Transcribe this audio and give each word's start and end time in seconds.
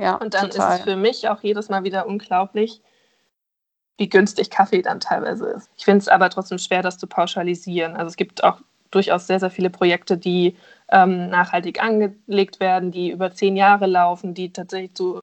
Ja, 0.00 0.16
Und 0.16 0.34
dann 0.34 0.50
total. 0.50 0.74
ist 0.74 0.78
es 0.78 0.84
für 0.84 0.96
mich 0.96 1.28
auch 1.28 1.42
jedes 1.42 1.68
Mal 1.68 1.84
wieder 1.84 2.06
unglaublich, 2.06 2.80
wie 3.96 4.08
günstig 4.08 4.50
Kaffee 4.50 4.82
dann 4.82 5.00
teilweise 5.00 5.46
ist. 5.50 5.70
Ich 5.76 5.84
finde 5.84 5.98
es 5.98 6.08
aber 6.08 6.30
trotzdem 6.30 6.58
schwer, 6.58 6.82
das 6.82 6.98
zu 6.98 7.06
pauschalisieren. 7.06 7.94
Also 7.94 8.08
es 8.08 8.16
gibt 8.16 8.42
auch 8.42 8.60
durchaus 8.90 9.26
sehr, 9.26 9.40
sehr 9.40 9.50
viele 9.50 9.70
Projekte, 9.70 10.16
die 10.16 10.56
ähm, 10.90 11.28
nachhaltig 11.30 11.82
angelegt 11.82 12.60
werden, 12.60 12.90
die 12.90 13.10
über 13.10 13.32
zehn 13.32 13.56
Jahre 13.56 13.86
laufen, 13.86 14.34
die 14.34 14.52
tatsächlich 14.52 14.94
zu 14.94 15.20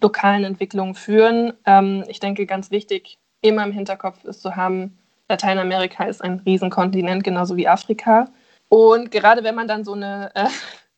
lokalen 0.00 0.44
Entwicklungen 0.44 0.94
führen. 0.94 1.54
Ähm, 1.66 2.04
ich 2.08 2.20
denke, 2.20 2.46
ganz 2.46 2.70
wichtig, 2.70 3.18
immer 3.40 3.64
im 3.64 3.72
Hinterkopf 3.72 4.24
ist 4.24 4.42
zu 4.42 4.56
haben, 4.56 4.98
Lateinamerika 5.28 6.04
ist 6.04 6.22
ein 6.22 6.40
Riesenkontinent, 6.44 7.24
genauso 7.24 7.56
wie 7.56 7.68
Afrika. 7.68 8.28
Und 8.68 9.10
gerade 9.10 9.44
wenn 9.44 9.54
man 9.54 9.68
dann 9.68 9.84
so 9.84 9.92
eine, 9.92 10.30
äh, 10.34 10.48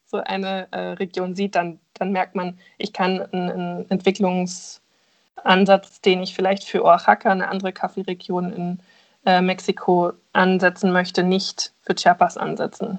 so 0.06 0.18
eine 0.18 0.68
äh, 0.70 0.92
Region 0.92 1.34
sieht, 1.34 1.56
dann, 1.56 1.80
dann 1.94 2.12
merkt 2.12 2.36
man, 2.36 2.58
ich 2.78 2.92
kann 2.92 3.20
einen, 3.32 3.90
Entwicklungsansatz, 3.90 6.00
den 6.00 6.22
ich 6.22 6.32
vielleicht 6.34 6.62
für 6.64 6.84
Oaxaca, 6.84 7.32
eine 7.32 7.48
andere 7.48 7.72
Kaffeeregion 7.72 8.52
in 8.52 8.78
äh, 9.24 9.40
Mexiko, 9.40 10.12
ansetzen 10.32 10.92
möchte, 10.92 11.24
nicht 11.24 11.72
für 11.82 11.96
Chiapas 11.96 12.36
ansetzen. 12.36 12.98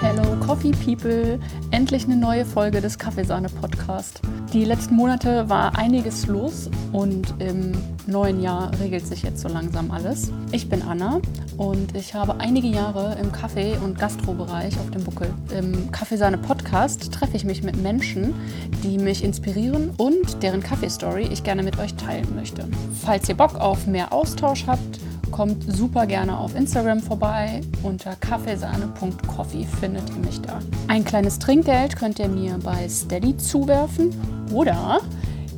Hello 0.00 0.36
Coffee 0.46 0.70
People, 0.84 1.40
endlich 1.72 2.04
eine 2.04 2.16
neue 2.16 2.44
Folge 2.44 2.82
des 2.82 2.98
Kaffeesahne 2.98 3.48
Podcast. 3.48 4.20
Die 4.52 4.64
letzten 4.64 4.94
Monate 4.94 5.48
war 5.48 5.76
einiges 5.78 6.26
los 6.26 6.70
und 6.92 7.34
im 7.38 7.72
neuen 8.06 8.42
Jahr 8.42 8.70
regelt 8.78 9.06
sich 9.06 9.22
jetzt 9.22 9.40
so 9.40 9.48
langsam 9.48 9.90
alles. 9.90 10.30
Ich 10.52 10.68
bin 10.68 10.82
Anna 10.82 11.20
und 11.56 11.96
ich 11.96 12.14
habe 12.14 12.38
einige 12.40 12.68
Jahre 12.68 13.16
im 13.18 13.32
Kaffee- 13.32 13.78
und 13.82 13.98
Gastrobereich 13.98 14.78
auf 14.78 14.90
dem 14.90 15.02
Buckel. 15.02 15.32
Im 15.56 15.90
Kaffeesahne 15.90 16.36
Podcast 16.36 17.10
treffe 17.10 17.36
ich 17.36 17.44
mich 17.44 17.62
mit 17.62 17.82
Menschen, 17.82 18.34
die 18.84 18.98
mich 18.98 19.24
inspirieren 19.24 19.90
und 19.96 20.42
deren 20.42 20.62
Kaffeestory 20.62 21.22
ich 21.22 21.42
gerne 21.42 21.62
mit 21.62 21.78
euch 21.78 21.94
teilen 21.94 22.34
möchte. 22.34 22.68
Falls 23.02 23.28
ihr 23.30 23.36
Bock 23.36 23.54
auf 23.54 23.86
mehr 23.86 24.12
Austausch 24.12 24.66
habt, 24.66 25.00
Kommt 25.32 25.64
super 25.74 26.06
gerne 26.06 26.36
auf 26.36 26.54
Instagram 26.54 27.00
vorbei. 27.00 27.62
Unter 27.82 28.14
kaffeesahne.coffee 28.16 29.66
findet 29.80 30.08
ihr 30.10 30.16
mich 30.16 30.42
da. 30.42 30.58
Ein 30.88 31.04
kleines 31.04 31.38
Trinkgeld 31.38 31.96
könnt 31.96 32.18
ihr 32.18 32.28
mir 32.28 32.58
bei 32.62 32.86
Steady 32.86 33.34
zuwerfen 33.38 34.10
oder 34.52 35.00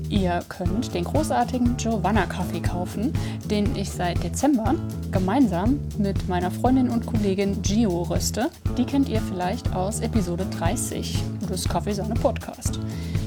ihr 0.08 0.40
könnt 0.48 0.94
den 0.94 1.02
großartigen 1.02 1.76
Giovanna 1.76 2.24
Kaffee 2.26 2.60
kaufen, 2.60 3.12
den 3.50 3.74
ich 3.74 3.90
seit 3.90 4.22
Dezember 4.22 4.76
gemeinsam 5.10 5.80
mit 5.98 6.28
meiner 6.28 6.52
Freundin 6.52 6.88
und 6.88 7.04
Kollegin 7.04 7.60
Gio 7.62 8.02
röste. 8.02 8.50
Die 8.78 8.84
kennt 8.84 9.08
ihr 9.08 9.20
vielleicht 9.20 9.74
aus 9.74 9.98
Episode 10.00 10.46
30 10.56 11.20
des 11.50 11.68
Kaffeesahne 11.68 12.14
Podcast. 12.14 12.78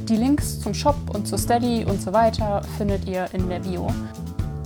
Die 0.07 0.15
Links 0.15 0.61
zum 0.61 0.73
Shop 0.73 0.95
und 1.13 1.27
zu 1.27 1.37
Steady 1.37 1.83
und 1.83 2.01
so 2.01 2.13
weiter 2.13 2.61
findet 2.77 3.05
ihr 3.05 3.27
in 3.33 3.49
der 3.49 3.59
Bio. 3.59 3.91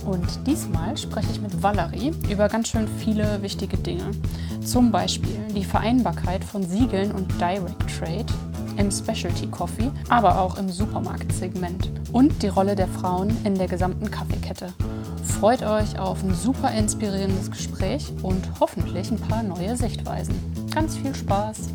Und 0.04 0.26
diesmal 0.46 0.96
spreche 0.96 1.30
ich 1.32 1.40
mit 1.40 1.62
Valerie 1.62 2.12
über 2.28 2.48
ganz 2.48 2.68
schön 2.68 2.88
viele 2.98 3.40
wichtige 3.42 3.76
Dinge. 3.76 4.10
Zum 4.64 4.90
Beispiel 4.90 5.38
die 5.54 5.64
Vereinbarkeit 5.64 6.44
von 6.44 6.62
Siegeln 6.62 7.12
und 7.12 7.30
Direct 7.40 7.82
Trade 7.98 8.26
im 8.76 8.90
Specialty 8.90 9.46
Coffee, 9.48 9.90
aber 10.08 10.40
auch 10.40 10.56
im 10.58 10.68
Supermarktsegment 10.68 11.90
und 12.12 12.42
die 12.42 12.48
Rolle 12.48 12.74
der 12.74 12.88
Frauen 12.88 13.36
in 13.44 13.56
der 13.56 13.68
gesamten 13.68 14.10
Kaffeekette. 14.10 14.72
Freut 15.24 15.62
euch 15.62 15.98
auf 15.98 16.22
ein 16.22 16.34
super 16.34 16.72
inspirierendes 16.72 17.50
Gespräch 17.50 18.12
und 18.22 18.42
hoffentlich 18.60 19.10
ein 19.10 19.18
paar 19.18 19.42
neue 19.42 19.76
Sichtweisen. 19.76 20.34
Ganz 20.74 20.96
viel 20.96 21.14
Spaß! 21.14 21.68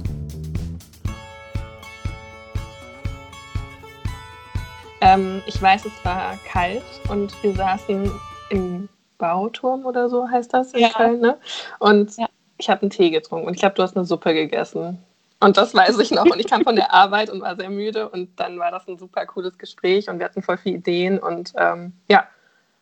Ähm, 5.07 5.41
ich 5.45 5.61
weiß, 5.61 5.85
es 5.85 6.03
war 6.03 6.37
kalt 6.51 6.83
und 7.07 7.31
wir 7.41 7.53
saßen 7.53 8.11
im 8.49 8.89
Bauturm 9.17 9.85
oder 9.85 10.09
so 10.09 10.29
heißt 10.29 10.53
das 10.53 10.73
in 10.73 10.81
Ja. 10.81 10.89
Köln, 10.89 11.21
ne? 11.21 11.37
Und 11.79 12.17
Ja. 12.17 12.27
ich 12.57 12.69
habe 12.69 12.81
einen 12.81 12.89
Tee 12.89 13.09
getrunken 13.09 13.47
und 13.47 13.53
ich 13.53 13.59
glaube, 13.61 13.75
du 13.75 13.83
hast 13.83 13.95
eine 13.95 14.03
Suppe 14.03 14.33
gegessen. 14.33 15.01
Und 15.39 15.55
das 15.55 15.73
weiß 15.73 15.97
ich 15.99 16.11
noch. 16.11 16.25
Und 16.25 16.39
ich 16.39 16.47
kam 16.47 16.63
von 16.63 16.75
der 16.75 16.93
Arbeit 16.93 17.29
und 17.29 17.41
war 17.41 17.55
sehr 17.55 17.69
müde 17.69 18.09
und 18.09 18.37
dann 18.37 18.59
war 18.59 18.69
das 18.69 18.85
ein 18.89 18.97
super 18.97 19.25
cooles 19.25 19.57
Gespräch 19.57 20.09
und 20.09 20.19
wir 20.19 20.25
hatten 20.25 20.41
voll 20.41 20.57
viele 20.57 20.77
Ideen 20.77 21.19
und 21.19 21.53
ähm, 21.55 21.93
ja. 22.09 22.27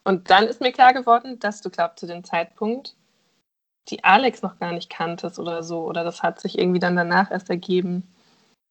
Und 0.04 0.32
dann 0.32 0.46
ist 0.46 0.62
mir 0.62 0.72
klar 0.72 0.94
geworden, 0.94 1.38
dass 1.40 1.62
du, 1.62 1.70
glaub 1.70 2.00
zu 2.00 2.08
dem 2.08 2.24
Zeitpunkt 2.24 2.96
die 3.90 4.04
Alex 4.04 4.42
noch 4.42 4.58
gar 4.58 4.72
nicht 4.72 4.90
kanntest 4.90 5.38
oder 5.38 5.62
so. 5.62 5.84
Oder 5.84 6.04
das 6.04 6.24
hat 6.24 6.40
sich 6.40 6.58
irgendwie 6.58 6.80
dann 6.80 6.96
danach 6.96 7.30
erst 7.30 7.52
ergeben. 7.52 8.02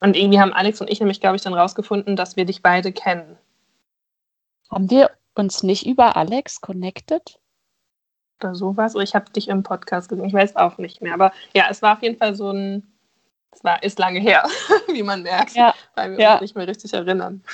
Und 0.00 0.16
irgendwie 0.16 0.40
haben 0.40 0.52
Alex 0.52 0.80
und 0.80 0.90
ich 0.90 0.98
nämlich, 0.98 1.20
glaube 1.20 1.36
ich, 1.36 1.42
dann 1.42 1.54
rausgefunden, 1.54 2.16
dass 2.16 2.36
wir 2.36 2.44
dich 2.46 2.62
beide 2.62 2.90
kennen. 2.92 3.36
Haben 4.70 4.90
wir 4.90 5.10
uns 5.34 5.62
nicht 5.62 5.86
über 5.86 6.16
Alex 6.16 6.60
connected? 6.60 7.38
Oder 8.42 8.54
sowas. 8.54 8.94
Oder 8.94 9.04
ich 9.04 9.14
habe 9.14 9.30
dich 9.30 9.48
im 9.48 9.62
Podcast 9.62 10.08
gesehen. 10.08 10.24
Ich 10.26 10.32
weiß 10.32 10.56
auch 10.56 10.78
nicht 10.78 11.00
mehr. 11.00 11.14
Aber 11.14 11.32
ja, 11.54 11.66
es 11.70 11.82
war 11.82 11.96
auf 11.96 12.02
jeden 12.02 12.16
Fall 12.18 12.34
so 12.34 12.50
ein. 12.50 12.90
Es 13.52 13.62
war, 13.62 13.82
ist 13.84 14.00
lange 14.00 14.18
her, 14.18 14.44
wie 14.92 15.04
man 15.04 15.22
merkt, 15.22 15.54
Ja, 15.54 15.74
weil 15.94 16.12
wir 16.12 16.18
ja. 16.18 16.32
uns 16.34 16.40
nicht 16.40 16.56
mehr 16.56 16.66
richtig 16.66 16.92
erinnern. 16.92 17.44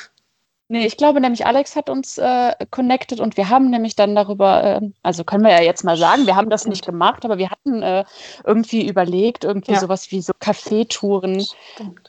Nee, 0.73 0.87
ich 0.87 0.97
glaube 0.97 1.21
nämlich, 1.21 1.47
Alex 1.47 1.75
hat 1.75 1.91
uns 1.91 2.17
äh, 2.17 2.55
connected 2.71 3.19
und 3.19 3.37
wir 3.37 3.49
haben 3.49 3.71
nämlich 3.71 3.97
dann 3.97 4.15
darüber, 4.15 4.63
ähm, 4.63 4.95
also 5.03 5.25
können 5.25 5.43
wir 5.43 5.51
ja 5.51 5.63
jetzt 5.63 5.83
mal 5.83 5.97
sagen, 5.97 6.27
wir 6.27 6.37
haben 6.37 6.49
das 6.49 6.65
nicht 6.65 6.87
gemacht, 6.87 7.25
aber 7.25 7.39
wir 7.39 7.51
hatten 7.51 7.83
äh, 7.83 8.05
irgendwie 8.45 8.87
überlegt, 8.87 9.43
irgendwie 9.43 9.73
Ja. 9.73 9.81
sowas 9.81 10.13
wie 10.13 10.23
so 10.23 10.33
Kaffeetouren 10.39 11.45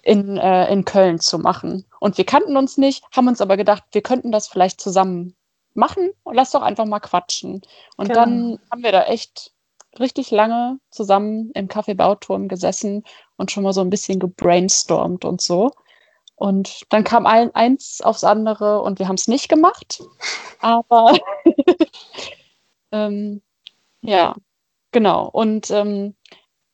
in, 0.04 0.38
äh, 0.38 0.72
in 0.72 0.86
Köln 0.86 1.20
zu 1.20 1.40
machen. 1.40 1.86
Und 2.00 2.20
wir 2.20 2.26
kannten 2.26 2.56
uns 2.56 2.78
nicht, 2.78 3.04
haben 3.16 3.28
uns 3.28 3.42
aber 3.42 3.58
gedacht, 3.58 3.84
wir 3.94 4.04
könnten 4.04 4.32
das 4.32 4.48
vielleicht 4.48 4.80
zusammen 4.80 5.36
machen 5.74 6.12
und 6.22 6.36
lass 6.36 6.52
doch 6.52 6.62
einfach 6.62 6.86
mal 6.86 7.00
quatschen. 7.00 7.64
Und 7.98 8.10
Genau. 8.10 8.20
dann 8.20 8.60
haben 8.70 8.84
wir 8.84 8.92
da 8.92 9.06
echt 9.06 9.54
richtig 10.00 10.30
lange 10.30 10.78
zusammen 10.92 11.50
im 11.56 11.68
Kaffeebauturm 11.68 12.48
gesessen 12.48 13.06
und 13.38 13.50
schon 13.50 13.64
mal 13.64 13.74
so 13.74 13.82
ein 13.82 13.90
bisschen 13.90 14.20
gebrainstormt 14.20 15.26
und 15.26 15.42
so. 15.42 15.72
Und 16.42 16.88
dann 16.90 17.04
kam 17.04 17.28
ein, 17.28 17.54
eins 17.54 18.02
aufs 18.02 18.24
andere 18.24 18.82
und 18.82 18.98
wir 18.98 19.08
haben 19.08 19.16
es 19.16 19.28
nicht 19.28 19.48
gemacht. 19.48 20.02
Aber 20.60 21.16
ähm, 22.92 23.44
ja, 24.02 24.34
genau. 24.92 25.30
Und 25.30 25.70
ähm, 25.70 26.16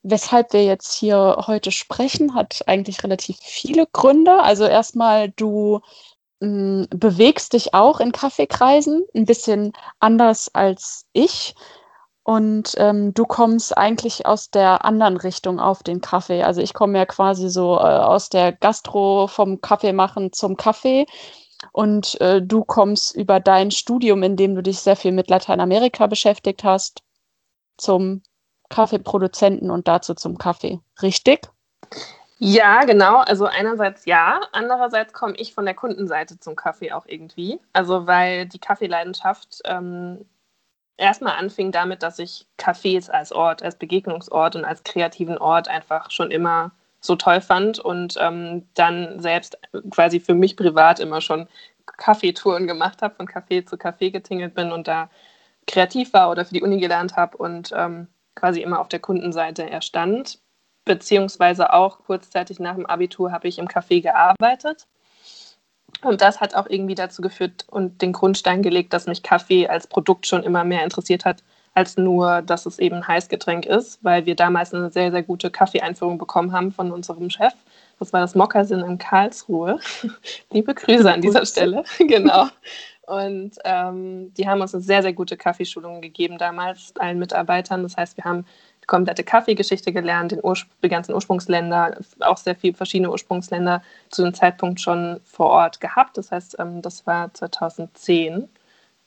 weshalb 0.03 0.53
wir 0.53 0.63
jetzt 0.63 0.93
hier 0.93 1.43
heute 1.47 1.73
sprechen, 1.73 2.33
hat 2.33 2.63
eigentlich 2.67 3.03
relativ 3.03 3.39
viele 3.41 3.87
Gründe. 3.91 4.41
Also 4.41 4.63
erstmal, 4.63 5.31
du 5.31 5.81
mh, 6.39 6.87
bewegst 6.91 7.51
dich 7.51 7.73
auch 7.73 7.99
in 7.99 8.13
Kaffeekreisen, 8.13 9.05
ein 9.13 9.25
bisschen 9.25 9.73
anders 9.99 10.49
als 10.55 11.07
ich. 11.11 11.55
Und 12.29 12.73
ähm, 12.75 13.13
du 13.13 13.23
kommst 13.23 13.77
eigentlich 13.77 14.25
aus 14.25 14.51
der 14.51 14.83
anderen 14.83 15.15
Richtung 15.15 15.61
auf 15.61 15.81
den 15.81 16.01
Kaffee. 16.01 16.43
Also 16.43 16.59
ich 16.59 16.73
komme 16.73 16.97
ja 16.97 17.05
quasi 17.05 17.47
so 17.49 17.75
äh, 17.77 17.83
aus 17.83 18.27
der 18.27 18.51
Gastro 18.51 19.27
vom 19.27 19.61
Kaffee 19.61 19.93
machen 19.93 20.33
zum 20.33 20.57
Kaffee. 20.57 21.05
Und 21.71 22.19
äh, 22.19 22.41
du 22.41 22.65
kommst 22.65 23.15
über 23.15 23.39
dein 23.39 23.71
Studium, 23.71 24.23
in 24.23 24.35
dem 24.35 24.55
du 24.55 24.61
dich 24.61 24.81
sehr 24.81 24.97
viel 24.97 25.13
mit 25.13 25.29
Lateinamerika 25.29 26.07
beschäftigt 26.07 26.65
hast, 26.65 27.01
zum 27.77 28.23
Kaffeeproduzenten 28.67 29.71
und 29.71 29.87
dazu 29.87 30.13
zum 30.13 30.37
Kaffee. 30.37 30.81
Richtig? 31.01 31.47
Ja, 32.39 32.83
genau. 32.83 33.19
Also 33.19 33.45
einerseits 33.45 34.03
ja, 34.03 34.41
andererseits 34.51 35.13
komme 35.13 35.37
ich 35.37 35.53
von 35.53 35.63
der 35.63 35.75
Kundenseite 35.75 36.37
zum 36.37 36.57
Kaffee 36.57 36.91
auch 36.91 37.05
irgendwie. 37.05 37.61
Also 37.71 38.05
weil 38.05 38.47
die 38.47 38.59
Kaffeeleidenschaft 38.59 39.61
ähm, 39.63 40.25
erstmal 40.97 41.37
anfing 41.37 41.71
damit, 41.71 42.03
dass 42.03 42.19
ich 42.19 42.47
Cafés 42.59 43.09
als 43.09 43.31
Ort, 43.31 43.63
als 43.63 43.75
Begegnungsort 43.75 44.55
und 44.55 44.65
als 44.65 44.83
kreativen 44.83 45.37
Ort 45.37 45.67
einfach 45.67 46.11
schon 46.11 46.31
immer 46.31 46.71
so 46.99 47.15
toll 47.15 47.41
fand 47.41 47.79
und 47.79 48.15
ähm, 48.19 48.67
dann 48.73 49.19
selbst 49.19 49.57
quasi 49.91 50.19
für 50.19 50.33
mich 50.33 50.57
privat 50.57 50.99
immer 50.99 51.21
schon 51.21 51.47
Kaffeetouren 51.85 52.67
gemacht 52.67 53.01
habe, 53.01 53.15
von 53.15 53.27
Café 53.27 53.65
zu 53.65 53.75
Café 53.75 54.11
getingelt 54.11 54.55
bin 54.55 54.71
und 54.71 54.87
da 54.87 55.09
kreativ 55.67 56.13
war 56.13 56.31
oder 56.31 56.45
für 56.45 56.53
die 56.53 56.63
Uni 56.63 56.79
gelernt 56.79 57.15
habe 57.15 57.37
und 57.37 57.71
ähm, 57.75 58.07
quasi 58.35 58.61
immer 58.61 58.79
auf 58.79 58.87
der 58.87 58.99
Kundenseite 58.99 59.69
erstand. 59.69 60.39
Beziehungsweise 60.85 61.73
auch 61.73 61.99
kurzzeitig 61.99 62.59
nach 62.59 62.75
dem 62.75 62.85
Abitur 62.85 63.31
habe 63.31 63.47
ich 63.47 63.59
im 63.59 63.67
Café 63.67 64.01
gearbeitet. 64.01 64.87
Und 66.01 66.21
das 66.21 66.39
hat 66.39 66.55
auch 66.55 66.67
irgendwie 66.69 66.95
dazu 66.95 67.21
geführt 67.21 67.65
und 67.69 68.01
den 68.01 68.13
Grundstein 68.13 68.61
gelegt, 68.61 68.93
dass 68.93 69.07
mich 69.07 69.23
Kaffee 69.23 69.67
als 69.67 69.87
Produkt 69.87 70.27
schon 70.27 70.43
immer 70.43 70.63
mehr 70.63 70.83
interessiert 70.83 71.25
hat, 71.25 71.43
als 71.73 71.97
nur, 71.97 72.41
dass 72.41 72.65
es 72.65 72.79
eben 72.79 72.97
ein 72.97 73.07
Heißgetränk 73.07 73.65
ist, 73.65 74.03
weil 74.03 74.25
wir 74.25 74.35
damals 74.35 74.73
eine 74.73 74.91
sehr, 74.91 75.11
sehr 75.11 75.23
gute 75.23 75.51
Kaffeeeinführung 75.51 76.17
bekommen 76.17 76.51
haben 76.51 76.71
von 76.71 76.91
unserem 76.91 77.29
Chef. 77.29 77.53
Das 77.99 78.13
war 78.13 78.21
das 78.21 78.35
Mokkasin 78.35 78.79
in 78.79 78.97
Karlsruhe. 78.97 79.79
Liebe 80.51 80.73
Grüße 80.73 81.11
an 81.11 81.21
dieser 81.21 81.45
Stelle. 81.45 81.83
genau. 81.99 82.47
Und 83.07 83.51
ähm, 83.63 84.33
die 84.33 84.47
haben 84.47 84.59
uns 84.59 84.73
eine 84.73 84.83
sehr, 84.83 85.01
sehr 85.01 85.13
gute 85.13 85.37
Kaffeeschulung 85.37 86.01
gegeben 86.01 86.37
damals, 86.37 86.93
allen 86.97 87.19
Mitarbeitern. 87.19 87.83
Das 87.83 87.95
heißt, 87.95 88.17
wir 88.17 88.25
haben 88.25 88.45
komplette 88.87 89.23
Kaffeegeschichte 89.23 89.91
gelernt, 89.93 90.31
den 90.31 90.43
Urspr 90.43 90.67
die 90.83 90.89
ganzen 90.89 91.13
Ursprungsländer, 91.13 91.97
auch 92.21 92.37
sehr 92.37 92.55
viele 92.55 92.73
verschiedene 92.73 93.11
Ursprungsländer 93.11 93.83
zu 94.09 94.23
dem 94.23 94.33
Zeitpunkt 94.33 94.79
schon 94.79 95.19
vor 95.23 95.47
Ort 95.47 95.79
gehabt. 95.79 96.17
Das 96.17 96.31
heißt, 96.31 96.57
ähm, 96.59 96.81
das 96.81 97.05
war 97.05 97.33
2010. 97.33 98.49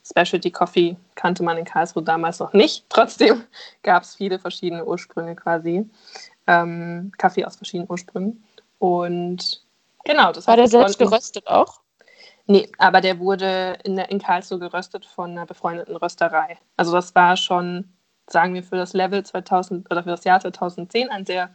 Specialty 0.03 0.51
Coffee 0.51 0.97
kannte 1.15 1.43
man 1.43 1.57
in 1.57 1.65
Karlsruhe 1.65 2.03
damals 2.03 2.39
noch 2.39 2.53
nicht. 2.53 2.85
Trotzdem 2.89 3.43
gab 3.83 4.03
es 4.03 4.15
viele 4.15 4.39
verschiedene 4.39 4.85
Ursprünge 4.85 5.35
quasi. 5.35 5.89
Ähm, 6.47 7.13
Kaffee 7.19 7.45
aus 7.45 7.57
verschiedenen 7.57 7.91
Ursprüngen. 7.91 8.45
Und 8.79 9.63
genau, 10.05 10.33
das 10.33 10.47
war 10.47 10.57
der 10.57 10.69
selbst 10.69 10.99
geröstet 10.99 11.47
auch? 11.47 11.81
Nee, 12.47 12.69
aber 12.79 13.01
der 13.01 13.19
wurde 13.19 13.79
in, 13.85 13.97
in 13.97 14.19
Karlsruhe 14.19 14.59
geröstet 14.59 15.07
von 15.07 15.31
einer 15.31 15.47
befreundeten 15.47 15.97
Rösterei. 15.97 16.59
Also 16.77 16.93
das 16.93 17.15
war 17.15 17.37
schon, 17.37 17.89
sagen 18.33 18.55
wir, 18.55 18.63
für 18.63 18.77
das 18.77 18.93
Level 18.93 19.23
2000 19.25 19.91
oder 19.91 20.03
für 20.03 20.11
das 20.11 20.25
Jahr 20.25 20.41
2010 20.41 21.11
ein 21.11 21.27
sehr, 21.27 21.51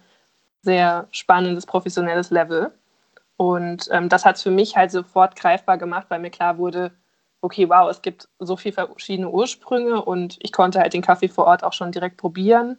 sehr 0.62 1.08
spannendes, 1.12 1.66
professionelles 1.66 2.30
Level. 2.30 2.72
Und 3.38 3.90
ähm, 3.92 4.10
das 4.10 4.26
hat 4.26 4.38
es 4.38 4.44
für 4.44 4.52
mich 4.52 4.76
halt 4.76 4.92
sofort 4.92 5.36
greifbar 5.36 5.78
gemacht, 5.78 6.08
weil 6.10 6.20
mir 6.20 6.32
klar 6.32 6.58
wurde, 6.58 6.92
okay, 7.42 7.70
wow, 7.70 7.90
es 7.90 8.02
gibt 8.02 8.28
so 8.40 8.58
viele 8.58 8.74
verschiedene 8.74 9.30
Ursprünge 9.30 10.04
und 10.04 10.38
ich 10.42 10.52
konnte 10.52 10.80
halt 10.80 10.94
den 10.94 11.02
Kaffee 11.02 11.28
vor 11.28 11.46
Ort 11.46 11.64
auch 11.64 11.74
schon 11.74 11.92
direkt 11.92 12.18
probieren. 12.18 12.78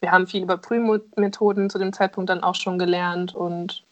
Wir 0.00 0.10
haben 0.10 0.26
viel 0.26 0.42
über 0.42 0.58
Prüfmethoden 0.58 1.70
zu 1.70 1.78
dem 1.78 1.92
Zeitpunkt 1.92 2.28
dann 2.28 2.42
auch 2.42 2.56
schon 2.56 2.78
gelernt 2.78 3.34
und 3.34 3.84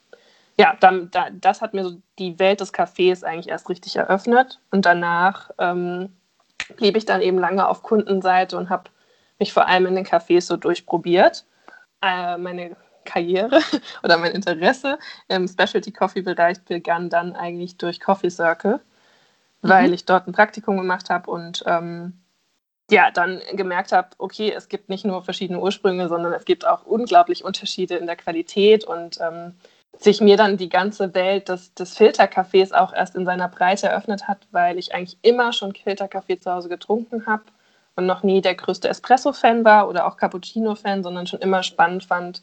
ja, 0.58 0.76
dann, 0.78 1.10
da, 1.10 1.28
das 1.30 1.62
hat 1.62 1.72
mir 1.72 1.84
so 1.84 2.02
die 2.18 2.38
Welt 2.38 2.60
des 2.60 2.74
Cafés 2.74 3.24
eigentlich 3.24 3.48
erst 3.48 3.70
richtig 3.70 3.96
eröffnet. 3.96 4.60
Und 4.70 4.84
danach 4.84 5.50
ähm, 5.58 6.12
blieb 6.76 6.98
ich 6.98 7.06
dann 7.06 7.22
eben 7.22 7.38
lange 7.38 7.66
auf 7.66 7.82
Kundenseite 7.82 8.58
und 8.58 8.68
habe 8.68 8.90
mich 9.40 9.52
vor 9.52 9.66
allem 9.66 9.86
in 9.86 9.96
den 9.96 10.06
Cafés 10.06 10.42
so 10.42 10.56
durchprobiert. 10.56 11.44
Äh, 12.02 12.36
meine 12.36 12.76
Karriere 13.04 13.60
oder 14.02 14.18
mein 14.18 14.32
Interesse 14.32 14.98
im 15.28 15.48
Specialty 15.48 15.90
Coffee 15.92 16.22
Bereich 16.22 16.60
begann 16.62 17.10
dann 17.10 17.34
eigentlich 17.34 17.76
durch 17.76 18.00
Coffee 18.00 18.30
Circle, 18.30 18.80
mhm. 19.62 19.68
weil 19.68 19.92
ich 19.92 20.04
dort 20.04 20.28
ein 20.28 20.32
Praktikum 20.32 20.76
gemacht 20.76 21.10
habe 21.10 21.30
und 21.30 21.64
ähm, 21.66 22.12
ja, 22.90 23.10
dann 23.10 23.40
gemerkt 23.52 23.92
habe, 23.92 24.08
okay, 24.18 24.52
es 24.52 24.68
gibt 24.68 24.88
nicht 24.88 25.04
nur 25.04 25.22
verschiedene 25.22 25.60
Ursprünge, 25.60 26.08
sondern 26.08 26.32
es 26.32 26.44
gibt 26.44 26.66
auch 26.66 26.84
unglaublich 26.84 27.44
Unterschiede 27.44 27.96
in 27.96 28.06
der 28.06 28.16
Qualität 28.16 28.84
und 28.84 29.18
ähm, 29.20 29.54
sich 29.96 30.20
mir 30.20 30.36
dann 30.36 30.56
die 30.56 30.68
ganze 30.68 31.14
Welt 31.14 31.48
des, 31.48 31.72
des 31.74 31.96
Filterkaffees 31.96 32.72
auch 32.72 32.92
erst 32.92 33.14
in 33.14 33.24
seiner 33.24 33.48
Breite 33.48 33.88
eröffnet 33.88 34.26
hat, 34.26 34.48
weil 34.50 34.78
ich 34.78 34.94
eigentlich 34.94 35.18
immer 35.22 35.52
schon 35.52 35.74
Filterkaffee 35.74 36.40
zu 36.40 36.50
Hause 36.50 36.68
getrunken 36.68 37.26
habe 37.26 37.44
noch 38.06 38.22
nie 38.22 38.40
der 38.40 38.54
größte 38.54 38.88
Espresso-Fan 38.88 39.64
war 39.64 39.88
oder 39.88 40.06
auch 40.06 40.16
Cappuccino-Fan, 40.16 41.02
sondern 41.02 41.26
schon 41.26 41.40
immer 41.40 41.62
spannend 41.62 42.04
fand, 42.04 42.42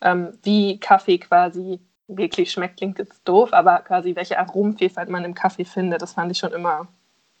ähm, 0.00 0.38
wie 0.42 0.78
Kaffee 0.78 1.18
quasi 1.18 1.80
wirklich 2.08 2.52
schmeckt, 2.52 2.78
klingt 2.78 2.98
jetzt 2.98 3.22
doof, 3.24 3.52
aber 3.52 3.80
quasi 3.80 4.14
welche 4.14 4.38
Aromenvielfalt 4.38 5.08
man 5.08 5.24
im 5.24 5.34
Kaffee 5.34 5.64
findet, 5.64 6.02
das 6.02 6.12
fand 6.12 6.30
ich 6.30 6.38
schon 6.38 6.52
immer 6.52 6.86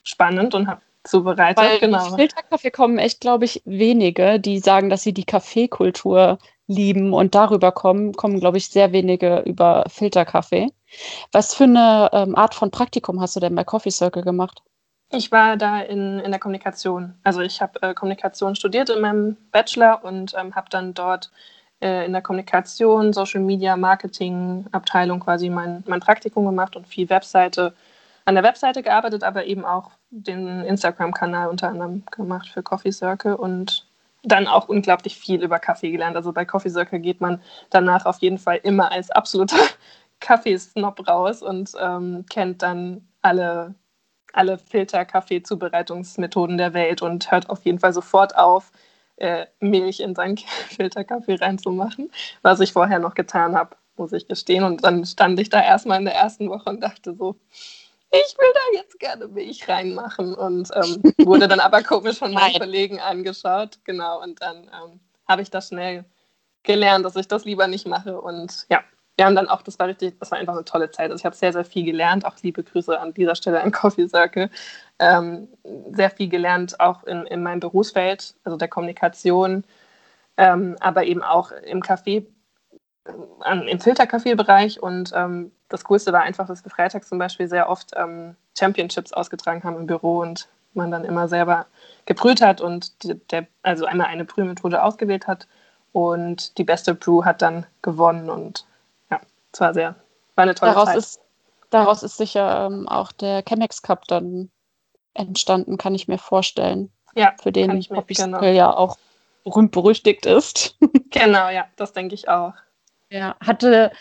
spannend 0.02 0.54
und 0.54 0.66
habe 0.66 0.80
zubereitet. 1.04 1.64
Weil 1.64 1.78
genau. 1.78 2.16
Filterkaffee 2.16 2.70
kommen 2.70 2.98
echt, 2.98 3.20
glaube 3.20 3.44
ich, 3.44 3.62
wenige, 3.64 4.40
die 4.40 4.58
sagen, 4.58 4.90
dass 4.90 5.02
sie 5.02 5.12
die 5.12 5.24
Kaffeekultur 5.24 6.38
lieben 6.66 7.12
und 7.12 7.34
darüber 7.34 7.70
kommen, 7.70 8.12
kommen, 8.14 8.40
glaube 8.40 8.58
ich, 8.58 8.68
sehr 8.68 8.92
wenige 8.92 9.40
über 9.40 9.84
Filterkaffee. 9.88 10.68
Was 11.32 11.54
für 11.54 11.64
eine 11.64 12.10
ähm, 12.12 12.34
Art 12.34 12.54
von 12.54 12.70
Praktikum 12.70 13.20
hast 13.20 13.36
du 13.36 13.40
denn 13.40 13.54
bei 13.54 13.64
Coffee 13.64 13.90
Circle 13.90 14.22
gemacht? 14.22 14.62
Ich 15.10 15.30
war 15.30 15.56
da 15.56 15.80
in, 15.80 16.18
in 16.20 16.30
der 16.30 16.40
Kommunikation. 16.40 17.14
Also 17.22 17.40
ich 17.40 17.62
habe 17.62 17.80
äh, 17.82 17.94
Kommunikation 17.94 18.56
studiert 18.56 18.90
in 18.90 19.00
meinem 19.00 19.36
Bachelor 19.52 20.04
und 20.04 20.34
ähm, 20.36 20.54
habe 20.54 20.68
dann 20.70 20.94
dort 20.94 21.30
äh, 21.80 22.04
in 22.06 22.12
der 22.12 22.22
Kommunikation, 22.22 23.12
Social 23.12 23.40
Media, 23.40 23.76
Marketing 23.76 24.66
Abteilung 24.72 25.20
quasi 25.20 25.48
mein, 25.48 25.84
mein 25.86 26.00
Praktikum 26.00 26.44
gemacht 26.44 26.74
und 26.76 26.88
viel 26.88 27.08
Webseite 27.08 27.74
an 28.24 28.34
der 28.34 28.44
Webseite 28.44 28.82
gearbeitet, 28.82 29.22
aber 29.22 29.46
eben 29.46 29.64
auch 29.64 29.92
den 30.10 30.64
Instagram-Kanal 30.64 31.48
unter 31.48 31.68
anderem 31.68 32.04
gemacht 32.10 32.48
für 32.48 32.62
Coffee 32.62 32.90
Circle 32.92 33.34
und 33.36 33.86
dann 34.24 34.48
auch 34.48 34.68
unglaublich 34.68 35.16
viel 35.16 35.42
über 35.42 35.60
Kaffee 35.60 35.92
gelernt. 35.92 36.16
Also 36.16 36.32
bei 36.32 36.44
Coffee 36.44 36.70
Circle 36.70 36.98
geht 36.98 37.20
man 37.20 37.40
danach 37.70 38.04
auf 38.06 38.18
jeden 38.18 38.38
Fall 38.38 38.58
immer 38.62 38.90
als 38.90 39.10
absoluter 39.10 39.56
Kaffeesnob 40.20 41.06
raus 41.08 41.42
und 41.42 41.72
ähm, 41.80 42.24
kennt 42.28 42.62
dann 42.62 43.06
alle, 43.22 43.74
alle 44.36 44.58
Filter-Kaffee-Zubereitungsmethoden 44.58 46.58
der 46.58 46.74
Welt 46.74 47.02
und 47.02 47.30
hört 47.30 47.50
auf 47.50 47.64
jeden 47.64 47.78
Fall 47.78 47.92
sofort 47.92 48.36
auf, 48.36 48.72
äh, 49.16 49.46
Milch 49.60 50.00
in 50.00 50.14
seinen 50.14 50.36
Filterkaffee 50.76 51.36
reinzumachen, 51.36 52.10
was 52.42 52.60
ich 52.60 52.72
vorher 52.72 52.98
noch 52.98 53.14
getan 53.14 53.56
habe, 53.56 53.76
muss 53.96 54.12
ich 54.12 54.28
gestehen. 54.28 54.64
Und 54.64 54.84
dann 54.84 55.04
stand 55.04 55.40
ich 55.40 55.48
da 55.48 55.62
erstmal 55.62 55.98
in 55.98 56.04
der 56.04 56.14
ersten 56.14 56.50
Woche 56.50 56.70
und 56.70 56.80
dachte 56.80 57.14
so, 57.14 57.36
ich 58.10 58.36
will 58.38 58.52
da 58.54 58.78
jetzt 58.78 59.00
gerne 59.00 59.26
Milch 59.28 59.68
reinmachen 59.68 60.34
und 60.34 60.70
ähm, 60.74 61.02
wurde 61.26 61.48
dann 61.48 61.60
aber 61.60 61.82
komisch 61.82 62.18
von 62.18 62.32
meinen 62.32 62.58
Kollegen 62.58 63.00
angeschaut. 63.00 63.78
Genau, 63.84 64.22
und 64.22 64.40
dann 64.40 64.64
ähm, 64.64 65.00
habe 65.26 65.42
ich 65.42 65.50
das 65.50 65.68
schnell 65.68 66.04
gelernt, 66.62 67.04
dass 67.04 67.16
ich 67.16 67.28
das 67.28 67.44
lieber 67.44 67.66
nicht 67.66 67.86
mache. 67.86 68.20
Und 68.20 68.66
ja, 68.70 68.82
wir 69.16 69.24
haben 69.24 69.34
dann 69.34 69.48
auch, 69.48 69.62
das 69.62 69.78
war 69.78 69.88
richtig, 69.88 70.18
das 70.18 70.30
war 70.30 70.38
einfach 70.38 70.52
eine 70.52 70.64
tolle 70.64 70.90
Zeit. 70.90 71.10
Also 71.10 71.20
ich 71.20 71.24
habe 71.24 71.34
sehr, 71.34 71.52
sehr 71.52 71.64
viel 71.64 71.84
gelernt. 71.84 72.26
Auch 72.26 72.34
liebe 72.42 72.62
Grüße 72.62 72.98
an 73.00 73.14
dieser 73.14 73.34
Stelle 73.34 73.62
an 73.62 73.72
Coffee 73.72 74.08
Circle. 74.08 74.50
Ähm, 74.98 75.48
sehr 75.92 76.10
viel 76.10 76.28
gelernt, 76.28 76.78
auch 76.80 77.04
in, 77.04 77.24
in 77.26 77.42
meinem 77.42 77.60
Berufsfeld, 77.60 78.34
also 78.44 78.56
der 78.56 78.68
Kommunikation, 78.68 79.64
ähm, 80.36 80.76
aber 80.80 81.04
eben 81.04 81.22
auch 81.22 81.50
im 81.50 81.82
Café, 81.82 82.26
äh, 83.44 83.70
im 83.70 83.80
Filterkaffeebereich 83.80 84.82
und 84.82 85.12
ähm, 85.14 85.52
das 85.68 85.84
Coolste 85.84 86.12
war 86.12 86.22
einfach, 86.22 86.46
dass 86.46 86.64
wir 86.64 86.70
freitags 86.70 87.08
zum 87.08 87.18
Beispiel 87.18 87.48
sehr 87.48 87.68
oft 87.68 87.92
ähm, 87.96 88.36
Championships 88.58 89.12
ausgetragen 89.12 89.64
haben 89.64 89.76
im 89.76 89.86
Büro 89.86 90.20
und 90.20 90.48
man 90.74 90.90
dann 90.90 91.04
immer 91.04 91.28
selber 91.28 91.66
gebrüht 92.04 92.40
hat 92.40 92.60
und 92.60 93.02
die, 93.02 93.14
der, 93.30 93.46
also 93.62 93.86
einmal 93.86 94.06
eine 94.06 94.24
Brühmethode 94.24 94.82
ausgewählt 94.82 95.26
hat 95.26 95.46
und 95.92 96.56
die 96.58 96.64
beste 96.64 96.94
Brew 96.94 97.24
hat 97.24 97.42
dann 97.42 97.66
gewonnen 97.82 98.30
und 98.30 98.66
es 99.56 99.60
war 99.60 99.72
sehr, 99.72 99.96
war 100.34 100.42
eine 100.42 100.54
tolle 100.54 100.72
daraus 100.72 100.88
Zeit. 100.88 100.98
Ist, 100.98 101.20
daraus 101.70 102.02
ist 102.02 102.18
sicher 102.18 102.66
ähm, 102.66 102.86
auch 102.88 103.10
der 103.10 103.42
Chemex 103.42 103.80
Cup 103.80 104.04
dann 104.06 104.50
entstanden, 105.14 105.78
kann 105.78 105.94
ich 105.94 106.08
mir 106.08 106.18
vorstellen. 106.18 106.92
Ja, 107.14 107.34
für 107.40 107.52
den 107.52 107.82
Poppy 107.88 108.12
genau. 108.12 108.42
ja 108.42 108.70
auch 108.70 108.98
berühmt 109.44 109.72
berüchtigt 109.72 110.26
ist. 110.26 110.76
genau, 111.10 111.48
ja, 111.48 111.64
das 111.76 111.94
denke 111.94 112.14
ich 112.14 112.28
auch. 112.28 112.52
Ja, 113.08 113.34
hatte 113.40 113.92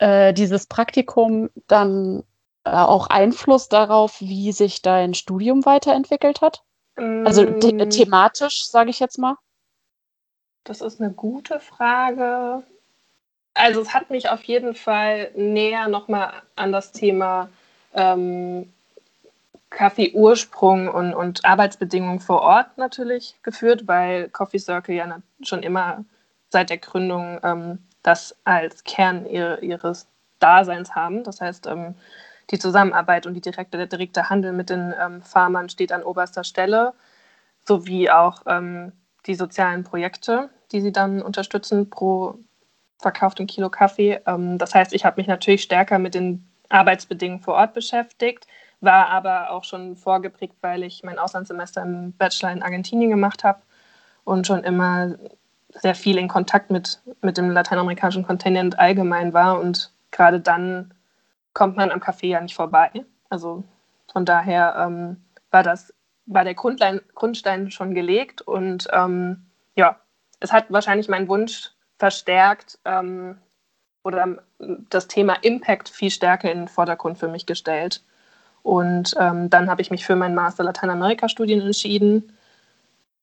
äh, 0.00 0.34
dieses 0.34 0.66
Praktikum 0.66 1.48
dann 1.66 2.22
äh, 2.64 2.72
auch 2.72 3.06
Einfluss 3.06 3.70
darauf, 3.70 4.20
wie 4.20 4.52
sich 4.52 4.82
dein 4.82 5.14
Studium 5.14 5.64
weiterentwickelt 5.64 6.42
hat? 6.42 6.62
Mm. 6.96 7.26
Also 7.26 7.46
the 7.58 7.72
mm. 7.72 7.88
thematisch, 7.88 8.66
sage 8.66 8.90
ich 8.90 9.00
jetzt 9.00 9.16
mal. 9.16 9.36
Das 10.64 10.82
ist 10.82 11.00
eine 11.00 11.10
gute 11.10 11.58
Frage. 11.58 12.64
Also 13.54 13.80
es 13.80 13.92
hat 13.92 14.10
mich 14.10 14.28
auf 14.28 14.42
jeden 14.44 14.74
Fall 14.74 15.30
näher 15.34 15.88
nochmal 15.88 16.32
an 16.56 16.72
das 16.72 16.92
Thema 16.92 17.48
ähm, 17.94 18.72
Kaffee-Ursprung 19.70 20.88
und, 20.88 21.14
und 21.14 21.44
Arbeitsbedingungen 21.44 22.20
vor 22.20 22.42
Ort 22.42 22.76
natürlich 22.76 23.36
geführt, 23.42 23.86
weil 23.86 24.28
Coffee 24.28 24.58
Circle 24.58 24.94
ja 24.94 25.20
schon 25.42 25.62
immer 25.62 26.04
seit 26.48 26.70
der 26.70 26.78
Gründung 26.78 27.40
ähm, 27.42 27.78
das 28.02 28.36
als 28.44 28.84
Kern 28.84 29.26
ihre, 29.26 29.60
ihres 29.60 30.08
Daseins 30.40 30.94
haben. 30.94 31.22
Das 31.22 31.40
heißt, 31.40 31.66
ähm, 31.66 31.94
die 32.50 32.58
Zusammenarbeit 32.58 33.26
und 33.26 33.34
die 33.34 33.40
direkte, 33.40 33.76
der 33.78 33.86
direkte 33.86 34.28
Handel 34.28 34.52
mit 34.52 34.70
den 34.70 34.92
ähm, 35.00 35.22
Farmern 35.22 35.68
steht 35.68 35.92
an 35.92 36.02
oberster 36.02 36.42
Stelle, 36.42 36.92
sowie 37.64 38.10
auch 38.10 38.42
ähm, 38.46 38.92
die 39.26 39.34
sozialen 39.34 39.84
Projekte, 39.84 40.50
die 40.72 40.80
sie 40.80 40.92
dann 40.92 41.22
unterstützen 41.22 41.90
pro 41.90 42.38
verkauftem 43.00 43.46
Kilo 43.46 43.70
Kaffee. 43.70 44.20
Ähm, 44.26 44.58
das 44.58 44.74
heißt, 44.74 44.92
ich 44.92 45.04
habe 45.04 45.20
mich 45.20 45.26
natürlich 45.26 45.62
stärker 45.62 45.98
mit 45.98 46.14
den 46.14 46.46
Arbeitsbedingungen 46.68 47.42
vor 47.42 47.54
Ort 47.54 47.74
beschäftigt, 47.74 48.46
war 48.80 49.08
aber 49.08 49.50
auch 49.50 49.64
schon 49.64 49.96
vorgeprägt, 49.96 50.54
weil 50.60 50.82
ich 50.84 51.02
mein 51.02 51.18
Auslandssemester 51.18 51.82
im 51.82 52.12
Bachelor 52.12 52.52
in 52.52 52.62
Argentinien 52.62 53.10
gemacht 53.10 53.44
habe 53.44 53.60
und 54.24 54.46
schon 54.46 54.64
immer 54.64 55.16
sehr 55.74 55.94
viel 55.94 56.18
in 56.18 56.28
Kontakt 56.28 56.70
mit, 56.70 57.00
mit 57.22 57.36
dem 57.36 57.50
lateinamerikanischen 57.50 58.24
Kontinent 58.24 58.78
allgemein 58.78 59.32
war 59.32 59.60
und 59.60 59.92
gerade 60.10 60.40
dann 60.40 60.94
kommt 61.52 61.76
man 61.76 61.90
am 61.90 62.00
Kaffee 62.00 62.28
ja 62.28 62.40
nicht 62.40 62.54
vorbei. 62.54 62.90
Also 63.28 63.64
von 64.12 64.24
daher 64.24 64.74
ähm, 64.78 65.24
war 65.50 65.62
das 65.62 65.92
war 66.26 66.44
der 66.44 66.54
Grundlein, 66.54 67.00
Grundstein 67.14 67.70
schon 67.70 67.94
gelegt 67.94 68.40
und 68.40 68.86
ähm, 68.92 69.46
ja, 69.74 69.98
es 70.38 70.52
hat 70.52 70.66
wahrscheinlich 70.70 71.08
meinen 71.08 71.28
Wunsch 71.28 71.72
verstärkt 72.00 72.78
ähm, 72.84 73.38
oder 74.02 74.38
das 74.58 75.06
Thema 75.06 75.34
Impact 75.42 75.88
viel 75.88 76.10
stärker 76.10 76.50
in 76.50 76.58
den 76.58 76.68
Vordergrund 76.68 77.18
für 77.18 77.28
mich 77.28 77.46
gestellt. 77.46 78.02
Und 78.62 79.14
ähm, 79.18 79.48
dann 79.48 79.70
habe 79.70 79.82
ich 79.82 79.90
mich 79.90 80.04
für 80.04 80.16
meinen 80.16 80.34
Master 80.34 80.64
Lateinamerika-Studien 80.64 81.60
entschieden 81.60 82.32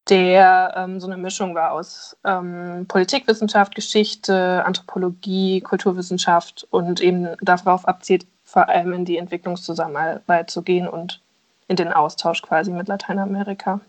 der 0.10 0.74
ähm, 0.76 1.00
so 1.00 1.08
eine 1.08 1.18
Mischung 1.18 1.56
war 1.56 1.72
aus 1.72 2.18
ähm, 2.24 2.86
Politikwissenschaft, 2.88 3.76
Geschichte, 3.76 4.64
Anthropologie, 4.66 5.62
Kulturwissenschaft 5.62 6.68
und 6.70 7.02
eben 7.02 7.36
darauf 7.42 7.88
abzielt, 7.88 8.26
vor 8.44 8.70
allem 8.70 8.94
in 8.94 9.06
die 9.06 9.18
Entwicklungszusammenarbeit 9.18 10.50
zu 10.50 10.62
gehen 10.62 10.88
und 10.88 11.22
in 11.68 11.76
den 11.76 11.92
Austausch 11.92 12.42
quasi 12.42 12.72
mit 12.72 12.88
Lateinamerika. 12.88 13.82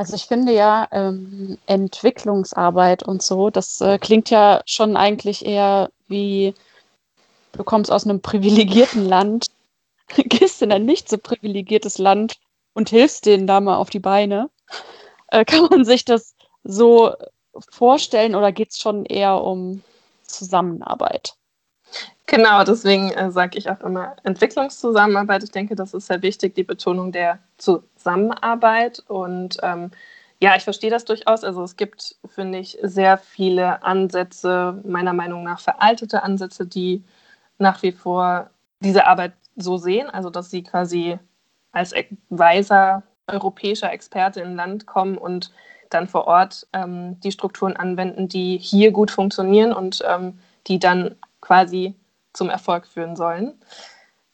Also 0.00 0.16
ich 0.16 0.24
finde 0.24 0.54
ja 0.54 0.88
ähm, 0.92 1.58
Entwicklungsarbeit 1.66 3.02
und 3.02 3.20
so, 3.20 3.50
das 3.50 3.82
äh, 3.82 3.98
klingt 3.98 4.30
ja 4.30 4.62
schon 4.64 4.96
eigentlich 4.96 5.44
eher 5.44 5.90
wie, 6.08 6.54
du 7.52 7.64
kommst 7.64 7.92
aus 7.92 8.06
einem 8.06 8.22
privilegierten 8.22 9.04
Land, 9.04 9.48
gehst 10.16 10.62
in 10.62 10.72
ein 10.72 10.86
nicht 10.86 11.10
so 11.10 11.18
privilegiertes 11.18 11.98
Land 11.98 12.38
und 12.72 12.88
hilfst 12.88 13.26
denen 13.26 13.46
da 13.46 13.60
mal 13.60 13.76
auf 13.76 13.90
die 13.90 13.98
Beine. 13.98 14.48
Äh, 15.28 15.44
kann 15.44 15.66
man 15.66 15.84
sich 15.84 16.06
das 16.06 16.34
so 16.64 17.12
vorstellen 17.68 18.34
oder 18.34 18.52
geht 18.52 18.70
es 18.70 18.78
schon 18.78 19.04
eher 19.04 19.42
um 19.42 19.82
Zusammenarbeit? 20.22 21.34
Genau, 22.24 22.64
deswegen 22.64 23.10
äh, 23.10 23.30
sage 23.30 23.58
ich 23.58 23.68
auch 23.68 23.80
immer 23.82 24.16
Entwicklungszusammenarbeit. 24.22 25.44
Ich 25.44 25.50
denke, 25.50 25.76
das 25.76 25.92
ist 25.92 26.06
sehr 26.06 26.22
wichtig, 26.22 26.54
die 26.54 26.64
Betonung 26.64 27.12
der 27.12 27.38
Zusammenarbeit. 28.00 29.02
Und 29.06 29.58
ähm, 29.62 29.90
ja, 30.40 30.56
ich 30.56 30.64
verstehe 30.64 30.90
das 30.90 31.04
durchaus. 31.04 31.44
Also 31.44 31.62
es 31.62 31.76
gibt, 31.76 32.16
finde 32.26 32.58
ich, 32.58 32.78
sehr 32.82 33.18
viele 33.18 33.82
Ansätze, 33.82 34.80
meiner 34.84 35.12
Meinung 35.12 35.44
nach 35.44 35.60
veraltete 35.60 36.22
Ansätze, 36.22 36.66
die 36.66 37.04
nach 37.58 37.82
wie 37.82 37.92
vor 37.92 38.50
diese 38.80 39.06
Arbeit 39.06 39.34
so 39.56 39.76
sehen, 39.76 40.08
also 40.08 40.30
dass 40.30 40.50
sie 40.50 40.62
quasi 40.62 41.18
als 41.72 41.94
weiser 42.30 43.02
europäischer 43.26 43.92
Experte 43.92 44.40
in 44.40 44.56
Land 44.56 44.86
kommen 44.86 45.18
und 45.18 45.52
dann 45.90 46.08
vor 46.08 46.26
Ort 46.26 46.66
ähm, 46.72 47.20
die 47.20 47.32
Strukturen 47.32 47.76
anwenden, 47.76 48.28
die 48.28 48.58
hier 48.58 48.92
gut 48.92 49.10
funktionieren 49.10 49.72
und 49.72 50.02
ähm, 50.08 50.38
die 50.66 50.78
dann 50.78 51.16
quasi 51.40 51.94
zum 52.32 52.48
Erfolg 52.48 52.86
führen 52.86 53.16
sollen. 53.16 53.46
Mhm. 53.46 53.54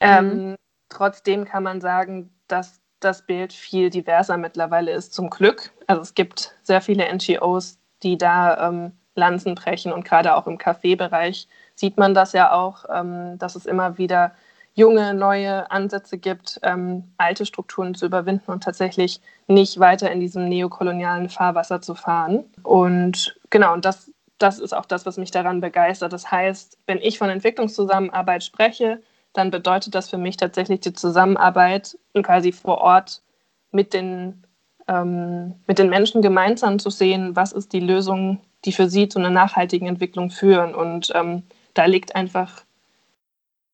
Ähm, 0.00 0.56
trotzdem 0.88 1.44
kann 1.44 1.62
man 1.62 1.80
sagen, 1.80 2.30
dass 2.46 2.80
das 3.00 3.23
Bild 3.26 3.53
viel 3.53 3.91
diverser 3.91 4.37
mittlerweile 4.37 4.93
ist, 4.93 5.15
zum 5.15 5.31
Glück. 5.31 5.73
Also 5.87 6.03
es 6.03 6.15
gibt 6.15 6.57
sehr 6.62 6.81
viele 6.81 7.05
NGOs, 7.12 7.79
die 8.03 8.19
da 8.19 8.69
ähm, 8.69 8.93
Lanzen 9.15 9.55
brechen 9.55 9.93
und 9.93 10.05
gerade 10.05 10.37
auch 10.37 10.47
im 10.47 10.59
Kaffeebereich 10.59 11.49
sieht 11.75 11.97
man 11.97 12.15
das 12.15 12.33
ja 12.33 12.53
auch, 12.53 12.85
ähm, 12.93 13.38
dass 13.38 13.57
es 13.57 13.67
immer 13.67 13.99
wieder 13.99 14.33
junge, 14.75 15.15
neue 15.15 15.71
Ansätze 15.71 16.19
gibt, 16.19 16.61
ähm, 16.62 17.05
alte 17.17 17.47
Strukturen 17.47 17.95
zu 17.95 18.07
überwinden 18.07 18.50
und 18.50 18.62
tatsächlich 18.62 19.21
nicht 19.47 19.81
weiter 19.81 20.11
in 20.12 20.21
diesem 20.21 20.49
neokolonialen 20.49 21.31
Fahrwasser 21.31 21.81
zu 21.81 21.95
fahren. 21.95 22.45
Und 22.62 23.38
genau, 23.49 23.73
und 23.73 23.87
das, 23.87 24.12
das 24.37 24.59
ist 24.59 24.75
auch 24.75 24.85
das, 24.85 25.07
was 25.07 25.17
mich 25.17 25.31
daran 25.31 25.62
begeistert. 25.62 26.12
Das 26.12 26.31
heißt, 26.31 26.79
wenn 26.87 26.99
ich 26.99 27.17
von 27.17 27.31
Entwicklungszusammenarbeit 27.31 28.45
spreche, 28.45 29.00
dann 29.37 29.50
bedeutet 29.50 29.95
das 29.95 30.11
für 30.11 30.19
mich 30.19 30.37
tatsächlich 30.37 30.81
die 30.81 30.93
Zusammenarbeit 30.93 31.99
quasi 32.23 32.52
vor 32.52 32.78
Ort 32.78 33.23
mit 33.71 33.93
den, 33.93 34.45
ähm, 34.88 35.55
mit 35.66 35.78
den 35.78 35.90
Menschen 35.90 36.23
gemeinsam 36.23 36.78
zu 36.78 36.90
sehen, 36.90 37.37
was 37.37 37.52
ist 37.52 37.73
die 37.73 37.81
Lösung, 37.81 38.40
die 38.64 38.73
für 38.73 38.88
sie 38.88 39.09
zu 39.09 39.19
einer 39.19 39.31
nachhaltigen 39.31 39.88
Entwicklung 39.88 40.31
führen. 40.31 40.75
Und 40.75 41.12
ähm, 41.14 41.43
da 41.75 41.85
liegt 41.85 42.14
einfach 42.16 42.66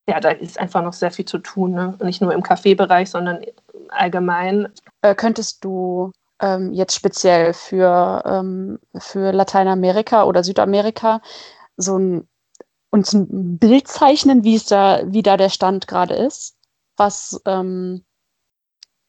ja, 0.07 0.19
da 0.19 0.31
ist 0.31 0.59
einfach 0.59 0.81
noch 0.81 0.93
sehr 0.93 1.11
viel 1.11 1.25
zu 1.25 1.37
tun. 1.37 1.71
Ne? 1.71 1.97
Nicht 2.03 2.21
nur 2.21 2.33
im 2.33 2.43
Kaffeebereich, 2.43 3.09
sondern 3.09 3.39
allgemein. 3.89 4.67
Äh, 5.01 5.15
könntest 5.15 5.63
du 5.63 6.11
ähm, 6.41 6.73
jetzt 6.73 6.95
speziell 6.95 7.53
für, 7.53 8.21
ähm, 8.25 8.79
für 8.97 9.31
Lateinamerika 9.31 10.23
oder 10.23 10.43
Südamerika 10.43 11.21
so 11.77 11.97
ein, 11.97 12.27
uns 12.93 13.11
ein 13.11 13.57
Bild 13.57 13.87
zeichnen, 13.87 14.43
wie, 14.43 14.55
es 14.55 14.65
da, 14.65 15.01
wie 15.05 15.23
da 15.23 15.35
der 15.35 15.49
Stand 15.49 15.87
gerade 15.87 16.13
ist, 16.13 16.55
was 16.95 17.41
ähm, 17.45 18.05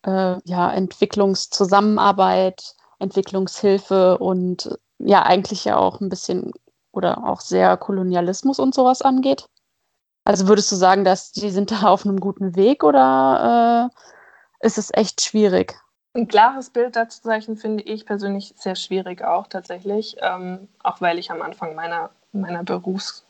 äh, 0.07 0.37
ja, 0.43 0.73
Entwicklungszusammenarbeit, 0.73 2.77
Entwicklungshilfe 2.99 4.17
und 4.17 4.79
ja 4.99 5.25
eigentlich 5.25 5.67
ja 5.67 5.77
auch 5.77 6.01
ein 6.01 6.09
bisschen 6.09 6.53
oder 6.93 7.29
auch 7.29 7.43
sehr 7.43 7.77
Kolonialismus 7.77 8.59
und 8.59 8.75
sowas 8.75 9.03
angeht? 9.03 9.51
Also 10.25 10.49
würdest 10.49 10.73
du 10.73 10.77
sagen, 10.77 11.05
dass 11.05 11.33
die 11.33 11.51
sind 11.51 11.71
da 11.71 11.83
auf 11.83 12.07
einem 12.07 12.21
guten 12.21 12.57
Weg 12.57 12.85
oder 12.85 13.91
äh, 13.93 14.67
ist 14.67 14.79
es 14.79 14.89
echt 14.95 15.21
schwierig? 15.21 15.75
Ein 16.15 16.29
klares 16.29 16.71
Bild 16.71 16.97
dazu 16.97 17.21
zeichnen 17.21 17.59
finde 17.59 17.85
ich 17.85 18.07
persönlich 18.07 18.55
sehr 18.57 18.77
schwierig 18.77 19.23
auch 19.23 19.47
tatsächlich, 19.47 20.17
ähm, 20.23 20.69
auch 20.83 21.03
weil 21.03 21.19
ich 21.19 21.31
am 21.31 21.43
Anfang 21.43 21.75
meiner, 21.75 22.09
meiner, 22.33 22.65
Berufs, 22.65 23.24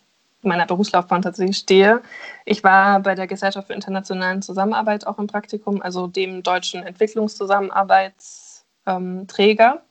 meiner 0.44 0.66
Berufslaufbahn 0.66 1.22
tatsächlich 1.22 1.58
stehe. 1.58 2.02
Ich 2.44 2.64
war 2.64 3.00
bei 3.00 3.14
der 3.14 3.26
Gesellschaft 3.26 3.68
für 3.68 3.74
internationalen 3.74 4.42
Zusammenarbeit 4.42 5.06
auch 5.06 5.18
im 5.18 5.26
Praktikum, 5.26 5.80
also 5.82 6.06
dem 6.06 6.42
deutschen 6.42 6.82
Entwicklungszusammenarbeitsträger, 6.82 9.82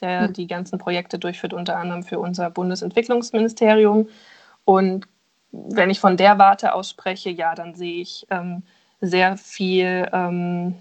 der 0.00 0.28
mhm. 0.28 0.32
die 0.32 0.46
ganzen 0.46 0.78
Projekte 0.78 1.18
durchführt, 1.18 1.54
unter 1.54 1.76
anderem 1.76 2.02
für 2.02 2.18
unser 2.18 2.50
Bundesentwicklungsministerium. 2.50 4.08
Und 4.64 5.06
wenn 5.52 5.90
ich 5.90 6.00
von 6.00 6.16
der 6.16 6.38
Warte 6.38 6.74
aus 6.74 6.90
spreche, 6.90 7.30
ja, 7.30 7.54
dann 7.54 7.74
sehe 7.74 8.00
ich 8.00 8.26
ähm, 8.30 8.62
sehr 9.00 9.36
viel, 9.36 10.08
ähm, 10.12 10.74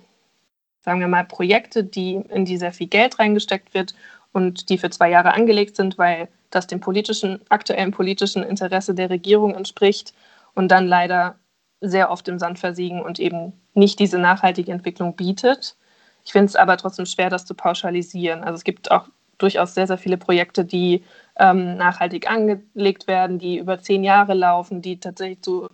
sagen 0.81 0.99
wir 0.99 1.07
mal, 1.07 1.25
Projekte, 1.25 1.83
die, 1.83 2.15
in 2.15 2.45
die 2.45 2.57
sehr 2.57 2.71
viel 2.71 2.87
Geld 2.87 3.19
reingesteckt 3.19 3.73
wird 3.73 3.93
und 4.31 4.69
die 4.69 4.77
für 4.77 4.89
zwei 4.89 5.09
Jahre 5.09 5.33
angelegt 5.33 5.75
sind, 5.75 5.97
weil 5.97 6.29
das 6.51 6.67
dem 6.67 6.79
politischen, 6.79 7.39
aktuellen 7.49 7.91
politischen 7.91 8.43
Interesse 8.43 8.93
der 8.93 9.09
Regierung 9.09 9.55
entspricht 9.55 10.13
und 10.53 10.69
dann 10.69 10.87
leider 10.87 11.35
sehr 11.81 12.11
oft 12.11 12.27
im 12.27 12.37
Sand 12.37 12.59
versiegen 12.59 13.01
und 13.01 13.19
eben 13.19 13.53
nicht 13.73 13.99
diese 13.99 14.19
nachhaltige 14.19 14.71
Entwicklung 14.71 15.15
bietet. 15.15 15.75
Ich 16.23 16.31
finde 16.31 16.47
es 16.47 16.55
aber 16.55 16.77
trotzdem 16.77 17.07
schwer, 17.07 17.29
das 17.29 17.45
zu 17.45 17.55
pauschalisieren. 17.55 18.43
Also 18.43 18.55
es 18.55 18.63
gibt 18.63 18.91
auch 18.91 19.07
durchaus 19.39 19.73
sehr, 19.73 19.87
sehr 19.87 19.97
viele 19.97 20.17
Projekte, 20.17 20.63
die 20.63 21.03
ähm, 21.39 21.77
nachhaltig 21.77 22.29
angelegt 22.29 23.07
werden, 23.07 23.39
die 23.39 23.57
über 23.57 23.79
zehn 23.79 24.03
Jahre 24.03 24.35
laufen, 24.35 24.83
die 24.83 24.99
tatsächlich 24.99 25.41
zu 25.41 25.67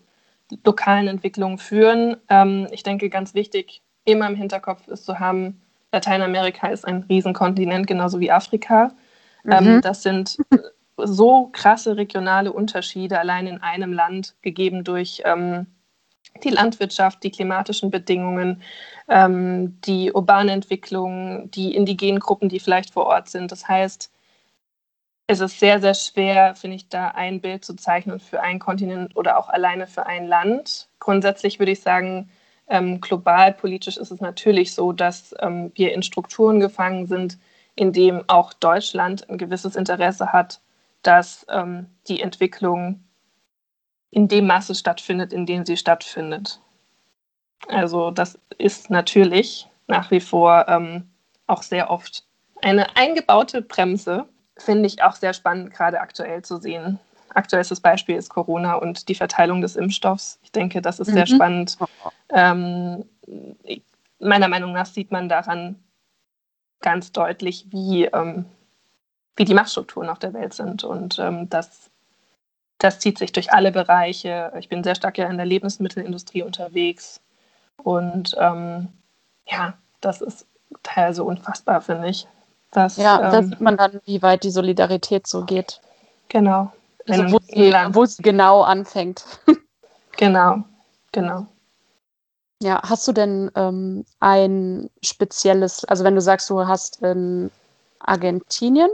lokalen 0.64 1.10
Entwicklungen 1.10 1.58
führen. 1.58 2.16
Ähm, 2.30 2.68
ich 2.72 2.84
denke, 2.84 3.10
ganz 3.10 3.34
wichtig, 3.34 3.82
immer 4.06 4.28
im 4.28 4.36
Hinterkopf 4.36 4.88
ist 4.88 5.06
zu 5.06 5.20
haben, 5.20 5.62
Lateinamerika 5.92 6.68
ist 6.68 6.86
ein 6.86 7.06
Riesenkontinent, 7.10 7.88
genauso 7.88 8.20
wie 8.20 8.32
Afrika. 8.32 8.92
Ähm, 9.48 9.64
mhm. 9.64 9.70
Ähm, 9.70 9.82
das 9.82 10.04
sind 10.04 10.38
so 10.98 11.50
krasse 11.52 11.98
regionale 11.98 12.52
Unterschiede 12.52 13.20
allein 13.20 13.48
in 13.48 13.62
einem 13.62 13.94
Land, 13.94 14.36
gegeben 14.42 14.84
durch 14.84 15.22
ähm, 15.26 15.68
die 16.44 16.50
Landwirtschaft, 16.50 17.24
die 17.24 17.32
klimatischen 17.32 17.92
Bedingungen, 17.92 18.62
ähm, 19.08 19.80
die 19.82 20.12
urbane 20.12 20.52
Entwicklung, 20.52 21.50
die 21.52 21.76
indigenen 21.76 22.20
Gruppen, 22.20 22.50
die 22.50 22.60
vielleicht 22.60 22.94
vor 22.94 23.06
Ort 23.06 23.30
sind. 23.30 23.52
Das 23.52 23.68
heißt, 23.68 24.12
es 25.28 25.40
ist 25.42 25.60
sehr, 25.60 25.82
sehr 25.82 25.94
schwer, 25.94 26.56
finde 26.56 26.78
ich, 26.78 26.90
da 26.90 27.10
ein 27.10 27.42
Bild 27.42 27.66
zu 27.66 27.76
zeichnen 27.76 28.20
für 28.20 28.42
einen 28.42 28.60
Kontinent 28.60 29.16
oder 29.16 29.38
auch 29.38 29.50
alleine 29.50 29.88
für 29.88 30.06
ein 30.06 30.26
Land. 30.26 30.90
Grundsätzlich 31.00 31.60
würde 31.60 31.74
ich 31.74 31.82
sagen, 31.82 32.30
ähm, 32.70 33.02
global 33.02 33.54
politisch 33.54 33.98
ist 33.98 34.12
es 34.12 34.22
natürlich 34.22 34.74
so, 34.74 34.94
dass 34.94 35.36
ähm, 35.40 35.72
wir 35.76 35.94
in 35.94 36.04
Strukturen 36.04 36.60
gefangen 36.60 37.08
sind, 37.08 37.38
in 37.78 37.94
dem 37.94 38.24
auch 38.28 38.52
Deutschland 38.52 39.30
ein 39.30 39.38
gewisses 39.38 39.78
Interesse 39.78 40.34
hat, 40.34 40.60
dass 41.04 41.46
ähm, 41.50 41.86
die 42.10 42.22
Entwicklung 42.22 43.04
in 44.12 44.28
dem 44.28 44.48
Maße 44.48 44.76
stattfindet, 44.76 45.32
in 45.32 45.46
dem 45.46 45.66
sie 45.66 45.78
stattfindet. 45.78 46.60
Also 47.70 48.12
das 48.12 48.38
ist 48.58 48.90
natürlich 48.90 49.70
nach 49.88 50.12
wie 50.12 50.20
vor 50.20 50.66
ähm, 50.68 51.10
auch 51.46 51.64
sehr 51.64 51.90
oft 51.90 52.28
eine 52.62 52.96
eingebaute 52.96 53.62
Bremse 53.62 54.28
finde 54.58 54.88
ich 54.88 55.04
auch 55.04 55.16
sehr 55.16 55.34
spannend, 55.34 55.74
gerade 55.74 56.00
aktuell 56.00 56.42
zu 56.42 56.58
sehen. 56.58 57.00
Aktuelles 57.34 57.80
Beispiel 57.80 58.16
ist 58.16 58.30
Corona 58.30 58.76
und 58.76 59.10
die 59.10 59.16
Verteilung 59.16 59.62
des 59.62 59.76
Impfstoffs. 59.76 60.40
Ich 60.44 60.52
denke, 60.52 60.82
das 60.82 61.00
ist 61.00 61.12
sehr 61.12 61.28
mhm. 61.30 61.36
spannend. 61.36 61.78
Ähm, 62.30 63.06
meiner 64.20 64.48
Meinung 64.48 64.74
nach 64.74 64.88
sieht 64.88 65.12
man 65.12 65.30
daran 65.30 65.76
ganz 66.82 67.12
deutlich, 67.12 67.68
wie, 67.70 68.06
ähm, 68.06 68.46
wie 69.36 69.46
die 69.46 69.54
Machtstrukturen 69.54 70.10
auf 70.10 70.20
der 70.20 70.34
Welt 70.34 70.54
sind. 70.54 70.84
Und 70.84 71.20
ähm, 71.20 71.50
das, 71.50 71.90
das 72.78 73.00
zieht 73.00 73.18
sich 73.18 73.32
durch 73.32 73.52
alle 73.52 73.72
Bereiche. 73.72 74.52
Ich 74.60 74.70
bin 74.70 74.84
sehr 74.84 74.96
stark 74.96 75.18
ja 75.18 75.28
in 75.28 75.38
der 75.38 75.46
Lebensmittelindustrie 75.46 76.44
unterwegs. 76.44 77.22
Und 77.84 78.36
ähm, 78.40 78.90
ja, 79.48 79.74
das 80.02 80.22
ist 80.22 80.48
teilweise 80.84 81.24
unfassbar, 81.24 81.82
finde 81.82 82.10
ich. 82.10 82.28
Das, 82.72 82.98
ja, 82.98 83.16
ähm, 83.16 83.32
da 83.32 83.44
sieht 83.44 83.62
man 83.62 83.78
dann, 83.78 84.02
wie 84.06 84.22
weit 84.22 84.44
die 84.44 84.52
Solidarität 84.52 85.28
so 85.28 85.46
geht. 85.46 85.82
Genau. 86.30 86.72
Also 87.08 87.32
wo, 87.32 87.40
sie, 87.40 87.74
wo 87.90 88.06
sie 88.06 88.22
genau 88.22 88.64
anfängt. 88.64 89.24
genau, 90.18 90.64
genau. 91.12 91.48
Ja, 92.62 92.82
hast 92.84 93.08
du 93.08 93.12
denn 93.12 93.52
ähm, 93.56 94.06
ein 94.20 94.90
spezielles, 95.04 95.86
also 95.86 96.04
wenn 96.04 96.16
du 96.16 96.22
sagst, 96.22 96.50
du 96.50 96.68
hast 96.68 97.02
in 97.04 97.52
Argentinien 98.00 98.90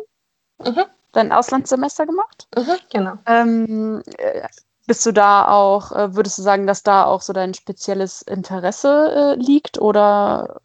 mhm. 0.60 0.84
dein 1.14 1.32
Auslandssemester 1.32 2.06
gemacht? 2.06 2.48
Mhm, 2.56 2.76
genau. 2.92 3.14
Ähm, 3.26 4.04
äh, 4.18 4.48
bist 4.86 5.06
du 5.06 5.14
da 5.14 5.48
auch, 5.48 5.94
äh, 5.94 6.14
würdest 6.16 6.38
du 6.38 6.42
sagen, 6.42 6.68
dass 6.68 6.84
da 6.84 7.06
auch 7.06 7.22
so 7.22 7.32
dein 7.32 7.54
spezielles 7.54 8.22
Interesse 8.24 9.36
äh, 9.38 9.42
liegt 9.42 9.80
oder 9.80 10.60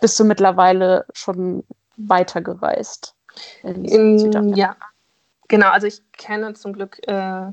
bist 0.00 0.20
du 0.20 0.24
mittlerweile 0.24 1.06
schon 1.14 1.64
weitergereist? 1.96 3.14
In, 3.62 3.84
in 3.86 4.54
ja, 4.54 4.76
genau. 5.48 5.70
Also 5.70 5.86
ich 5.86 6.02
kenne 6.12 6.52
zum 6.52 6.74
Glück 6.74 7.00
äh, 7.08 7.52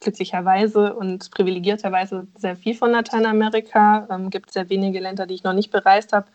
glücklicherweise 0.00 0.94
und 0.94 1.30
privilegierterweise 1.30 2.26
sehr 2.36 2.56
viel 2.56 2.74
von 2.74 2.90
Lateinamerika. 2.90 4.08
Ähm, 4.10 4.30
gibt 4.30 4.52
sehr 4.52 4.68
wenige 4.70 5.00
Länder, 5.00 5.26
die 5.26 5.34
ich 5.34 5.44
noch 5.44 5.52
nicht 5.52 5.70
bereist 5.70 6.12
habe. 6.12 6.26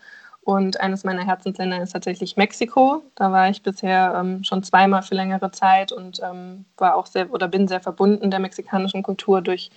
Und 0.42 0.80
eines 0.80 1.02
meiner 1.02 1.26
Herzensländer 1.26 1.82
ist 1.82 1.90
tatsächlich 1.90 2.36
Mexiko. 2.36 3.02
Da 3.16 3.32
war 3.32 3.50
ich 3.50 3.64
bisher 3.64 4.14
ähm, 4.16 4.44
schon 4.44 4.62
zweimal 4.62 5.02
für 5.02 5.16
längere 5.16 5.50
Zeit 5.50 5.90
und 5.90 6.20
ähm, 6.22 6.64
war 6.76 6.94
auch 6.94 7.06
sehr 7.06 7.32
oder 7.32 7.48
bin 7.48 7.66
sehr 7.66 7.80
verbunden 7.80 8.30
der 8.30 8.38
mexikanischen 8.38 9.02
Kultur 9.02 9.42
durch 9.42 9.70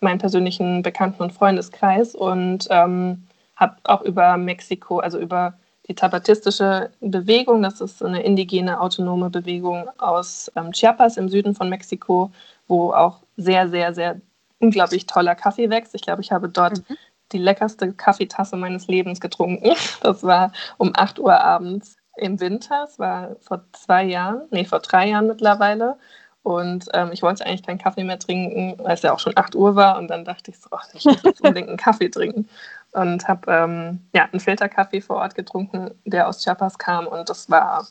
meinen 0.00 0.18
persönlichen 0.18 0.82
Bekannten- 0.82 1.22
und 1.22 1.32
Freundeskreis 1.32 2.14
und 2.14 2.66
ähm, 2.70 3.24
habe 3.56 3.76
auch 3.84 4.00
über 4.00 4.38
Mexiko, 4.38 4.98
also 4.98 5.18
über 5.18 5.58
die 5.88 5.94
zapatistische 5.94 6.90
Bewegung, 7.00 7.62
das 7.62 7.80
ist 7.80 8.02
eine 8.02 8.22
indigene 8.22 8.80
autonome 8.80 9.30
Bewegung 9.30 9.88
aus 9.98 10.50
ähm, 10.56 10.72
Chiapas 10.72 11.16
im 11.16 11.28
Süden 11.28 11.54
von 11.54 11.68
Mexiko, 11.68 12.30
wo 12.68 12.92
auch 12.92 13.20
sehr, 13.36 13.68
sehr, 13.68 13.94
sehr 13.94 14.20
unglaublich 14.60 15.06
toller 15.06 15.34
Kaffee 15.34 15.68
wächst. 15.68 15.94
Ich 15.94 16.02
glaube, 16.02 16.22
ich 16.22 16.32
habe 16.32 16.48
dort 16.48 16.78
mhm. 16.88 16.96
die 17.32 17.38
leckerste 17.38 17.92
Kaffeetasse 17.92 18.56
meines 18.56 18.86
Lebens 18.86 19.20
getrunken. 19.20 19.74
Das 20.00 20.22
war 20.22 20.52
um 20.78 20.92
8 20.94 21.18
Uhr 21.18 21.38
abends 21.38 21.96
im 22.16 22.40
Winter. 22.40 22.84
Es 22.88 22.98
war 22.98 23.36
vor 23.40 23.64
zwei 23.72 24.04
Jahren, 24.04 24.42
nee, 24.50 24.64
vor 24.64 24.80
drei 24.80 25.08
Jahren 25.08 25.26
mittlerweile. 25.26 25.96
Und 26.42 26.88
ähm, 26.92 27.10
ich 27.12 27.22
wollte 27.22 27.46
eigentlich 27.46 27.62
keinen 27.62 27.78
Kaffee 27.78 28.04
mehr 28.04 28.18
trinken, 28.18 28.74
weil 28.78 28.94
es 28.94 29.02
ja 29.02 29.14
auch 29.14 29.18
schon 29.18 29.32
8 29.34 29.54
Uhr 29.54 29.76
war. 29.76 29.98
Und 29.98 30.08
dann 30.08 30.24
dachte 30.26 30.50
ich 30.50 30.58
so, 30.58 30.68
ach, 30.72 30.86
ich 30.92 31.04
muss 31.04 31.22
jetzt 31.22 31.40
unbedingt 31.42 31.68
einen 31.68 31.78
Kaffee 31.78 32.10
trinken. 32.10 32.48
Und 32.94 33.28
habe 33.28 33.52
ähm, 33.52 34.00
ja, 34.14 34.24
einen 34.30 34.40
Filterkaffee 34.40 35.00
vor 35.00 35.16
Ort 35.16 35.34
getrunken, 35.34 35.90
der 36.04 36.28
aus 36.28 36.42
Chiapas 36.42 36.78
kam. 36.78 37.06
Und 37.06 37.28
das 37.28 37.50
war, 37.50 37.86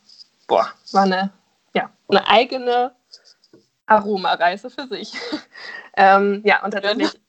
boah, 0.48 0.68
war 0.92 1.04
eine, 1.04 1.32
ja, 1.76 1.90
eine 2.10 2.28
eigene 2.28 2.94
Aromareise 3.86 4.70
für 4.70 4.88
sich. 4.88 5.14
ähm, 5.98 6.42
ja, 6.46 6.64
und 6.64 6.72
tatsächlich 6.72 7.20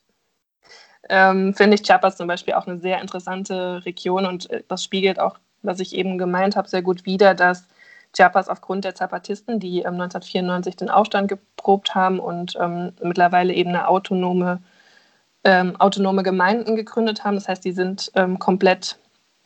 ähm, 1.08 1.54
finde 1.54 1.74
ich 1.74 1.82
Chiapas 1.82 2.16
zum 2.16 2.28
Beispiel 2.28 2.54
auch 2.54 2.66
eine 2.66 2.78
sehr 2.78 3.00
interessante 3.00 3.84
Region 3.84 4.26
und 4.26 4.50
äh, 4.50 4.62
das 4.68 4.82
spiegelt 4.84 5.20
auch, 5.20 5.38
was 5.62 5.80
ich 5.80 5.94
eben 5.94 6.18
gemeint 6.18 6.56
habe, 6.56 6.68
sehr 6.68 6.82
gut 6.82 7.04
wider, 7.04 7.34
dass 7.34 7.66
Chiapas 8.14 8.48
aufgrund 8.48 8.84
der 8.84 8.94
Zapatisten, 8.94 9.60
die 9.60 9.80
ähm, 9.80 10.00
1994 10.00 10.76
den 10.76 10.90
Aufstand 10.90 11.28
geprobt 11.28 11.94
haben 11.94 12.20
und 12.20 12.56
ähm, 12.60 12.92
mittlerweile 13.02 13.52
eben 13.52 13.70
eine 13.70 13.88
autonome, 13.88 14.62
ähm, 15.44 15.76
autonome 15.80 16.22
Gemeinden 16.22 16.76
gegründet 16.76 17.24
haben. 17.24 17.36
Das 17.36 17.48
heißt, 17.48 17.64
die 17.64 17.72
sind 17.72 18.10
ähm, 18.14 18.38
komplett, 18.38 18.98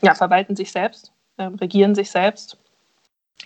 ja, 0.02 0.14
verwalten 0.14 0.56
sich 0.56 0.72
selbst, 0.72 1.12
regieren 1.38 1.94
sich 1.94 2.10
selbst 2.10 2.58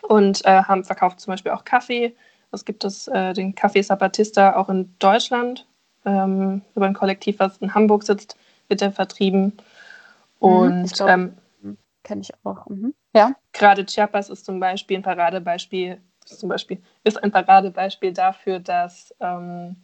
und 0.02 0.44
äh, 0.46 0.62
haben 0.62 0.84
verkauft 0.84 1.20
zum 1.20 1.32
Beispiel 1.32 1.52
auch 1.52 1.64
Kaffee, 1.64 2.14
es 2.52 2.64
gibt 2.64 2.84
es 2.84 3.08
äh, 3.08 3.32
den 3.32 3.54
Café 3.54 3.82
Zapatista 3.82 4.56
auch 4.56 4.68
in 4.68 4.94
Deutschland. 4.98 5.66
Ähm, 6.04 6.62
über 6.74 6.86
ein 6.86 6.94
Kollektiv, 6.94 7.38
was 7.38 7.58
in 7.58 7.74
Hamburg 7.74 8.02
sitzt, 8.02 8.36
wird 8.68 8.82
er 8.82 8.92
vertrieben. 8.92 9.44
Mhm, 9.44 10.48
Und 10.48 11.00
ähm, 11.00 11.36
kenne 12.02 12.20
ich 12.20 12.32
auch. 12.44 12.66
Mhm. 12.66 12.94
Ja. 13.14 13.32
Gerade 13.52 13.86
Chiapas 13.86 14.28
ist 14.28 14.44
zum 14.44 14.60
Beispiel 14.60 14.98
ein 14.98 15.02
Paradebeispiel, 15.02 16.00
zum 16.24 16.48
Beispiel 16.48 16.82
ist 17.04 17.22
ein 17.22 17.30
Paradebeispiel 17.30 18.12
dafür, 18.12 18.58
dass, 18.58 19.14
ähm, 19.20 19.76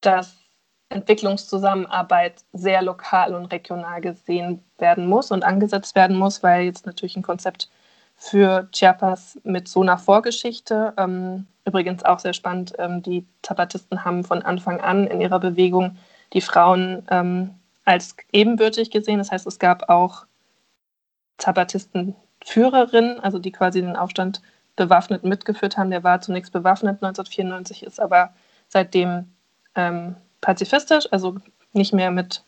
dass 0.00 0.36
Entwicklungszusammenarbeit 0.94 2.44
sehr 2.52 2.82
lokal 2.82 3.34
und 3.34 3.46
regional 3.46 4.00
gesehen 4.00 4.62
werden 4.78 5.06
muss 5.06 5.30
und 5.30 5.44
angesetzt 5.44 5.94
werden 5.94 6.16
muss, 6.16 6.42
weil 6.42 6.64
jetzt 6.64 6.86
natürlich 6.86 7.16
ein 7.16 7.22
Konzept 7.22 7.68
für 8.16 8.68
Chiapas 8.72 9.38
mit 9.42 9.68
so 9.68 9.82
einer 9.82 9.98
Vorgeschichte. 9.98 10.94
Ähm, 10.96 11.46
übrigens 11.64 12.04
auch 12.04 12.20
sehr 12.20 12.32
spannend, 12.32 12.74
ähm, 12.78 13.02
die 13.02 13.26
Zapatisten 13.42 14.04
haben 14.04 14.24
von 14.24 14.42
Anfang 14.42 14.80
an 14.80 15.06
in 15.06 15.20
ihrer 15.20 15.40
Bewegung 15.40 15.96
die 16.32 16.40
Frauen 16.40 17.04
ähm, 17.10 17.54
als 17.84 18.16
ebenbürtig 18.32 18.90
gesehen. 18.90 19.18
Das 19.18 19.30
heißt, 19.30 19.46
es 19.46 19.58
gab 19.58 19.88
auch 19.88 20.26
Zapatistenführerinnen, 21.38 23.20
also 23.20 23.38
die 23.38 23.52
quasi 23.52 23.80
den 23.80 23.96
Aufstand 23.96 24.42
bewaffnet 24.76 25.24
mitgeführt 25.24 25.76
haben. 25.76 25.90
Der 25.90 26.04
war 26.04 26.20
zunächst 26.20 26.52
bewaffnet 26.52 27.02
1994, 27.02 27.82
ist 27.82 28.00
aber 28.00 28.32
seitdem 28.68 29.32
ähm, 29.74 30.16
pazifistisch, 30.44 31.06
also 31.10 31.36
nicht 31.72 31.92
mehr 31.92 32.10
mit 32.10 32.44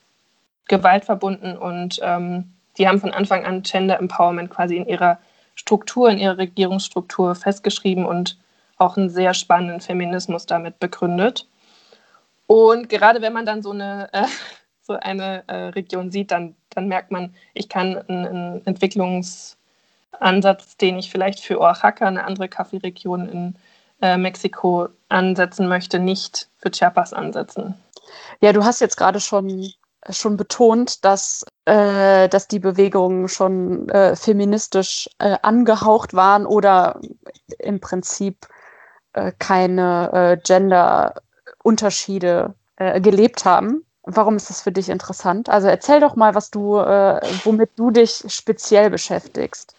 Gewalt 0.69 1.05
verbunden 1.05 1.57
und 1.57 1.99
ähm, 2.03 2.53
die 2.77 2.87
haben 2.87 3.01
von 3.01 3.13
Anfang 3.13 3.45
an 3.45 3.63
Gender 3.63 3.99
Empowerment 3.99 4.51
quasi 4.51 4.77
in 4.77 4.87
ihrer 4.87 5.19
Struktur, 5.55 6.11
in 6.11 6.19
ihrer 6.19 6.37
Regierungsstruktur 6.37 7.35
festgeschrieben 7.35 8.05
und 8.05 8.37
auch 8.77 8.99
einen 8.99 9.09
sehr 9.09 9.33
spannenden 9.33 9.81
Feminismus 9.81 10.45
damit 10.47 10.79
begründet. 10.79 11.49
Und 12.47 12.91
gerade 12.91 13.23
wenn 13.23 13.33
man 13.33 13.47
dann 13.47 13.63
so 13.63 13.71
eine, 13.71 14.11
äh, 14.13 14.27
so 14.83 14.93
eine 14.95 15.45
äh, 15.47 15.69
Region 15.69 16.11
sieht, 16.11 16.31
dann, 16.31 16.55
dann 16.71 16.89
merkt 16.89 17.11
man, 17.11 17.35
ich 17.55 17.71
kann 17.71 17.97
einen, 18.09 18.67
Entwicklungsansatz, 18.67 20.77
den 20.77 20.99
ich 20.99 21.11
vielleicht 21.11 21.41
für 21.41 21.61
Oaxaca, 21.61 22.07
eine 22.07 22.25
andere 22.25 22.49
Kaffeeregion 22.49 23.29
in 23.29 23.57
äh, 24.03 24.19
Mexiko, 24.19 24.89
ansetzen 25.09 25.69
möchte, 25.69 25.99
nicht 25.99 26.49
für 26.59 26.71
Chiapas 26.71 27.15
ansetzen. 27.15 27.75
Ja, 28.40 28.53
du 28.53 28.64
hast 28.64 28.81
jetzt 28.81 28.97
gerade 28.97 29.21
schon 29.21 29.71
schon 30.11 30.37
betont, 30.37 31.05
dass, 31.05 31.45
äh, 31.64 32.29
dass 32.29 32.47
die 32.49 32.61
Bewegungen 32.61 33.29
schon 33.29 33.88
äh, 33.88 34.16
feministisch 34.16 35.09
äh, 35.19 35.37
angehaucht 35.42 36.14
waren 36.14 36.47
oder 36.47 37.01
im 37.59 37.81
Prinzip 37.81 38.47
äh, 39.14 39.33
keine 39.38 40.11
äh, 40.12 40.37
Gender-Unterschiede 40.42 42.55
äh, 42.77 43.01
gelebt 43.01 43.45
haben. 43.45 43.85
Warum 44.03 44.37
ist 44.37 44.51
das 44.51 44.61
für 44.61 44.73
dich 44.73 44.88
interessant? 44.88 45.49
Also 45.49 45.66
erzähl 45.66 45.99
doch 45.99 46.14
mal, 46.14 46.37
was 46.37 46.53
du, 46.53 46.75
womit 46.75 47.71
du 47.75 47.90
dich 47.90 48.23
speziell 48.29 48.88
beschäftigst. 48.88 49.76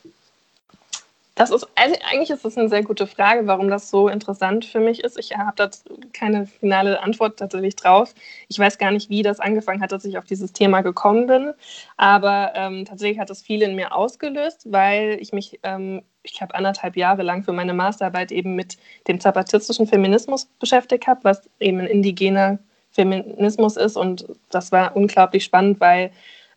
Das 1.37 1.51
ist, 1.51 1.67
also 1.75 1.95
eigentlich 2.09 2.31
ist 2.31 2.43
das 2.43 2.57
eine 2.57 2.67
sehr 2.67 2.81
gute 2.83 3.05
Frage, 3.05 3.45
warum 3.45 3.69
das 3.69 3.91
so 3.91 4.07
interessant 4.09 4.65
für 4.65 4.79
mich 4.79 5.03
ist. 5.03 5.19
Ich 5.19 5.37
habe 5.37 5.53
da 5.55 5.69
keine 6.11 6.47
finale 6.47 6.99
Antwort 7.03 7.37
tatsächlich 7.37 7.75
drauf. 7.75 8.15
Ich 8.47 8.57
weiß 8.57 8.79
gar 8.79 8.89
nicht, 8.89 9.11
wie 9.11 9.21
das 9.21 9.39
angefangen 9.39 9.79
hat, 9.83 9.91
dass 9.91 10.03
ich 10.03 10.17
auf 10.17 10.23
dieses 10.25 10.51
Thema 10.51 10.81
gekommen 10.81 11.27
bin. 11.27 11.53
Aber 11.95 12.53
ähm, 12.55 12.85
tatsächlich 12.85 13.19
hat 13.19 13.29
das 13.29 13.43
viel 13.43 13.61
in 13.61 13.75
mir 13.75 13.93
ausgelöst, 13.95 14.71
weil 14.71 15.19
ich 15.21 15.31
mich, 15.31 15.59
ähm, 15.61 16.01
ich 16.23 16.41
habe 16.41 16.55
anderthalb 16.55 16.97
Jahre 16.97 17.21
lang 17.21 17.43
für 17.43 17.53
meine 17.53 17.75
Masterarbeit 17.75 18.31
eben 18.31 18.55
mit 18.55 18.77
dem 19.07 19.19
zapatistischen 19.19 19.85
Feminismus 19.85 20.47
beschäftigt 20.59 21.05
habe, 21.05 21.23
was 21.23 21.47
eben 21.59 21.81
ein 21.81 21.87
indigener 21.87 22.57
Feminismus 22.89 23.77
ist. 23.77 23.95
Und 23.95 24.25
das 24.49 24.71
war 24.71 24.95
unglaublich 24.95 25.43
spannend, 25.43 25.79
weil 25.81 26.09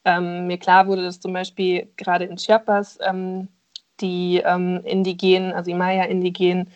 ähm, 0.06 0.46
mir 0.46 0.56
klar 0.56 0.86
wurde, 0.86 1.02
dass 1.02 1.20
zum 1.20 1.34
Beispiel 1.34 1.90
gerade 1.98 2.24
in 2.24 2.36
Chiapas 2.38 2.98
ähm, 3.06 3.48
die 4.00 4.42
ähm, 4.44 4.80
Indigenen, 4.84 5.52
also 5.52 5.70
die 5.70 5.76
Maya-Indigenen, 5.76 6.70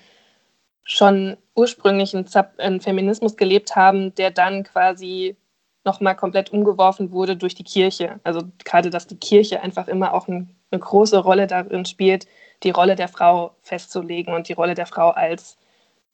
schon 0.84 1.36
ursprünglich 1.54 2.14
einen, 2.14 2.28
einen, 2.58 2.80
Feminismus 2.80 3.36
gelebt 3.36 3.74
haben, 3.74 4.14
der 4.16 4.30
dann 4.30 4.64
quasi 4.64 5.36
nochmal 5.84 6.16
komplett 6.16 6.52
umgeworfen 6.52 7.12
wurde 7.12 7.36
durch 7.36 7.54
die 7.54 7.64
Kirche. 7.64 8.20
Also 8.24 8.42
gerade, 8.64 8.90
dass 8.90 9.06
die 9.06 9.18
Kirche 9.18 9.62
einfach 9.62 9.88
immer 9.88 10.12
auch 10.14 10.28
ein, 10.28 10.54
eine 10.70 10.80
große 10.80 11.18
Rolle 11.18 11.46
darin 11.46 11.84
spielt, 11.84 12.26
die 12.62 12.70
Rolle 12.70 12.96
der 12.96 13.08
Frau 13.08 13.54
festzulegen 13.62 14.34
und 14.34 14.48
die 14.48 14.54
Rolle 14.54 14.74
der 14.74 14.86
Frau 14.86 15.10
als 15.10 15.56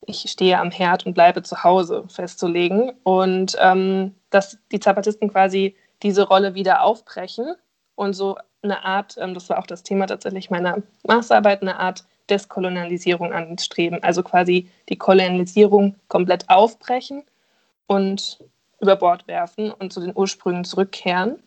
ich 0.06 0.30
stehe 0.30 0.58
am 0.58 0.70
Herd 0.70 1.06
und 1.06 1.14
bleibe 1.14 1.42
zu 1.42 1.62
Hause 1.62 2.04
festzulegen. 2.08 2.92
Und 3.02 3.56
ähm, 3.60 4.14
dass 4.30 4.58
die 4.72 4.80
Zapatisten 4.80 5.30
quasi 5.30 5.76
diese 6.02 6.26
Rolle 6.26 6.54
wieder 6.54 6.82
aufbrechen 6.82 7.54
und 7.94 8.14
so 8.14 8.38
eine 8.62 8.84
Art, 8.84 9.16
ähm, 9.18 9.34
das 9.34 9.48
war 9.48 9.58
auch 9.58 9.66
das 9.66 9.82
Thema 9.82 10.06
tatsächlich 10.06 10.50
meiner 10.50 10.82
Masterarbeit, 11.06 11.62
eine 11.62 11.78
Art 11.78 12.04
Deskolonialisierung 12.28 13.32
anstreben. 13.32 14.02
Also 14.02 14.22
quasi 14.22 14.70
die 14.88 14.96
Kolonialisierung 14.96 15.96
komplett 16.08 16.48
aufbrechen 16.48 17.24
und 17.86 18.38
über 18.80 18.96
Bord 18.96 19.26
werfen 19.26 19.70
und 19.72 19.92
zu 19.92 20.00
den 20.00 20.12
Ursprüngen 20.14 20.64
zurückkehren 20.64 21.42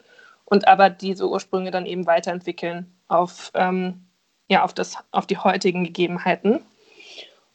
und 0.45 0.67
aber 0.67 0.89
diese 0.89 1.27
Ursprünge 1.29 1.71
dann 1.71 1.85
eben 1.85 2.05
weiterentwickeln 2.05 2.93
auf, 3.07 3.51
ähm, 3.55 4.05
ja, 4.49 4.63
auf, 4.63 4.73
das, 4.73 4.97
auf 5.11 5.25
die 5.25 5.37
heutigen 5.37 5.83
Gegebenheiten. 5.83 6.59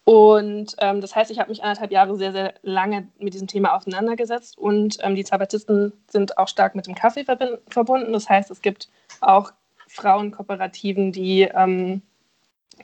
Und 0.09 0.75
ähm, 0.79 1.03
das 1.03 1.15
heißt, 1.15 1.31
ich 1.31 1.39
habe 1.39 1.51
mich 1.51 1.63
anderthalb 1.63 1.93
Jahre 1.93 2.17
sehr, 2.17 2.33
sehr 2.33 2.55
lange 2.63 3.09
mit 3.19 3.35
diesem 3.35 3.47
Thema 3.47 3.77
auseinandergesetzt 3.77 4.57
und 4.57 4.97
ähm, 5.03 5.15
die 5.15 5.23
Zapatisten 5.23 5.93
sind 6.11 6.39
auch 6.39 6.49
stark 6.49 6.75
mit 6.75 6.87
dem 6.87 6.95
Kaffee 6.95 7.27
verbunden. 7.27 8.15
Das 8.15 8.27
heißt, 8.27 8.51
es 8.51 8.63
gibt 8.63 8.89
auch 9.21 9.53
Frauenkooperativen, 9.87 11.13
die 11.13 11.43
ähm, 11.43 12.01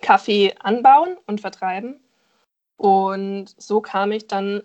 Kaffee 0.03 0.55
anbauen 0.61 1.17
und 1.27 1.41
vertreiben. 1.41 1.99
Und 2.77 3.55
so 3.57 3.81
kam 3.81 4.13
ich 4.13 4.27
dann, 4.27 4.63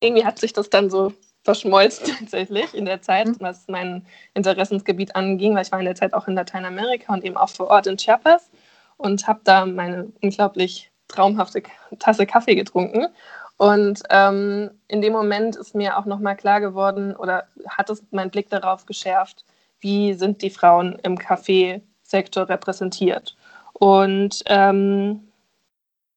irgendwie 0.00 0.24
hat 0.24 0.38
sich 0.38 0.54
das 0.54 0.70
dann 0.70 0.88
so 0.88 1.12
verschmolzen 1.44 2.06
tatsächlich 2.20 2.72
in 2.72 2.86
der 2.86 3.02
Zeit, 3.02 3.26
mhm. 3.26 3.36
was 3.40 3.68
mein 3.68 4.06
Interessensgebiet 4.32 5.14
anging, 5.14 5.54
weil 5.54 5.66
ich 5.66 5.72
war 5.72 5.78
in 5.78 5.84
der 5.84 5.94
Zeit 5.94 6.14
auch 6.14 6.26
in 6.26 6.36
Lateinamerika 6.36 7.12
und 7.12 7.22
eben 7.22 7.36
auch 7.36 7.50
vor 7.50 7.66
Ort 7.66 7.86
in 7.86 7.98
Chiapas 7.98 8.50
und 8.96 9.28
habe 9.28 9.40
da 9.44 9.66
meine 9.66 10.10
unglaublich 10.22 10.89
traumhafte 11.10 11.62
Tasse 11.98 12.26
Kaffee 12.26 12.54
getrunken. 12.54 13.08
Und 13.56 14.02
ähm, 14.08 14.70
in 14.88 15.02
dem 15.02 15.12
Moment 15.12 15.56
ist 15.56 15.74
mir 15.74 15.98
auch 15.98 16.06
nochmal 16.06 16.36
klar 16.36 16.60
geworden 16.60 17.14
oder 17.14 17.44
hat 17.68 17.90
es 17.90 18.02
meinen 18.10 18.30
Blick 18.30 18.48
darauf 18.48 18.86
geschärft, 18.86 19.44
wie 19.80 20.14
sind 20.14 20.40
die 20.40 20.50
Frauen 20.50 20.98
im 21.02 21.18
Kaffeesektor 21.18 22.48
repräsentiert. 22.48 23.36
Und 23.74 24.42
ähm, 24.46 25.28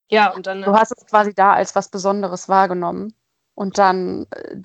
ja, 0.10 0.32
und 0.34 0.48
dann. 0.48 0.62
Du 0.62 0.74
hast 0.74 0.92
es 0.92 1.06
quasi 1.06 1.34
da 1.34 1.54
als 1.54 1.76
was 1.76 1.90
Besonderes 1.90 2.48
wahrgenommen 2.48 3.14
und 3.56 3.78
dann 3.78 4.28
äh, 4.32 4.62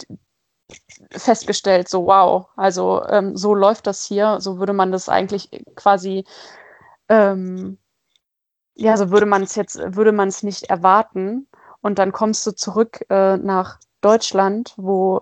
festgestellt, 1.13 1.89
so 1.89 2.07
wow, 2.07 2.49
also 2.57 3.03
ähm, 3.09 3.37
so 3.37 3.55
läuft 3.55 3.87
das 3.87 4.05
hier, 4.05 4.41
so 4.41 4.59
würde 4.59 4.73
man 4.73 4.93
das 4.93 5.09
eigentlich 5.09 5.49
quasi, 5.75 6.25
ähm, 7.09 7.79
ja, 8.79 8.97
so 8.97 9.11
würde 9.11 9.27
man 9.27 9.43
es 9.43 9.57
jetzt, 9.57 9.79
würde 9.97 10.13
man 10.13 10.29
es 10.29 10.43
nicht 10.43 10.71
erwarten. 10.71 11.49
Und 11.81 11.99
dann 11.99 12.13
kommst 12.13 12.47
du 12.47 12.53
zurück 12.53 13.05
äh, 13.11 13.37
nach 13.37 13.79
Deutschland, 14.01 14.75
wo 14.77 15.21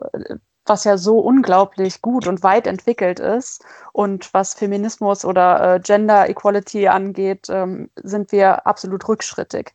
was 0.69 0.85
ja 0.85 0.99
so 0.99 1.21
unglaublich 1.21 2.03
gut 2.03 2.27
und 2.27 2.43
weit 2.43 2.67
entwickelt 2.67 3.21
ist 3.21 3.65
und 3.93 4.33
was 4.35 4.55
Feminismus 4.55 5.25
oder 5.25 5.77
äh, 5.77 5.81
Gender 5.81 6.29
Equality 6.29 6.89
angeht, 6.89 7.47
ähm, 7.49 7.91
sind 8.03 8.33
wir 8.33 8.67
absolut 8.67 9.09
rückschrittig. 9.09 9.73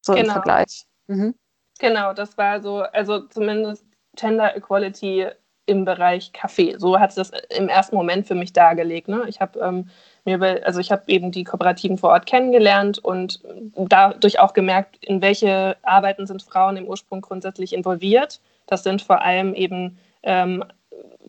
So 0.00 0.14
genau. 0.14 0.26
im 0.26 0.32
Vergleich. 0.32 0.86
Mhm. 1.08 1.34
Genau, 1.78 2.12
das 2.14 2.36
war 2.38 2.60
so, 2.60 2.78
also 2.78 3.20
zumindest 3.28 3.84
Gender 4.16 4.56
Equality 4.56 5.28
im 5.66 5.84
Bereich 5.84 6.32
Kaffee. 6.32 6.76
So 6.78 6.98
hat 6.98 7.10
es 7.10 7.16
das 7.16 7.32
im 7.50 7.68
ersten 7.68 7.94
Moment 7.94 8.26
für 8.26 8.34
mich 8.34 8.52
dargelegt. 8.52 9.08
Ne? 9.08 9.24
Ich 9.28 9.40
habe 9.40 9.60
ähm, 9.60 9.90
mir, 10.24 10.66
also 10.66 10.80
ich 10.80 10.90
habe 10.90 11.02
eben 11.06 11.30
die 11.30 11.44
Kooperativen 11.44 11.98
vor 11.98 12.10
Ort 12.10 12.26
kennengelernt 12.26 12.98
und 12.98 13.40
dadurch 13.76 14.38
auch 14.40 14.52
gemerkt, 14.52 14.96
in 15.04 15.22
welche 15.22 15.76
Arbeiten 15.82 16.26
sind 16.26 16.42
Frauen 16.42 16.76
im 16.76 16.86
Ursprung 16.86 17.20
grundsätzlich 17.20 17.72
involviert. 17.72 18.40
Das 18.66 18.82
sind 18.82 19.02
vor 19.02 19.22
allem 19.22 19.54
eben 19.54 19.98
ähm, 20.22 20.64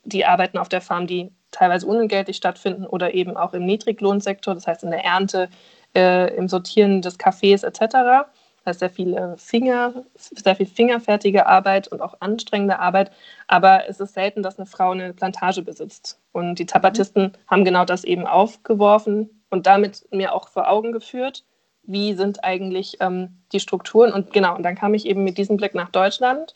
die 0.04 0.26
Arbeiten 0.26 0.58
auf 0.58 0.70
der 0.70 0.82
Farm, 0.82 1.08
die 1.08 1.32
teilweise 1.52 1.88
unentgeltlich 1.88 2.38
stattfinden 2.38 2.86
oder 2.86 3.14
eben 3.14 3.38
auch 3.38 3.54
im 3.54 3.66
Niedriglohnsektor, 3.66 4.54
das 4.54 4.68
heißt 4.68 4.84
in 4.84 4.92
der 4.92 5.04
Ernte, 5.04 5.50
äh, 5.96 6.36
im 6.36 6.48
Sortieren 6.48 7.02
des 7.02 7.18
Kaffees 7.18 7.64
etc. 7.64 8.28
Heißt 8.70 8.80
sehr 8.80 8.90
viel 8.90 9.36
Finger, 9.38 10.06
sehr 10.16 10.56
viel 10.56 10.66
fingerfertige 10.66 11.48
Arbeit 11.48 11.88
und 11.88 12.02
auch 12.02 12.16
anstrengende 12.22 12.80
Arbeit. 12.80 13.12
Aber 13.48 13.90
es 13.90 14.00
ist 14.00 14.14
selten, 14.14 14.44
dass 14.44 14.58
eine 14.58 14.66
Frau 14.66 14.92
eine 14.92 15.14
Plantage 15.14 15.62
besitzt. 15.62 16.20
Und 16.32 16.56
die 16.56 16.66
Zapatisten 16.66 17.24
mhm. 17.24 17.32
haben 17.48 17.66
genau 17.66 17.86
das 17.86 18.04
eben 18.04 18.28
aufgeworfen 18.28 19.44
und 19.50 19.66
damit 19.66 20.08
mir 20.12 20.34
auch 20.34 20.50
vor 20.50 20.70
Augen 20.70 20.92
geführt, 20.92 21.44
wie 21.84 22.14
sind 22.14 22.44
eigentlich 22.44 22.98
ähm, 23.00 23.42
die 23.52 23.60
Strukturen. 23.60 24.14
Und 24.14 24.32
genau, 24.32 24.56
und 24.56 24.64
dann 24.64 24.76
kam 24.76 24.94
ich 24.94 25.06
eben 25.06 25.24
mit 25.24 25.38
diesem 25.38 25.58
Blick 25.58 25.74
nach 25.74 25.90
Deutschland. 25.90 26.54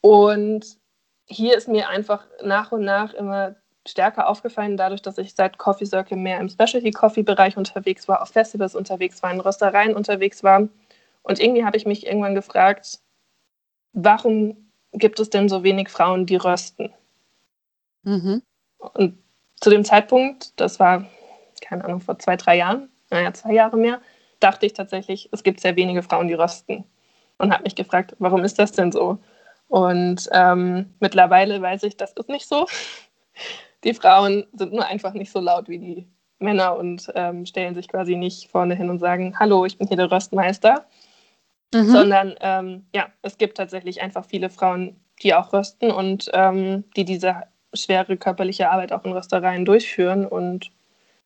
Und 0.00 0.66
hier 1.26 1.56
ist 1.56 1.68
mir 1.68 1.88
einfach 1.88 2.24
nach 2.42 2.72
und 2.72 2.82
nach 2.82 3.14
immer 3.14 3.54
stärker 3.86 4.28
aufgefallen, 4.28 4.76
dadurch, 4.76 5.02
dass 5.02 5.18
ich 5.18 5.34
seit 5.34 5.58
Coffee 5.58 5.86
Circle 5.86 6.16
mehr 6.16 6.38
im 6.40 6.48
Specialty 6.48 6.90
Coffee 6.92 7.22
Bereich 7.22 7.56
unterwegs 7.56 8.06
war, 8.08 8.22
auf 8.22 8.28
Festivals 8.28 8.74
unterwegs 8.74 9.22
war, 9.22 9.32
in 9.32 9.40
Röstereien 9.40 9.94
unterwegs 9.94 10.44
war 10.44 10.68
und 11.22 11.40
irgendwie 11.40 11.64
habe 11.64 11.76
ich 11.76 11.86
mich 11.86 12.06
irgendwann 12.06 12.34
gefragt, 12.34 13.00
warum 13.92 14.70
gibt 14.92 15.20
es 15.20 15.30
denn 15.30 15.48
so 15.48 15.62
wenig 15.62 15.88
Frauen, 15.88 16.26
die 16.26 16.36
rösten? 16.36 16.92
Mhm. 18.02 18.42
Und 18.78 19.18
zu 19.60 19.70
dem 19.70 19.84
Zeitpunkt, 19.84 20.52
das 20.60 20.80
war, 20.80 21.06
keine 21.60 21.84
Ahnung, 21.84 22.00
vor 22.00 22.18
zwei, 22.18 22.36
drei 22.36 22.56
Jahren, 22.56 22.90
naja, 23.10 23.32
zwei 23.32 23.52
Jahre 23.52 23.76
mehr, 23.76 24.00
dachte 24.40 24.66
ich 24.66 24.72
tatsächlich, 24.72 25.28
es 25.32 25.42
gibt 25.42 25.60
sehr 25.60 25.76
wenige 25.76 26.02
Frauen, 26.02 26.26
die 26.26 26.34
rösten. 26.34 26.84
Und 27.38 27.52
habe 27.52 27.62
mich 27.62 27.74
gefragt, 27.74 28.14
warum 28.18 28.44
ist 28.44 28.58
das 28.58 28.72
denn 28.72 28.92
so? 28.92 29.18
Und 29.68 30.28
ähm, 30.32 30.92
mittlerweile 31.00 31.62
weiß 31.62 31.84
ich, 31.84 31.96
das 31.96 32.12
ist 32.12 32.28
nicht 32.28 32.46
so. 32.46 32.66
Die 33.84 33.94
Frauen 33.94 34.46
sind 34.52 34.72
nur 34.72 34.86
einfach 34.86 35.12
nicht 35.12 35.32
so 35.32 35.40
laut 35.40 35.68
wie 35.68 35.78
die 35.78 36.06
Männer 36.38 36.76
und 36.76 37.10
ähm, 37.16 37.46
stellen 37.46 37.74
sich 37.74 37.88
quasi 37.88 38.14
nicht 38.14 38.48
vorne 38.48 38.76
hin 38.76 38.90
und 38.90 39.00
sagen, 39.00 39.40
hallo, 39.40 39.64
ich 39.64 39.76
bin 39.76 39.88
hier 39.88 39.96
der 39.96 40.12
Röstmeister, 40.12 40.86
mhm. 41.74 41.90
sondern 41.90 42.34
ähm, 42.40 42.86
ja, 42.94 43.08
es 43.22 43.38
gibt 43.38 43.56
tatsächlich 43.56 44.02
einfach 44.02 44.24
viele 44.24 44.50
Frauen, 44.50 44.96
die 45.22 45.34
auch 45.34 45.52
rösten 45.52 45.90
und 45.90 46.30
ähm, 46.32 46.84
die 46.96 47.04
diese 47.04 47.42
schwere 47.74 48.16
körperliche 48.16 48.70
Arbeit 48.70 48.92
auch 48.92 49.04
in 49.04 49.12
Röstereien 49.12 49.64
durchführen. 49.64 50.26
Und 50.26 50.70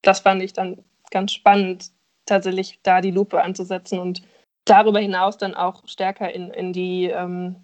das 0.02 0.20
fand 0.20 0.42
ich 0.42 0.52
dann 0.52 0.84
ganz 1.10 1.32
spannend, 1.32 1.90
tatsächlich 2.26 2.80
da 2.82 3.00
die 3.00 3.10
Lupe 3.10 3.42
anzusetzen 3.42 3.98
und 3.98 4.22
darüber 4.64 4.98
hinaus 4.98 5.38
dann 5.38 5.54
auch 5.54 5.86
stärker 5.86 6.32
in, 6.32 6.50
in 6.50 6.72
die 6.72 7.04
ähm, 7.04 7.56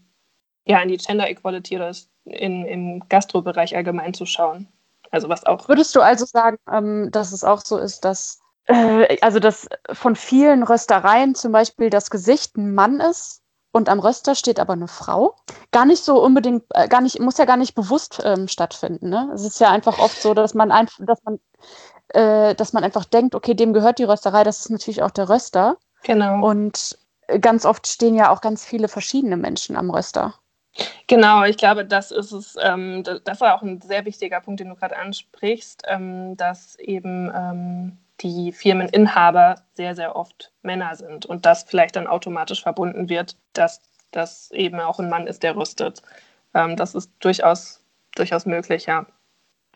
ja, 0.64 0.80
in 0.80 0.88
die 0.88 0.96
Gender 0.96 1.28
Equality 1.28 1.76
oder 1.76 1.92
in, 2.24 2.64
im 2.64 3.08
Gastrobereich 3.08 3.74
allgemein 3.76 4.14
zu 4.14 4.26
schauen. 4.26 4.68
Also 5.10 5.28
was 5.28 5.44
auch. 5.44 5.68
Würdest 5.68 5.94
du 5.94 6.00
also 6.00 6.24
sagen, 6.24 6.56
ähm, 6.72 7.10
dass 7.10 7.32
es 7.32 7.44
auch 7.44 7.60
so 7.60 7.78
ist, 7.78 8.04
dass 8.04 8.41
also 8.66 9.38
dass 9.40 9.68
von 9.92 10.14
vielen 10.16 10.62
Röstereien 10.62 11.35
zum 11.35 11.53
Beispiel 11.53 11.90
das 11.90 12.11
Gesicht 12.11 12.57
ein 12.57 12.75
Mann 12.75 13.01
ist 13.01 13.42
und 13.72 13.88
am 13.88 13.98
Röster 13.98 14.35
steht 14.35 14.61
aber 14.61 14.75
eine 14.75 14.87
Frau. 14.87 15.35
Gar 15.72 15.87
nicht 15.87 16.05
so 16.05 16.22
unbedingt, 16.22 16.64
äh, 16.75 16.88
gar 16.88 17.01
nicht, 17.01 17.18
muss 17.20 17.38
ja 17.38 17.46
gar 17.46 17.57
nicht 17.57 17.75
bewusst 17.75 18.20
ähm, 18.25 18.46
stattfinden. 18.46 19.09
Ne? 19.09 19.31
Es 19.35 19.44
ist 19.44 19.61
ja 19.61 19.70
einfach 19.70 19.98
oft 19.98 20.20
so, 20.20 20.35
dass 20.35 20.55
man 20.55 20.70
einfach, 20.70 20.98
dass 21.01 21.22
man, 21.25 21.40
äh, 22.09 22.55
dass 22.55 22.75
man 22.75 22.85
einfach 22.85 23.07
denkt, 23.07 23.35
okay, 23.35 23.55
dem 23.55 23.72
gehört 23.72 23.98
die 23.98 24.05
Rösterei, 24.05 24.44
das 24.44 24.61
ist 24.61 24.70
natürlich 24.70 25.03
auch 25.03 25.11
der 25.11 25.31
Röster. 25.31 25.79
Genau. 26.03 26.46
Und 26.46 26.98
ganz 27.40 27.64
oft 27.64 27.87
stehen 27.87 28.14
ja 28.14 28.31
auch 28.31 28.42
ganz 28.42 28.64
viele 28.64 28.88
verschiedene 28.88 29.38
Menschen 29.38 29.77
am 29.77 29.90
Röster. 29.90 30.35
Genau, 31.07 31.44
ich 31.44 31.57
glaube, 31.57 31.85
das 31.85 32.11
ist 32.11 32.33
es. 32.33 32.57
Ähm, 32.61 33.05
das 33.25 33.40
war 33.40 33.55
auch 33.55 33.62
ein 33.62 33.81
sehr 33.81 34.05
wichtiger 34.05 34.40
Punkt, 34.40 34.61
den 34.61 34.68
du 34.68 34.75
gerade 34.75 34.96
ansprichst, 34.96 35.85
ähm, 35.87 36.37
dass 36.37 36.79
eben 36.79 37.31
ähm, 37.35 37.98
die 38.22 38.52
Firmeninhaber 38.52 39.56
sehr, 39.74 39.94
sehr 39.94 40.16
oft 40.16 40.52
Männer 40.62 40.94
sind 40.96 41.26
und 41.26 41.46
das 41.46 41.64
vielleicht 41.64 41.96
dann 41.96 42.06
automatisch 42.06 42.62
verbunden 42.62 43.08
wird, 43.08 43.37
dass 43.52 43.80
das 44.11 44.50
eben 44.52 44.78
auch 44.80 44.98
ein 44.98 45.08
Mann 45.08 45.26
ist, 45.26 45.42
der 45.42 45.56
rüstet. 45.56 46.02
Ähm, 46.54 46.76
das 46.76 46.94
ist 46.94 47.11
durchaus, 47.20 47.82
durchaus 48.14 48.46
möglich, 48.46 48.87
ja. 48.87 49.06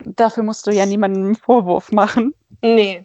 Dafür 0.05 0.43
musst 0.43 0.67
du 0.67 0.71
ja 0.71 0.85
niemandem 0.87 1.25
einen 1.25 1.35
Vorwurf 1.37 1.91
machen. 1.91 2.35
Nee, 2.63 3.05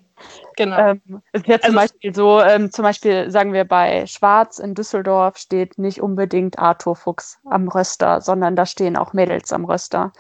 genau. 0.55 0.77
Ähm, 0.77 1.21
es 1.31 1.41
ist 1.41 1.47
ja 1.47 1.59
zum 1.59 1.77
also, 1.77 1.93
Beispiel 1.93 2.15
so, 2.15 2.41
ähm, 2.41 2.71
zum 2.71 2.83
Beispiel 2.83 3.31
sagen 3.31 3.53
wir 3.53 3.65
bei 3.65 4.05
Schwarz 4.05 4.59
in 4.59 4.75
Düsseldorf 4.75 5.37
steht 5.37 5.77
nicht 5.77 6.01
unbedingt 6.01 6.59
Arthur 6.59 6.95
Fuchs 6.95 7.39
am 7.45 7.67
Röster, 7.67 8.21
sondern 8.21 8.55
da 8.55 8.65
stehen 8.65 8.97
auch 8.97 9.13
Mädels 9.13 9.51
am 9.53 9.65
Röster. 9.65 10.11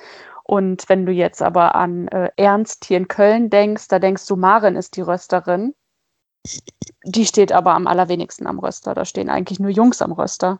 Und 0.43 0.89
wenn 0.89 1.05
du 1.05 1.11
jetzt 1.11 1.41
aber 1.41 1.75
an 1.75 2.07
äh, 2.09 2.31
Ernst 2.35 2.85
hier 2.85 2.97
in 2.97 3.07
Köln 3.07 3.49
denkst, 3.49 3.87
da 3.87 3.99
denkst 3.99 4.25
du, 4.27 4.35
Maren 4.35 4.75
ist 4.75 4.95
die 4.95 5.01
Rösterin. 5.01 5.73
Die 7.03 7.25
steht 7.25 7.51
aber 7.51 7.73
am 7.73 7.87
allerwenigsten 7.87 8.47
am 8.47 8.59
Röster. 8.59 8.93
Da 8.93 9.05
stehen 9.05 9.29
eigentlich 9.29 9.59
nur 9.59 9.69
Jungs 9.69 10.01
am 10.01 10.11
Röster. 10.11 10.59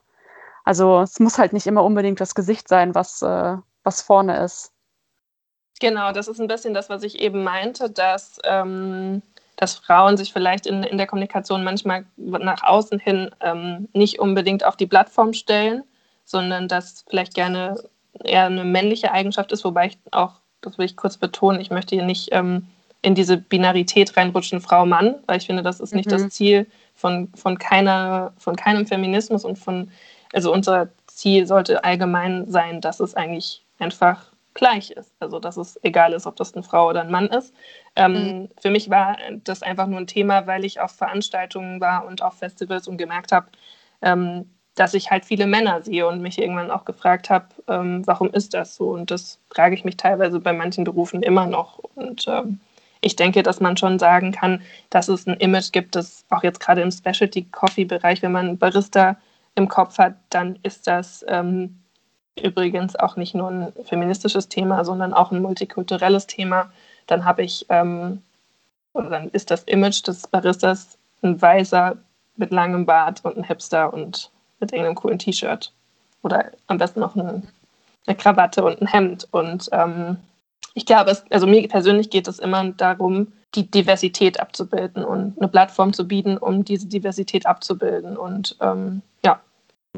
Also 0.64 1.00
es 1.00 1.18
muss 1.18 1.38
halt 1.38 1.52
nicht 1.52 1.66
immer 1.66 1.84
unbedingt 1.84 2.20
das 2.20 2.34
Gesicht 2.34 2.68
sein, 2.68 2.94
was, 2.94 3.22
äh, 3.22 3.56
was 3.82 4.02
vorne 4.02 4.42
ist. 4.44 4.72
Genau, 5.80 6.12
das 6.12 6.28
ist 6.28 6.40
ein 6.40 6.46
bisschen 6.46 6.74
das, 6.74 6.88
was 6.88 7.02
ich 7.02 7.18
eben 7.18 7.42
meinte, 7.42 7.90
dass, 7.90 8.38
ähm, 8.44 9.22
dass 9.56 9.74
Frauen 9.74 10.16
sich 10.16 10.32
vielleicht 10.32 10.66
in, 10.66 10.84
in 10.84 10.96
der 10.96 11.08
Kommunikation 11.08 11.64
manchmal 11.64 12.06
nach 12.16 12.62
außen 12.62 13.00
hin 13.00 13.34
ähm, 13.40 13.88
nicht 13.92 14.20
unbedingt 14.20 14.64
auf 14.64 14.76
die 14.76 14.86
Plattform 14.86 15.32
stellen, 15.32 15.82
sondern 16.24 16.68
dass 16.68 17.04
vielleicht 17.08 17.34
gerne 17.34 17.82
eher 18.24 18.46
eine 18.46 18.64
männliche 18.64 19.12
Eigenschaft 19.12 19.52
ist, 19.52 19.64
wobei 19.64 19.86
ich 19.86 19.98
auch, 20.10 20.34
das 20.60 20.78
will 20.78 20.86
ich 20.86 20.96
kurz 20.96 21.16
betonen, 21.16 21.60
ich 21.60 21.70
möchte 21.70 21.94
hier 21.94 22.04
nicht 22.04 22.28
ähm, 22.32 22.68
in 23.02 23.14
diese 23.14 23.36
Binarität 23.36 24.16
reinrutschen, 24.16 24.60
Frau-Mann, 24.60 25.16
weil 25.26 25.38
ich 25.38 25.46
finde, 25.46 25.62
das 25.62 25.80
ist 25.80 25.94
nicht 25.94 26.06
mhm. 26.06 26.10
das 26.10 26.28
Ziel 26.28 26.66
von, 26.94 27.28
von, 27.34 27.58
keiner, 27.58 28.32
von 28.38 28.54
keinem 28.54 28.86
Feminismus 28.86 29.44
und 29.44 29.58
von, 29.58 29.90
also 30.32 30.52
unser 30.52 30.88
Ziel 31.08 31.46
sollte 31.46 31.82
allgemein 31.84 32.48
sein, 32.48 32.80
dass 32.80 33.00
es 33.00 33.14
eigentlich 33.14 33.64
einfach 33.78 34.32
gleich 34.54 34.90
ist. 34.90 35.12
Also 35.18 35.40
dass 35.40 35.56
es 35.56 35.80
egal 35.82 36.12
ist, 36.12 36.26
ob 36.26 36.36
das 36.36 36.54
eine 36.54 36.62
Frau 36.62 36.88
oder 36.88 37.00
ein 37.00 37.10
Mann 37.10 37.26
ist. 37.26 37.52
Ähm, 37.96 38.12
mhm. 38.12 38.48
Für 38.60 38.70
mich 38.70 38.88
war 38.88 39.16
das 39.44 39.62
einfach 39.62 39.86
nur 39.86 39.98
ein 39.98 40.06
Thema, 40.06 40.46
weil 40.46 40.64
ich 40.64 40.80
auf 40.80 40.92
Veranstaltungen 40.92 41.80
war 41.80 42.06
und 42.06 42.22
auf 42.22 42.34
Festivals 42.34 42.86
und 42.86 42.98
gemerkt 42.98 43.32
habe, 43.32 43.48
ähm, 44.00 44.50
dass 44.74 44.94
ich 44.94 45.10
halt 45.10 45.24
viele 45.24 45.46
Männer 45.46 45.82
sehe 45.82 46.06
und 46.06 46.22
mich 46.22 46.38
irgendwann 46.38 46.70
auch 46.70 46.84
gefragt 46.84 47.28
habe, 47.30 47.46
ähm, 47.68 48.06
warum 48.06 48.30
ist 48.30 48.54
das 48.54 48.74
so? 48.76 48.90
Und 48.90 49.10
das 49.10 49.38
frage 49.50 49.74
ich 49.74 49.84
mich 49.84 49.96
teilweise 49.96 50.40
bei 50.40 50.52
manchen 50.52 50.84
Berufen 50.84 51.22
immer 51.22 51.46
noch. 51.46 51.78
Und 51.94 52.26
ähm, 52.26 52.60
ich 53.02 53.16
denke, 53.16 53.42
dass 53.42 53.60
man 53.60 53.76
schon 53.76 53.98
sagen 53.98 54.32
kann, 54.32 54.62
dass 54.88 55.08
es 55.08 55.26
ein 55.26 55.36
Image 55.38 55.72
gibt, 55.72 55.94
das 55.96 56.24
auch 56.30 56.42
jetzt 56.42 56.60
gerade 56.60 56.80
im 56.80 56.90
Specialty 56.90 57.44
Coffee 57.50 57.84
Bereich, 57.84 58.22
wenn 58.22 58.32
man 58.32 58.56
Barista 58.58 59.16
im 59.54 59.68
Kopf 59.68 59.98
hat, 59.98 60.14
dann 60.30 60.58
ist 60.62 60.86
das 60.86 61.24
ähm, 61.28 61.78
übrigens 62.40 62.96
auch 62.96 63.16
nicht 63.16 63.34
nur 63.34 63.50
ein 63.50 63.72
feministisches 63.84 64.48
Thema, 64.48 64.84
sondern 64.84 65.12
auch 65.12 65.32
ein 65.32 65.42
multikulturelles 65.42 66.26
Thema. 66.26 66.72
Dann 67.06 67.24
habe 67.26 67.42
ich, 67.42 67.66
ähm, 67.68 68.22
oder 68.94 69.10
dann 69.10 69.28
ist 69.30 69.50
das 69.50 69.64
Image 69.64 70.06
des 70.06 70.26
Baristas 70.28 70.96
ein 71.22 71.40
Weißer 71.40 71.96
mit 72.36 72.52
langem 72.52 72.86
Bart 72.86 73.22
und 73.24 73.36
ein 73.36 73.44
Hipster 73.44 73.92
und 73.92 74.30
mit 74.62 74.72
irgendeinem 74.72 74.94
coolen 74.94 75.18
T-Shirt. 75.18 75.72
Oder 76.22 76.52
am 76.68 76.78
besten 76.78 77.00
noch 77.00 77.14
ein, 77.14 77.48
eine 78.06 78.16
Krawatte 78.16 78.64
und 78.64 78.80
ein 78.80 78.86
Hemd. 78.86 79.28
Und 79.30 79.68
ähm, 79.72 80.16
ich 80.74 80.86
glaube, 80.86 81.10
es, 81.10 81.24
also 81.30 81.46
mir 81.46 81.68
persönlich 81.68 82.08
geht 82.08 82.28
es 82.28 82.38
immer 82.38 82.64
darum, 82.70 83.32
die 83.54 83.70
Diversität 83.70 84.40
abzubilden 84.40 85.04
und 85.04 85.38
eine 85.38 85.48
Plattform 85.48 85.92
zu 85.92 86.08
bieten, 86.08 86.38
um 86.38 86.64
diese 86.64 86.86
Diversität 86.86 87.44
abzubilden. 87.44 88.16
Und 88.16 88.56
ähm, 88.60 89.02
ja. 89.24 89.40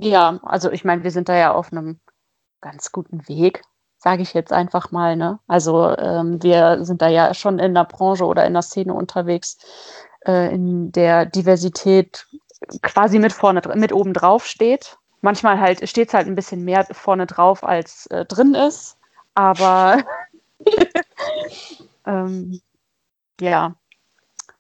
Ja, 0.01 0.41
also 0.43 0.73
ich 0.73 0.85
meine, 0.85 1.05
wir 1.05 1.13
sind 1.13 1.29
da 1.29 1.37
ja 1.37 1.53
auf 1.53 1.71
einem 1.71 2.01
ganz 2.61 2.91
guten 2.91 3.29
Weg, 3.29 3.63
sage 3.99 4.23
ich 4.23 4.35
jetzt 4.35 4.53
einfach 4.53 4.91
mal. 4.91 5.15
Ne? 5.15 5.39
Also 5.47 5.97
ähm, 5.97 6.43
wir 6.43 6.85
sind 6.85 7.01
da 7.01 7.09
ja 7.09 7.33
schon 7.35 7.61
in 7.61 7.75
der 7.75 7.85
Branche 7.85 8.25
oder 8.25 8.45
in 8.45 8.55
der 8.55 8.63
Szene 8.63 8.95
unterwegs, 8.95 9.59
äh, 10.27 10.53
in 10.53 10.91
der 10.91 11.27
Diversität 11.27 12.27
quasi 12.83 13.19
mit 13.19 13.33
vorne, 13.33 13.63
mit 13.75 13.93
oben 13.93 14.13
drauf 14.13 14.47
steht. 14.47 14.99
Manchmal 15.21 15.59
halt 15.59 15.89
steht 15.89 16.09
es 16.09 16.15
halt 16.15 16.27
ein 16.27 16.35
bisschen 16.35 16.65
mehr 16.65 16.87
vorne 16.93 17.27
drauf, 17.27 17.65
als 17.65 18.07
äh, 18.07 18.25
drin 18.25 18.55
ist. 18.55 18.97
Aber 19.35 20.03
ähm, 22.07 22.61
ja, 23.41 23.75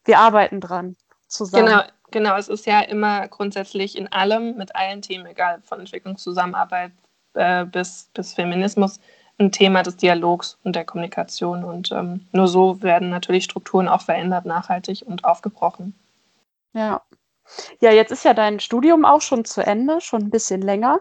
wir 0.04 0.18
arbeiten 0.18 0.60
dran 0.60 0.96
zusammen. 1.28 1.66
Genau, 1.66 1.82
genau. 2.10 2.36
Es 2.36 2.48
ist 2.48 2.66
ja 2.66 2.80
immer 2.80 3.28
grundsätzlich 3.28 3.96
in 3.96 4.10
allem, 4.12 4.56
mit 4.56 4.74
allen 4.74 5.02
Themen, 5.02 5.26
egal 5.26 5.60
von 5.62 5.80
Entwicklungszusammenarbeit 5.80 6.92
äh, 7.34 7.64
bis, 7.64 8.10
bis 8.14 8.34
Feminismus, 8.34 9.00
ein 9.38 9.52
Thema 9.52 9.82
des 9.82 9.96
Dialogs 9.96 10.58
und 10.64 10.76
der 10.76 10.84
Kommunikation. 10.84 11.64
Und 11.64 11.92
ähm, 11.92 12.26
nur 12.32 12.48
so 12.48 12.82
werden 12.82 13.10
natürlich 13.10 13.44
Strukturen 13.44 13.88
auch 13.88 14.02
verändert, 14.02 14.44
nachhaltig 14.44 15.04
und 15.06 15.24
aufgebrochen. 15.24 15.94
Ja. 16.72 17.02
Ja, 17.80 17.92
jetzt 17.92 18.10
ist 18.12 18.24
ja 18.24 18.34
dein 18.34 18.60
Studium 18.60 19.04
auch 19.04 19.20
schon 19.20 19.44
zu 19.44 19.60
Ende, 19.64 20.00
schon 20.00 20.22
ein 20.22 20.30
bisschen 20.30 20.62
länger. 20.62 21.00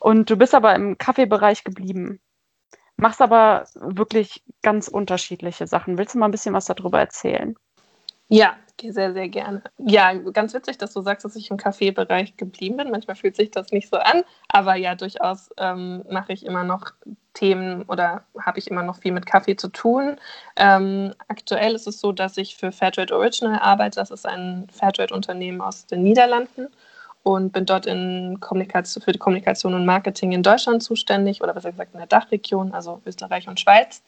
Und 0.00 0.30
du 0.30 0.36
bist 0.36 0.54
aber 0.54 0.74
im 0.74 0.98
Kaffeebereich 0.98 1.64
geblieben. 1.64 2.20
Machst 2.96 3.20
aber 3.20 3.66
wirklich 3.74 4.42
ganz 4.62 4.88
unterschiedliche 4.88 5.66
Sachen. 5.66 5.98
Willst 5.98 6.14
du 6.14 6.18
mal 6.18 6.26
ein 6.26 6.32
bisschen 6.32 6.54
was 6.54 6.66
darüber 6.66 6.98
erzählen? 6.98 7.56
Ja, 8.28 8.56
sehr, 8.80 9.12
sehr 9.12 9.28
gerne. 9.28 9.62
Ja, 9.78 10.12
ganz 10.12 10.54
witzig, 10.54 10.78
dass 10.78 10.92
du 10.92 11.00
sagst, 11.00 11.24
dass 11.24 11.34
ich 11.34 11.50
im 11.50 11.56
Kaffeebereich 11.56 12.36
geblieben 12.36 12.76
bin. 12.76 12.90
Manchmal 12.90 13.16
fühlt 13.16 13.36
sich 13.36 13.50
das 13.50 13.72
nicht 13.72 13.88
so 13.88 13.96
an, 13.96 14.22
aber 14.48 14.76
ja, 14.76 14.94
durchaus 14.94 15.50
ähm, 15.56 16.04
mache 16.10 16.32
ich 16.32 16.44
immer 16.46 16.62
noch 16.62 16.92
Themen 17.34 17.82
oder 17.84 18.24
habe 18.40 18.58
ich 18.58 18.70
immer 18.70 18.82
noch 18.82 18.96
viel 18.98 19.12
mit 19.12 19.26
Kaffee 19.26 19.56
zu 19.56 19.68
tun. 19.68 20.16
Ähm, 20.56 21.14
aktuell 21.28 21.74
ist 21.74 21.86
es 21.86 22.00
so, 22.00 22.12
dass 22.12 22.36
ich 22.36 22.56
für 22.56 22.70
Fairtrade 22.70 23.16
Original 23.16 23.58
arbeite. 23.60 23.98
Das 23.98 24.10
ist 24.10 24.26
ein 24.26 24.68
Fairtrade-Unternehmen 24.72 25.60
aus 25.60 25.86
den 25.86 26.02
Niederlanden 26.02 26.68
und 27.22 27.52
bin 27.52 27.66
dort 27.66 27.86
in 27.86 28.38
Kommunikation, 28.40 29.02
für 29.02 29.12
die 29.12 29.18
Kommunikation 29.18 29.74
und 29.74 29.86
Marketing 29.86 30.32
in 30.32 30.42
Deutschland 30.42 30.82
zuständig 30.82 31.42
oder 31.42 31.54
besser 31.54 31.72
gesagt 31.72 31.94
in 31.94 31.98
der 31.98 32.06
Dachregion, 32.06 32.72
also 32.72 33.00
Österreich 33.06 33.48
und 33.48 33.58
Schweiz. 33.60 34.02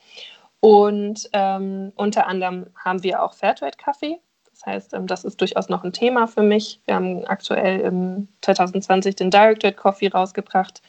Und 0.61 1.29
ähm, 1.33 1.92
unter 1.96 2.27
anderem 2.27 2.66
haben 2.77 3.03
wir 3.03 3.23
auch 3.23 3.33
Fairtrade-Kaffee. 3.35 4.20
Das 4.51 4.66
heißt, 4.66 4.94
ähm, 4.94 5.07
das 5.07 5.25
ist 5.25 5.40
durchaus 5.40 5.68
noch 5.68 5.85
ein 5.85 5.92
Thema 5.92 6.27
für 6.27 6.42
mich. 6.42 6.81
Wir 6.85 6.96
haben 6.96 7.25
aktuell 7.25 7.81
im 7.81 8.29
2020 8.42 9.16
den 9.16 9.31
Direct 9.31 9.62
Trade 9.62 9.75
Coffee 9.75 10.09
rausgebracht 10.09 10.83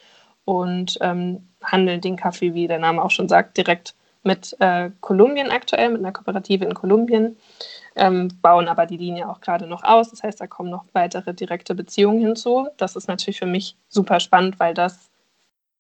und 0.44 0.98
ähm, 1.02 1.48
handeln 1.64 2.02
den 2.02 2.18
Kaffee, 2.18 2.54
wie 2.54 2.68
der 2.68 2.80
Name 2.80 3.02
auch 3.02 3.12
schon 3.12 3.30
sagt, 3.30 3.58
direkt 3.58 3.96
mit 4.24 4.56
äh, 4.60 4.92
Kolumbien 5.00 5.50
aktuell, 5.50 5.90
mit 5.90 6.00
einer 6.00 6.12
Kooperative 6.12 6.66
in 6.66 6.74
Kolumbien, 6.74 7.38
ähm, 7.96 8.28
bauen 8.42 8.68
aber 8.68 8.86
die 8.86 8.98
Linie 8.98 9.30
auch 9.30 9.42
gerade 9.42 9.68
noch 9.68 9.84
aus. 9.84 10.10
Das 10.12 10.22
heißt, 10.22 10.42
da 10.42 10.48
kommen 10.48 10.70
noch 10.70 10.86
weitere 10.94 11.34
direkte 11.34 11.74
Beziehungen 11.74 12.20
hinzu. 12.20 12.68
Das 12.78 12.96
ist 12.96 13.08
natürlich 13.08 13.40
für 13.40 13.46
mich 13.46 13.78
super 13.90 14.20
spannend, 14.20 14.60
weil 14.60 14.74
das 14.74 15.11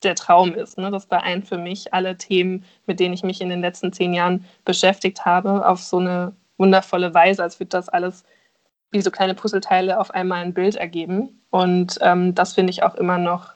der 0.03 0.15
Traum 0.15 0.53
ist. 0.53 0.77
Ne? 0.77 0.91
Das 0.91 1.05
vereint 1.05 1.47
für 1.47 1.57
mich 1.57 1.93
alle 1.93 2.17
Themen, 2.17 2.65
mit 2.85 2.99
denen 2.99 3.13
ich 3.13 3.23
mich 3.23 3.41
in 3.41 3.49
den 3.49 3.61
letzten 3.61 3.93
zehn 3.93 4.13
Jahren 4.13 4.45
beschäftigt 4.65 5.25
habe, 5.25 5.67
auf 5.67 5.81
so 5.81 5.97
eine 5.97 6.33
wundervolle 6.57 7.13
Weise, 7.13 7.43
als 7.43 7.59
würde 7.59 7.69
das 7.69 7.89
alles 7.89 8.23
wie 8.91 9.01
so 9.01 9.09
kleine 9.09 9.33
Puzzleteile 9.33 9.99
auf 9.99 10.11
einmal 10.11 10.43
ein 10.43 10.53
Bild 10.53 10.75
ergeben. 10.75 11.41
Und 11.49 11.97
ähm, 12.01 12.35
das 12.35 12.53
finde 12.53 12.71
ich 12.71 12.83
auch 12.83 12.95
immer 12.95 13.17
noch 13.17 13.53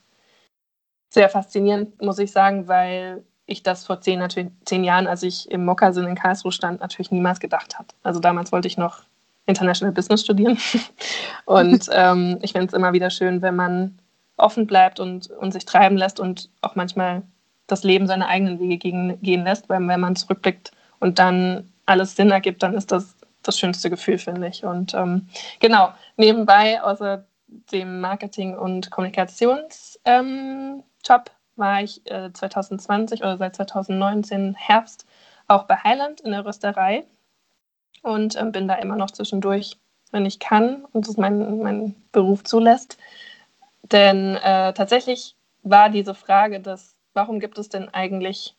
sehr 1.10 1.30
faszinierend, 1.30 2.02
muss 2.02 2.20
ich 2.20 2.32
sagen, 2.32 2.68
weil 2.68 3.24
ich 3.46 3.64
das 3.64 3.86
vor 3.86 4.02
zehn, 4.02 4.20
natürlich, 4.20 4.52
zehn 4.66 4.84
Jahren, 4.84 5.08
als 5.08 5.24
ich 5.24 5.50
im 5.52 5.66
Mokkasin 5.66 6.08
in 6.08 6.16
Karlsruhe 6.16 6.52
stand, 6.52 6.82
natürlich 6.82 7.12
niemals 7.12 7.40
gedacht 7.40 7.78
habe. 7.78 7.88
Also 8.04 8.20
damals 8.20 8.52
wollte 8.52 8.68
ich 8.68 8.78
noch 8.78 9.04
International 9.46 9.94
Business 9.94 10.22
studieren. 10.22 10.58
Und 11.46 11.90
ähm, 11.92 12.40
ich 12.42 12.54
finde 12.54 12.68
es 12.68 12.74
immer 12.74 12.94
wieder 12.94 13.10
schön, 13.10 13.42
wenn 13.42 13.56
man 13.56 14.00
offen 14.38 14.68
bleibt 14.68 15.00
und, 15.00 15.30
und 15.30 15.52
sich 15.52 15.66
treiben 15.66 15.98
lässt 15.98 16.20
und 16.20 16.50
auch 16.62 16.76
manchmal 16.76 17.24
das 17.68 17.84
Leben 17.84 18.08
seine 18.08 18.28
eigenen 18.28 18.60
Wege 18.60 18.78
gegen, 18.78 19.22
gehen 19.22 19.44
lässt, 19.44 19.70
weil 19.70 19.86
wenn 19.88 20.00
man 20.00 20.16
zurückblickt 20.16 20.72
und 21.00 21.20
dann 21.20 21.72
alles 21.86 22.16
Sinn 22.16 22.32
ergibt, 22.32 22.64
dann 22.64 22.74
ist 22.74 22.92
das 22.92 23.16
das 23.48 23.60
schönste 23.60 23.90
Gefühl, 23.90 24.18
finde 24.18 24.48
ich. 24.48 24.64
Und 24.64 24.94
ähm, 24.94 25.28
genau, 25.60 25.94
nebenbei, 26.18 26.82
außer 26.82 27.26
dem 27.72 28.02
Marketing- 28.02 28.58
und 28.58 28.92
Kommunikationsjob, 28.92 29.70
ähm, 30.06 30.84
war 31.56 31.82
ich 31.82 32.02
äh, 32.12 32.32
2020 32.34 33.22
oder 33.22 33.38
seit 33.38 33.56
2019 33.56 34.56
Herbst 34.56 35.06
auch 35.48 35.64
bei 35.64 35.76
Highland 35.78 36.22
in 36.22 36.32
der 36.32 36.46
Rösterei 36.46 37.06
und 38.02 38.36
ähm, 38.36 38.52
bin 38.52 38.68
da 38.68 38.76
immer 38.76 38.96
noch 38.96 39.12
zwischendurch, 39.12 39.78
wenn 40.12 40.26
ich 40.26 40.40
kann 40.40 40.86
und 40.92 41.08
es 41.08 41.18
mein, 41.18 41.60
mein 41.60 41.96
Beruf 42.12 42.44
zulässt, 42.44 42.98
denn 43.92 44.36
äh, 44.38 44.74
tatsächlich 44.74 45.36
war 45.64 45.90
diese 45.90 46.16
Frage, 46.16 46.60
dass, 46.60 46.96
warum 47.14 47.40
gibt 47.40 47.58
es 47.58 47.70
denn 47.70 47.90
eigentlich 47.94 48.56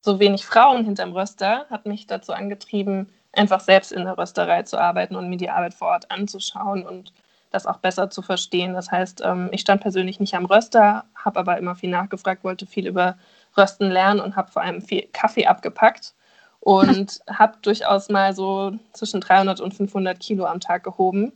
so 0.00 0.20
wenig 0.20 0.44
Frauen 0.44 0.84
hinterm 0.84 1.12
Röster, 1.12 1.66
hat 1.70 1.86
mich 1.86 2.06
dazu 2.06 2.32
angetrieben, 2.32 3.08
einfach 3.32 3.60
selbst 3.60 3.92
in 3.92 4.04
der 4.04 4.18
Rösterei 4.18 4.62
zu 4.62 4.78
arbeiten 4.78 5.16
und 5.16 5.28
mir 5.28 5.38
die 5.38 5.50
Arbeit 5.50 5.74
vor 5.74 5.88
Ort 5.88 6.10
anzuschauen 6.10 6.86
und 6.86 7.12
das 7.50 7.66
auch 7.66 7.78
besser 7.78 8.10
zu 8.10 8.20
verstehen. 8.20 8.74
Das 8.74 8.90
heißt, 8.90 9.22
ähm, 9.24 9.48
ich 9.52 9.62
stand 9.62 9.80
persönlich 9.80 10.20
nicht 10.20 10.34
am 10.34 10.44
Röster, 10.44 11.04
habe 11.14 11.40
aber 11.40 11.58
immer 11.58 11.74
viel 11.74 11.90
nachgefragt, 11.90 12.44
wollte 12.44 12.66
viel 12.66 12.86
über 12.86 13.16
Rösten 13.56 13.90
lernen 13.90 14.20
und 14.20 14.36
habe 14.36 14.50
vor 14.50 14.62
allem 14.62 14.82
viel 14.82 15.08
Kaffee 15.12 15.46
abgepackt 15.46 16.14
und 16.60 17.20
habe 17.30 17.58
durchaus 17.62 18.08
mal 18.08 18.34
so 18.34 18.72
zwischen 18.92 19.20
300 19.20 19.60
und 19.60 19.74
500 19.74 20.18
Kilo 20.20 20.46
am 20.46 20.60
Tag 20.60 20.84
gehoben 20.84 21.32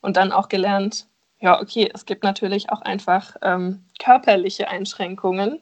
und 0.00 0.16
dann 0.16 0.32
auch 0.32 0.48
gelernt, 0.48 1.06
ja, 1.40 1.60
okay, 1.60 1.90
es 1.92 2.04
gibt 2.04 2.22
natürlich 2.22 2.70
auch 2.70 2.82
einfach 2.82 3.36
ähm, 3.42 3.84
körperliche 3.98 4.68
Einschränkungen, 4.68 5.60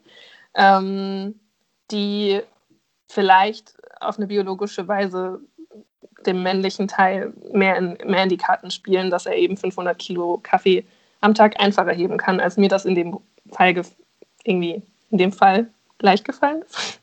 ähm, 0.55 1.39
die 1.91 2.41
vielleicht 3.07 3.75
auf 3.99 4.17
eine 4.17 4.27
biologische 4.27 4.87
Weise 4.87 5.39
dem 6.25 6.43
männlichen 6.43 6.87
Teil 6.87 7.33
mehr 7.53 7.77
in, 7.77 7.97
mehr 8.05 8.23
in 8.23 8.29
die 8.29 8.37
Karten 8.37 8.71
spielen, 8.71 9.09
dass 9.09 9.25
er 9.25 9.35
eben 9.35 9.57
500 9.57 9.97
Kilo 9.97 10.39
Kaffee 10.43 10.85
am 11.21 11.33
Tag 11.33 11.59
einfacher 11.59 11.93
heben 11.93 12.17
kann, 12.17 12.39
als 12.39 12.57
mir 12.57 12.69
das 12.69 12.85
in 12.85 12.95
dem 12.95 13.19
Fall 13.51 13.81
irgendwie 14.43 14.81
in 15.09 15.17
dem 15.17 15.31
Fall 15.31 15.69
leicht 16.01 16.25
gefallen 16.25 16.61
ist. 16.61 16.99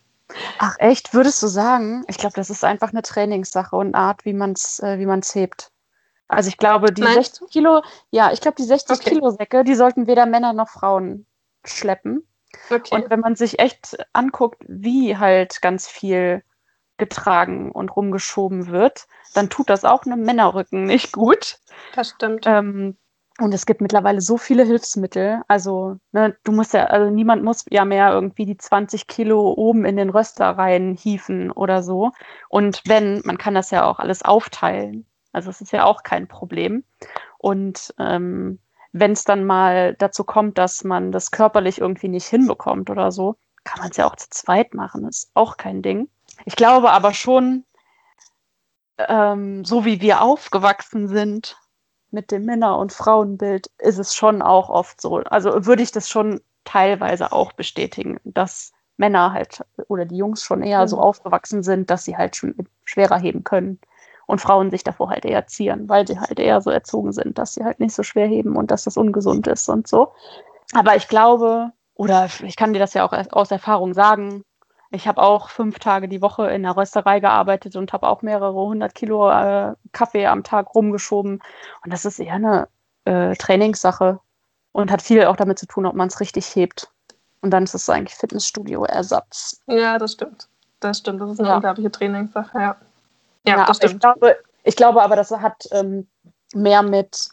Ach 0.58 0.76
echt, 0.78 1.14
würdest 1.14 1.42
du 1.42 1.46
sagen? 1.46 2.04
Ich 2.08 2.18
glaube, 2.18 2.34
das 2.34 2.50
ist 2.50 2.64
einfach 2.64 2.90
eine 2.90 3.02
Trainingssache 3.02 3.74
und 3.74 3.94
eine 3.94 4.04
Art, 4.04 4.24
wie 4.24 4.32
man 4.32 4.52
es 4.52 4.80
äh, 4.80 4.98
hebt. 5.32 5.70
Also 6.28 6.48
ich 6.48 6.56
glaube, 6.56 6.92
die 6.92 7.02
Meinst 7.02 7.36
60 7.36 7.50
Kilo, 7.50 7.82
ja, 8.10 8.32
ich 8.32 8.40
glaube, 8.40 8.56
die 8.56 8.64
60 8.64 8.98
okay. 8.98 9.10
Kilo 9.10 9.30
Säcke, 9.30 9.64
die 9.64 9.74
sollten 9.74 10.06
weder 10.06 10.26
Männer 10.26 10.52
noch 10.52 10.68
Frauen 10.68 11.26
schleppen. 11.64 12.26
Okay. 12.70 12.94
Und 12.94 13.10
wenn 13.10 13.20
man 13.20 13.36
sich 13.36 13.58
echt 13.58 13.96
anguckt, 14.12 14.62
wie 14.66 15.16
halt 15.16 15.60
ganz 15.62 15.86
viel 15.88 16.42
getragen 16.96 17.70
und 17.72 17.94
rumgeschoben 17.94 18.68
wird, 18.68 19.06
dann 19.34 19.50
tut 19.50 19.68
das 19.68 19.84
auch 19.84 20.04
einem 20.04 20.22
Männerrücken 20.22 20.84
nicht 20.84 21.12
gut. 21.12 21.58
Das 21.94 22.10
stimmt. 22.10 22.44
Ähm, 22.46 22.96
Und 23.38 23.52
es 23.52 23.66
gibt 23.66 23.82
mittlerweile 23.82 24.22
so 24.22 24.38
viele 24.38 24.64
Hilfsmittel. 24.64 25.42
Also, 25.46 25.98
ne, 26.12 26.36
du 26.44 26.52
musst 26.52 26.72
ja, 26.72 26.86
also 26.86 27.10
niemand 27.10 27.44
muss 27.44 27.66
ja 27.70 27.84
mehr 27.84 28.10
irgendwie 28.12 28.46
die 28.46 28.56
20 28.56 29.06
Kilo 29.08 29.52
oben 29.52 29.84
in 29.84 29.96
den 29.96 30.08
Röster 30.08 30.50
reinhieven 30.52 31.50
oder 31.50 31.82
so. 31.82 32.12
Und 32.48 32.82
wenn, 32.86 33.20
man 33.24 33.36
kann 33.36 33.54
das 33.54 33.70
ja 33.70 33.84
auch 33.84 33.98
alles 33.98 34.22
aufteilen. 34.22 35.06
Also 35.36 35.50
es 35.50 35.60
ist 35.60 35.72
ja 35.72 35.84
auch 35.84 36.02
kein 36.02 36.28
Problem. 36.28 36.82
Und 37.36 37.94
ähm, 37.98 38.58
wenn 38.92 39.12
es 39.12 39.24
dann 39.24 39.44
mal 39.44 39.94
dazu 39.98 40.24
kommt, 40.24 40.56
dass 40.56 40.82
man 40.82 41.12
das 41.12 41.30
körperlich 41.30 41.78
irgendwie 41.78 42.08
nicht 42.08 42.26
hinbekommt 42.26 42.88
oder 42.88 43.12
so, 43.12 43.36
kann 43.62 43.80
man 43.80 43.90
es 43.90 43.98
ja 43.98 44.06
auch 44.06 44.16
zu 44.16 44.30
zweit 44.30 44.72
machen. 44.72 45.04
Das 45.04 45.18
ist 45.18 45.30
auch 45.34 45.58
kein 45.58 45.82
Ding. 45.82 46.08
Ich 46.46 46.56
glaube 46.56 46.90
aber 46.90 47.12
schon, 47.12 47.66
ähm, 48.96 49.62
so 49.66 49.84
wie 49.84 50.00
wir 50.00 50.22
aufgewachsen 50.22 51.06
sind 51.06 51.58
mit 52.10 52.30
dem 52.30 52.46
Männer- 52.46 52.78
und 52.78 52.94
Frauenbild, 52.94 53.70
ist 53.76 53.98
es 53.98 54.14
schon 54.14 54.40
auch 54.40 54.70
oft 54.70 55.02
so. 55.02 55.16
Also 55.18 55.66
würde 55.66 55.82
ich 55.82 55.92
das 55.92 56.08
schon 56.08 56.40
teilweise 56.64 57.30
auch 57.30 57.52
bestätigen, 57.52 58.18
dass 58.24 58.72
Männer 58.96 59.34
halt 59.34 59.62
oder 59.88 60.06
die 60.06 60.16
Jungs 60.16 60.42
schon 60.42 60.62
eher 60.62 60.80
mhm. 60.80 60.88
so 60.88 60.98
aufgewachsen 60.98 61.62
sind, 61.62 61.90
dass 61.90 62.06
sie 62.06 62.16
halt 62.16 62.36
schon 62.36 62.54
schwerer 62.86 63.18
heben 63.18 63.44
können 63.44 63.80
und 64.26 64.40
Frauen 64.40 64.70
sich 64.70 64.84
davor 64.84 65.10
halt 65.10 65.24
eher 65.24 65.46
zieren, 65.46 65.88
weil 65.88 66.06
sie 66.06 66.18
halt 66.18 66.38
eher 66.38 66.60
so 66.60 66.70
erzogen 66.70 67.12
sind, 67.12 67.38
dass 67.38 67.54
sie 67.54 67.64
halt 67.64 67.80
nicht 67.80 67.94
so 67.94 68.02
schwer 68.02 68.26
heben 68.26 68.56
und 68.56 68.70
dass 68.70 68.84
das 68.84 68.96
ungesund 68.96 69.46
ist 69.46 69.68
und 69.68 69.86
so. 69.86 70.12
Aber 70.74 70.96
ich 70.96 71.08
glaube, 71.08 71.72
oder 71.94 72.28
ich 72.42 72.56
kann 72.56 72.72
dir 72.72 72.80
das 72.80 72.94
ja 72.94 73.06
auch 73.06 73.12
aus 73.32 73.50
Erfahrung 73.50 73.94
sagen, 73.94 74.42
ich 74.90 75.08
habe 75.08 75.22
auch 75.22 75.50
fünf 75.50 75.78
Tage 75.78 76.08
die 76.08 76.22
Woche 76.22 76.48
in 76.50 76.62
der 76.62 76.76
Rösterei 76.76 77.20
gearbeitet 77.20 77.76
und 77.76 77.92
habe 77.92 78.08
auch 78.08 78.22
mehrere 78.22 78.54
hundert 78.54 78.94
Kilo 78.94 79.30
äh, 79.30 79.74
Kaffee 79.92 80.26
am 80.26 80.42
Tag 80.44 80.74
rumgeschoben. 80.74 81.42
Und 81.84 81.92
das 81.92 82.04
ist 82.04 82.18
eher 82.20 82.34
eine 82.34 82.68
äh, 83.04 83.34
Trainingssache 83.34 84.20
und 84.72 84.90
hat 84.90 85.02
viel 85.02 85.24
auch 85.24 85.36
damit 85.36 85.58
zu 85.58 85.66
tun, 85.66 85.86
ob 85.86 85.94
man 85.94 86.08
es 86.08 86.20
richtig 86.20 86.46
hebt. 86.54 86.88
Und 87.40 87.50
dann 87.50 87.64
ist 87.64 87.74
es 87.74 87.88
eigentlich 87.88 88.14
Fitnessstudio-Ersatz. 88.14 89.62
Ja, 89.66 89.98
das 89.98 90.12
stimmt. 90.12 90.48
Das 90.80 90.98
stimmt. 90.98 91.20
Das 91.20 91.30
ist 91.30 91.40
eine 91.40 91.48
ja. 91.48 91.54
unglaubliche 91.56 91.90
Trainingssache, 91.90 92.58
ja. 92.58 92.76
Ja, 93.46 93.58
ja 93.58 93.66
das 93.66 93.78
stimmt. 93.78 93.94
Ich 93.94 94.00
glaube, 94.00 94.36
ich 94.64 94.76
glaube 94.76 95.02
aber, 95.02 95.16
das 95.16 95.30
hat 95.30 95.68
ähm, 95.72 96.06
mehr 96.54 96.82
mit, 96.82 97.28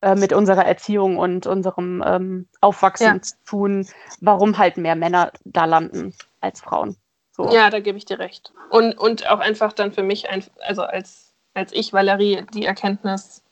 äh, 0.00 0.14
mit 0.14 0.32
unserer 0.32 0.66
Erziehung 0.66 1.18
und 1.18 1.46
unserem 1.46 2.02
ähm, 2.06 2.48
Aufwachsen 2.60 3.06
ja. 3.06 3.22
zu 3.22 3.34
tun, 3.44 3.88
warum 4.20 4.58
halt 4.58 4.76
mehr 4.76 4.96
Männer 4.96 5.32
da 5.44 5.64
landen 5.64 6.14
als 6.40 6.60
Frauen. 6.60 6.96
So. 7.34 7.50
Ja, 7.50 7.70
da 7.70 7.80
gebe 7.80 7.96
ich 7.96 8.04
dir 8.04 8.18
recht. 8.18 8.52
Und, 8.70 8.98
und 8.98 9.28
auch 9.28 9.40
einfach 9.40 9.72
dann 9.72 9.92
für 9.92 10.02
mich, 10.02 10.28
ein, 10.28 10.44
also 10.60 10.82
als, 10.82 11.32
als 11.54 11.72
ich, 11.72 11.92
Valerie, 11.92 12.44
die 12.52 12.66
Erkenntnis, 12.66 13.42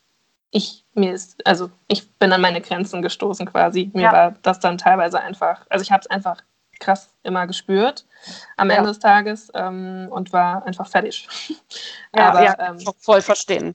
ich, 0.50 0.84
mir 0.94 1.14
ist, 1.14 1.46
also 1.46 1.70
ich 1.86 2.10
bin 2.14 2.32
an 2.32 2.40
meine 2.40 2.60
Grenzen 2.60 3.02
gestoßen 3.02 3.46
quasi. 3.46 3.90
Mir 3.94 4.02
ja. 4.02 4.12
war 4.12 4.34
das 4.42 4.60
dann 4.60 4.78
teilweise 4.78 5.20
einfach, 5.20 5.64
also 5.70 5.82
ich 5.82 5.92
habe 5.92 6.00
es 6.00 6.08
einfach 6.08 6.42
krass 6.80 7.14
immer 7.22 7.46
gespürt 7.46 8.06
am 8.56 8.70
ja. 8.70 8.76
Ende 8.76 8.88
des 8.88 8.98
Tages 8.98 9.50
ähm, 9.54 10.08
und 10.10 10.32
war 10.32 10.66
einfach 10.66 10.88
fertig. 10.88 11.28
Ja, 12.12 12.30
aber, 12.30 12.42
ja 12.42 12.56
ähm, 12.58 12.80
voll 12.98 13.22
verstehen. 13.22 13.72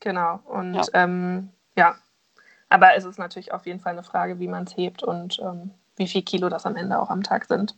Genau. 0.00 0.40
Und 0.46 0.74
ja. 0.74 0.84
Ähm, 0.94 1.50
ja. 1.76 1.94
aber 2.70 2.96
es 2.96 3.04
ist 3.04 3.18
natürlich 3.18 3.52
auf 3.52 3.66
jeden 3.66 3.80
Fall 3.80 3.92
eine 3.92 4.02
Frage, 4.02 4.38
wie 4.38 4.48
man 4.48 4.64
es 4.64 4.74
hebt 4.78 5.02
und 5.02 5.38
ähm, 5.40 5.72
wie 5.96 6.06
viel 6.06 6.22
Kilo 6.22 6.48
das 6.48 6.64
am 6.64 6.74
Ende 6.76 6.98
auch 6.98 7.10
am 7.10 7.22
Tag 7.22 7.44
sind. 7.44 7.76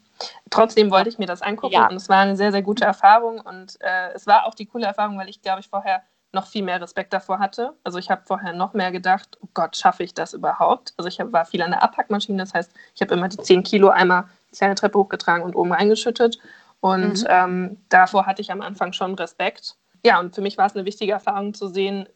Trotzdem 0.50 0.92
wollte 0.92 1.08
ich 1.08 1.18
mir 1.18 1.26
das 1.26 1.42
angucken 1.42 1.82
und 1.90 1.96
es 1.96 2.08
war 2.08 2.18
eine 2.18 2.36
sehr, 2.36 2.52
sehr 2.52 2.62
gute 2.62 2.84
Erfahrung 2.84 3.40
und 3.40 3.80
äh, 3.80 4.12
es 4.14 4.26
war 4.28 4.46
auch 4.46 4.54
die 4.54 4.66
coole 4.66 4.86
Erfahrung, 4.86 5.18
weil 5.18 5.28
ich, 5.28 5.42
glaube 5.42 5.60
ich, 5.60 5.68
vorher 5.68 6.02
noch 6.32 6.46
viel 6.46 6.62
mehr 6.62 6.80
Respekt 6.80 7.12
davor 7.12 7.38
hatte. 7.38 7.74
Also 7.84 7.98
ich 7.98 8.10
habe 8.10 8.22
vorher 8.24 8.52
noch 8.52 8.74
mehr 8.74 8.92
gedacht, 8.92 9.38
oh 9.40 9.48
Gott, 9.54 9.76
schaffe 9.76 10.02
ich 10.02 10.14
das 10.14 10.34
überhaupt? 10.34 10.92
Also 10.96 11.08
ich 11.08 11.20
hab, 11.20 11.32
war 11.32 11.44
viel 11.44 11.62
an 11.62 11.70
der 11.70 11.82
Abpackmaschine, 11.82 12.38
das 12.38 12.52
heißt, 12.52 12.72
ich 12.94 13.00
habe 13.00 13.14
immer 13.14 13.28
die 13.28 13.38
10 13.38 13.62
Kilo 13.62 13.88
einmal 13.88 14.24
kleine 14.56 14.74
Treppe 14.74 14.98
hochgetragen 14.98 15.44
und 15.44 15.54
oben 15.54 15.72
reingeschüttet. 15.72 16.38
Und 16.80 17.22
mhm. 17.22 17.28
ähm, 17.28 17.76
davor 17.88 18.26
hatte 18.26 18.42
ich 18.42 18.52
am 18.52 18.60
Anfang 18.60 18.92
schon 18.92 19.14
Respekt. 19.14 19.76
Ja, 20.04 20.20
und 20.20 20.34
für 20.34 20.40
mich 20.40 20.58
war 20.58 20.66
es 20.66 20.76
eine 20.76 20.84
wichtige 20.84 21.12
Erfahrung 21.12 21.54
zu 21.54 21.68
sehen, 21.68 22.08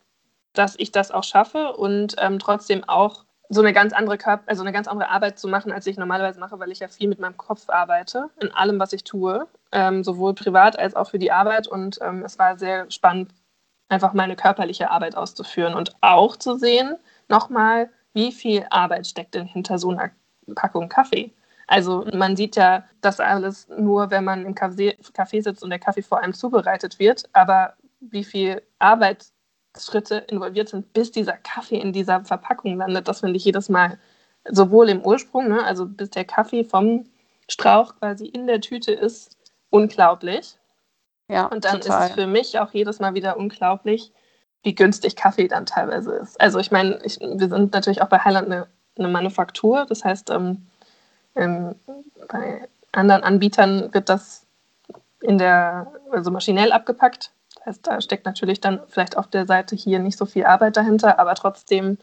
dass 0.53 0.75
ich 0.79 0.93
das 0.93 1.11
auch 1.11 1.25
schaffe 1.25 1.73
und 1.73 2.15
ähm, 2.19 2.39
trotzdem 2.39 2.85
auch 2.85 3.25
so 3.49 3.61
eine 3.61 3.73
ganz 3.73 3.93
andere 3.93 4.17
Körper, 4.17 4.45
also 4.47 4.63
eine 4.63 4.73
ganz 4.73 4.89
andere 4.89 5.11
Arbeit 5.11 5.39
zu 5.39 5.47
machen, 5.49 5.73
als 5.73 5.87
ich 5.87 5.99
normalerweise 5.99 6.41
mache, 6.41 6.59
weil 6.59 6.71
ich 6.71 6.81
ja 6.81 6.89
viel 6.89 7.09
mit 7.09 7.21
meinem 7.21 7.37
Kopf 7.37 7.69
arbeite, 7.69 8.31
in 8.41 8.51
allem, 8.53 8.79
was 8.79 8.93
ich 8.93 9.05
tue, 9.05 9.47
ähm, 9.73 10.05
sowohl 10.05 10.35
privat 10.35 10.79
als 10.79 10.97
auch 10.97 11.11
für 11.11 11.19
die 11.19 11.33
Arbeit. 11.33 11.69
Und 11.69 11.99
ähm, 12.01 12.23
es 12.25 12.39
war 12.39 12.59
sehr 12.59 12.91
spannend, 12.91 13.33
einfach 13.89 14.15
meine 14.15 14.37
körperliche 14.37 14.91
Arbeit 14.91 15.17
auszuführen 15.17 15.75
und 15.75 15.95
auch 16.01 16.37
zu 16.37 16.57
sehen, 16.57 16.97
nochmal, 17.29 17.91
wie 18.15 18.33
viel 18.33 18.67
Arbeit 18.71 19.07
steckt 19.07 19.35
denn 19.35 19.47
hinter 19.47 19.79
so 19.79 19.91
einer 19.91 20.11
Packung 20.55 20.89
Kaffee. 20.89 21.33
Also 21.73 22.05
man 22.13 22.37
sieht 22.37 22.57
ja 22.57 22.85
das 23.01 23.19
alles 23.19 23.67
nur, 23.79 24.11
wenn 24.11 24.25
man 24.25 24.45
im 24.45 24.55
Café 24.55 25.43
sitzt 25.43 25.65
und 25.65 25.71
der 25.71 25.79
Kaffee 25.79 26.03
vor 26.03 26.19
einem 26.21 26.35
zubereitet 26.35 26.99
wird, 26.99 27.31
aber 27.33 27.73
wie 27.99 28.25
viel 28.25 28.61
Arbeit 28.79 29.29
Schritte 29.79 30.17
involviert 30.29 30.69
sind, 30.69 30.93
bis 30.93 31.13
dieser 31.13 31.33
Kaffee 31.33 31.79
in 31.79 31.95
dieser 31.95 32.27
Verpackung 32.27 32.77
landet. 32.77 33.09
Das 33.09 33.21
finde 33.21 33.39
ich 33.39 33.47
jedes 33.47 33.71
Mal 33.71 33.99
sowohl 34.51 34.91
im 34.91 35.01
Ursprung, 35.01 35.49
ne, 35.49 35.65
also 35.65 35.87
bis 35.87 36.11
der 36.11 36.27
Kaffee 36.27 36.63
vom 36.63 37.05
Strauch 37.49 37.97
quasi 37.97 38.27
in 38.27 38.47
der 38.47 38.61
Tüte 38.61 38.93
ist, 38.93 39.39
unglaublich. 39.71 40.59
Ja, 41.29 41.47
und 41.47 41.65
dann 41.65 41.81
total. 41.81 42.05
ist 42.05 42.11
es 42.11 42.15
für 42.17 42.27
mich 42.27 42.59
auch 42.59 42.75
jedes 42.75 43.01
Mal 43.01 43.15
wieder 43.15 43.39
unglaublich, 43.39 44.13
wie 44.63 44.75
günstig 44.75 45.17
Kaffee 45.17 45.49
dann 45.49 45.65
teilweise 45.65 46.17
ist. 46.17 46.39
Also 46.39 46.59
ich 46.59 46.71
meine, 46.71 47.01
wir 47.01 47.49
sind 47.49 47.73
natürlich 47.73 48.03
auch 48.03 48.11
bei 48.11 48.19
Highland 48.19 48.49
eine, 48.49 48.67
eine 48.99 49.09
Manufaktur, 49.09 49.87
das 49.87 50.05
heißt, 50.05 50.29
ähm, 50.29 50.67
ähm, 51.35 51.75
bei 52.29 52.69
anderen 52.93 53.23
Anbietern 53.23 53.93
wird 53.93 54.09
das 54.09 54.47
in 55.21 55.39
der, 55.39 55.93
also 56.11 56.31
maschinell 56.31 56.73
abgepackt 56.73 57.33
heißt, 57.67 57.87
da 57.87 58.01
steckt 58.01 58.27
natürlich 58.27 58.61
dann 58.61 58.81
vielleicht 58.89 59.17
auf 59.17 59.27
der 59.29 59.47
Seite 59.47 59.77
hier 59.77 59.99
nicht 59.99 60.19
so 60.19 60.27
viel 60.27 60.45
Arbeit 60.45 60.77
dahinter, 60.77 61.19
aber 61.19 61.35
trotzdem, 61.35 61.99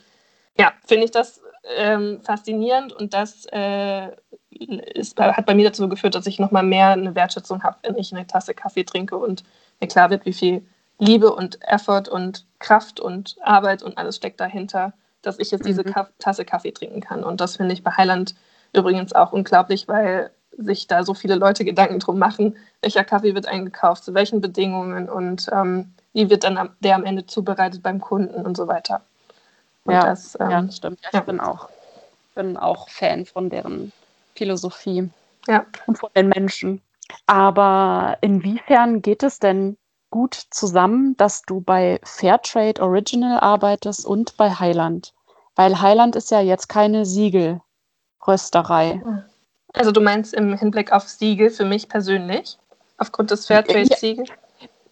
ja, 0.57 0.71
finde 0.85 1.05
ich 1.05 1.11
das 1.11 1.41
ähm, 1.77 2.21
faszinierend 2.23 2.93
und 2.93 3.13
das 3.13 3.45
äh, 3.51 4.09
ist, 4.49 5.19
hat 5.19 5.45
bei 5.45 5.55
mir 5.55 5.65
dazu 5.65 5.87
geführt, 5.89 6.15
dass 6.15 6.27
ich 6.27 6.39
nochmal 6.39 6.63
mehr 6.63 6.89
eine 6.89 7.15
Wertschätzung 7.15 7.63
habe, 7.63 7.77
wenn 7.83 7.97
ich 7.97 8.13
eine 8.13 8.27
Tasse 8.27 8.53
Kaffee 8.53 8.83
trinke 8.83 9.17
und 9.17 9.43
mir 9.79 9.87
klar 9.87 10.09
wird, 10.09 10.25
wie 10.25 10.33
viel 10.33 10.65
Liebe 10.97 11.33
und 11.33 11.59
Effort 11.61 12.09
und 12.09 12.45
Kraft 12.59 12.99
und 12.99 13.37
Arbeit 13.41 13.83
und 13.83 13.97
alles 13.97 14.17
steckt 14.17 14.39
dahinter, 14.39 14.93
dass 15.21 15.39
ich 15.39 15.51
jetzt 15.51 15.65
diese 15.65 15.83
mhm. 15.83 15.93
Tasse 16.17 16.45
Kaffee 16.45 16.71
trinken 16.71 17.01
kann. 17.01 17.23
Und 17.23 17.39
das 17.39 17.57
finde 17.57 17.73
ich 17.73 17.83
bei 17.83 17.91
Heiland 17.91 18.35
übrigens 18.73 19.13
auch 19.13 19.31
unglaublich, 19.31 19.87
weil 19.87 20.31
sich 20.57 20.87
da 20.87 21.03
so 21.03 21.13
viele 21.13 21.35
Leute 21.35 21.63
Gedanken 21.63 21.99
drum 21.99 22.19
machen, 22.19 22.57
welcher 22.81 23.03
Kaffee 23.03 23.33
wird 23.33 23.47
eingekauft, 23.47 24.03
zu 24.03 24.13
welchen 24.13 24.41
Bedingungen 24.41 25.09
und 25.09 25.47
ähm, 25.51 25.93
wie 26.13 26.29
wird 26.29 26.43
dann 26.43 26.69
der 26.79 26.95
am 26.95 27.05
Ende 27.05 27.25
zubereitet 27.25 27.81
beim 27.81 28.01
Kunden 28.01 28.45
und 28.45 28.57
so 28.57 28.67
weiter. 28.67 29.01
Und 29.85 29.93
ja, 29.93 30.05
das, 30.05 30.37
ähm, 30.39 30.49
ja, 30.49 30.71
stimmt. 30.71 30.99
Ja, 31.03 31.19
ich 31.19 31.25
bin, 31.25 31.39
auch, 31.39 31.69
bin 32.35 32.57
auch 32.57 32.89
Fan 32.89 33.25
von 33.25 33.49
deren 33.49 33.91
Philosophie 34.35 35.09
ja. 35.47 35.65
und 35.87 35.97
von 35.97 36.09
den 36.15 36.29
Menschen. 36.29 36.81
Aber 37.25 38.17
inwiefern 38.21 39.01
geht 39.01 39.23
es 39.23 39.39
denn 39.39 39.77
gut 40.11 40.35
zusammen, 40.49 41.15
dass 41.17 41.43
du 41.43 41.61
bei 41.61 41.99
Fairtrade 42.03 42.81
Original 42.81 43.39
arbeitest 43.39 44.05
und 44.05 44.35
bei 44.37 44.51
Highland? 44.51 45.13
Weil 45.55 45.81
Highland 45.81 46.15
ist 46.15 46.31
ja 46.31 46.41
jetzt 46.41 46.69
keine 46.69 47.05
Siegelrösterei. 48.37 49.01
Also 49.73 49.91
du 49.91 50.01
meinst 50.01 50.33
im 50.33 50.57
Hinblick 50.57 50.91
auf 50.91 51.07
Siegel 51.07 51.49
für 51.49 51.65
mich 51.65 51.89
persönlich, 51.89 52.57
aufgrund 52.97 53.31
des 53.31 53.47
Fairtrade-Siegels? 53.47 54.29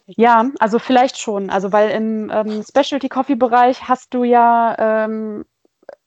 Ja, 0.06 0.46
also 0.58 0.78
vielleicht 0.78 1.18
schon. 1.18 1.50
Also 1.50 1.72
weil 1.72 1.90
im 1.90 2.30
ähm, 2.32 2.62
Specialty 2.62 3.08
Coffee 3.08 3.34
Bereich 3.34 3.88
hast 3.88 4.14
du 4.14 4.24
ja 4.24 4.74
ähm, 4.78 5.44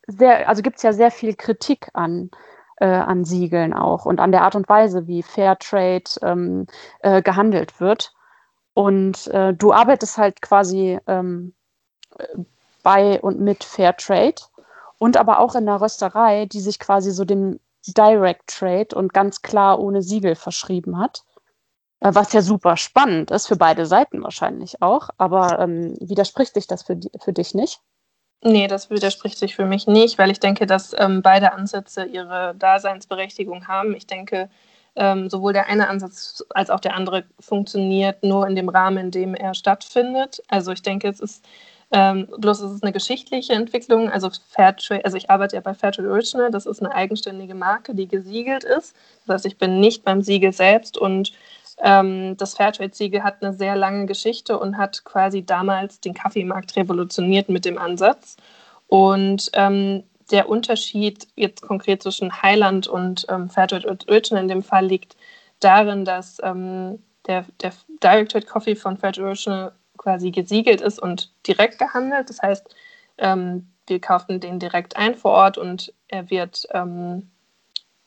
sehr, 0.07 0.49
also 0.49 0.61
gibt 0.63 0.77
es 0.77 0.83
ja 0.83 0.93
sehr 0.93 1.11
viel 1.11 1.35
Kritik 1.35 1.89
an, 1.93 2.31
äh, 2.77 2.87
an 2.87 3.25
Siegeln 3.25 3.73
auch 3.73 4.05
und 4.05 4.19
an 4.19 4.31
der 4.31 4.41
Art 4.41 4.55
und 4.55 4.67
Weise, 4.69 5.05
wie 5.05 5.21
Fairtrade 5.21 6.09
ähm, 6.23 6.65
äh, 7.01 7.21
gehandelt 7.21 7.79
wird. 7.79 8.13
Und 8.73 9.27
äh, 9.27 9.53
du 9.53 9.73
arbeitest 9.73 10.17
halt 10.17 10.41
quasi 10.41 10.97
ähm, 11.05 11.53
bei 12.81 13.21
und 13.21 13.39
mit 13.39 13.63
Fairtrade 13.63 14.41
und 15.01 15.17
aber 15.17 15.39
auch 15.39 15.55
in 15.55 15.65
der 15.65 15.81
Rösterei, 15.81 16.45
die 16.45 16.59
sich 16.59 16.77
quasi 16.77 17.09
so 17.09 17.25
dem 17.25 17.59
Direct 17.87 18.45
Trade 18.45 18.95
und 18.95 19.15
ganz 19.15 19.41
klar 19.41 19.79
ohne 19.79 20.03
Siegel 20.03 20.35
verschrieben 20.35 20.99
hat. 20.99 21.23
Äh, 22.01 22.13
was 22.13 22.33
ja 22.33 22.43
super 22.43 22.77
spannend 22.77 23.31
ist, 23.31 23.47
für 23.47 23.55
beide 23.55 23.87
Seiten 23.87 24.21
wahrscheinlich 24.21 24.79
auch. 24.83 25.09
Aber 25.17 25.57
ähm, 25.57 25.97
widerspricht 25.99 26.53
sich 26.53 26.67
das 26.67 26.83
für, 26.83 26.99
für 27.19 27.33
dich 27.33 27.55
nicht? 27.55 27.79
Nee, 28.43 28.67
das 28.67 28.91
widerspricht 28.91 29.39
sich 29.39 29.55
für 29.55 29.65
mich 29.65 29.87
nicht, 29.87 30.19
weil 30.19 30.29
ich 30.29 30.39
denke, 30.39 30.67
dass 30.67 30.93
ähm, 30.95 31.23
beide 31.23 31.51
Ansätze 31.53 32.03
ihre 32.03 32.53
Daseinsberechtigung 32.59 33.67
haben. 33.67 33.95
Ich 33.95 34.05
denke, 34.05 34.51
ähm, 34.95 35.31
sowohl 35.31 35.53
der 35.53 35.65
eine 35.65 35.89
Ansatz 35.89 36.45
als 36.51 36.69
auch 36.69 36.79
der 36.79 36.95
andere 36.95 37.23
funktioniert 37.39 38.21
nur 38.21 38.47
in 38.47 38.55
dem 38.55 38.69
Rahmen, 38.69 39.05
in 39.05 39.11
dem 39.11 39.33
er 39.33 39.55
stattfindet. 39.55 40.43
Also 40.47 40.71
ich 40.71 40.83
denke, 40.83 41.07
es 41.07 41.19
ist 41.19 41.43
Ähm, 41.93 42.27
bloß 42.37 42.61
ist 42.61 42.71
es 42.71 42.83
eine 42.83 42.93
geschichtliche 42.93 43.53
Entwicklung. 43.53 44.09
Also 44.09 44.29
Fairtrade, 44.49 45.03
also 45.03 45.17
ich 45.17 45.29
arbeite 45.29 45.57
ja 45.57 45.61
bei 45.61 45.73
Fairtrade 45.73 46.09
Original, 46.09 46.49
das 46.49 46.65
ist 46.65 46.81
eine 46.81 46.93
eigenständige 46.93 47.53
Marke, 47.53 47.93
die 47.93 48.07
gesiegelt 48.07 48.63
ist. 48.63 48.95
Das 49.25 49.35
heißt, 49.35 49.45
ich 49.45 49.57
bin 49.57 49.79
nicht 49.79 50.03
beim 50.03 50.21
Siegel 50.21 50.53
selbst 50.53 50.97
und 50.97 51.33
ähm, 51.81 52.37
das 52.37 52.53
Fairtrade-Siegel 52.53 53.23
hat 53.23 53.41
eine 53.41 53.53
sehr 53.53 53.75
lange 53.75 54.05
Geschichte 54.05 54.57
und 54.59 54.77
hat 54.77 55.03
quasi 55.03 55.43
damals 55.43 55.99
den 55.99 56.13
Kaffeemarkt 56.13 56.75
revolutioniert 56.75 57.49
mit 57.49 57.65
dem 57.65 57.77
Ansatz. 57.77 58.37
Und 58.87 59.49
ähm, 59.53 60.03
der 60.31 60.47
Unterschied 60.47 61.27
jetzt 61.35 61.61
konkret 61.61 62.03
zwischen 62.03 62.41
Highland 62.41 62.87
und 62.87 63.25
ähm, 63.29 63.49
Fairtrade 63.49 63.87
Original 64.07 64.43
in 64.43 64.49
dem 64.49 64.63
Fall 64.63 64.85
liegt 64.85 65.15
darin, 65.59 66.05
dass 66.05 66.37
ähm, 66.43 67.01
der, 67.27 67.45
der 67.61 67.73
Direct 68.03 68.31
Trade 68.31 68.45
Coffee 68.45 68.75
von 68.75 68.97
Fairtrade 68.97 69.27
Original 69.27 69.71
quasi 70.01 70.31
gesiegelt 70.31 70.81
ist 70.81 70.99
und 70.99 71.31
direkt 71.47 71.77
gehandelt. 71.77 72.29
Das 72.29 72.41
heißt, 72.41 72.75
ähm, 73.19 73.67
wir 73.85 74.01
kaufen 74.01 74.39
den 74.39 74.57
direkt 74.57 74.97
ein 74.97 75.13
vor 75.13 75.31
Ort 75.31 75.59
und 75.59 75.93
er 76.07 76.31
wird 76.31 76.65
ähm, 76.71 77.29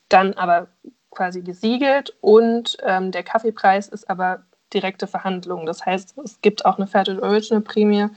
dann 0.09 0.33
aber 0.33 0.67
quasi 1.11 1.41
gesiegelt 1.41 2.13
und 2.19 2.75
ähm, 2.83 3.11
der 3.11 3.23
Kaffeepreis 3.23 3.87
ist 3.87 4.09
aber 4.09 4.43
direkte 4.73 5.07
Verhandlung. 5.07 5.65
Das 5.65 5.85
heißt, 5.85 6.17
es 6.17 6.41
gibt 6.41 6.65
auch 6.65 6.77
eine 6.77 6.87
Fairtrade 6.87 7.23
Original 7.23 7.61
Prämie 7.61 8.07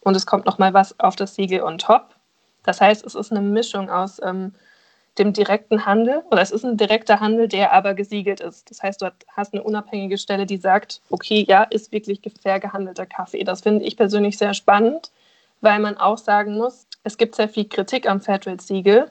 und 0.00 0.16
es 0.16 0.26
kommt 0.26 0.44
nochmal 0.44 0.74
was 0.74 0.98
auf 0.98 1.14
das 1.14 1.36
Siegel 1.36 1.62
on 1.62 1.78
top. 1.78 2.16
Das 2.64 2.80
heißt, 2.80 3.06
es 3.06 3.14
ist 3.14 3.30
eine 3.30 3.40
Mischung 3.40 3.88
aus 3.88 4.20
ähm, 4.24 4.52
dem 5.18 5.32
direkten 5.32 5.84
Handel 5.86 6.22
oder 6.30 6.40
es 6.42 6.50
ist 6.50 6.64
ein 6.64 6.76
direkter 6.76 7.20
Handel, 7.20 7.48
der 7.48 7.72
aber 7.72 7.94
gesiegelt 7.94 8.40
ist. 8.40 8.70
Das 8.70 8.82
heißt, 8.82 9.02
du 9.02 9.12
hast 9.28 9.52
eine 9.52 9.62
unabhängige 9.62 10.18
Stelle, 10.18 10.46
die 10.46 10.56
sagt, 10.56 11.00
okay, 11.10 11.44
ja, 11.46 11.64
ist 11.64 11.92
wirklich 11.92 12.20
fair 12.40 12.60
gehandelter 12.60 13.06
Kaffee. 13.06 13.44
Das 13.44 13.62
finde 13.62 13.84
ich 13.84 13.96
persönlich 13.96 14.38
sehr 14.38 14.54
spannend, 14.54 15.10
weil 15.60 15.80
man 15.80 15.96
auch 15.96 16.18
sagen 16.18 16.56
muss, 16.56 16.86
es 17.04 17.18
gibt 17.18 17.34
sehr 17.34 17.48
viel 17.48 17.68
Kritik 17.68 18.08
am 18.08 18.20
Fairtrade-Siegel. 18.20 19.10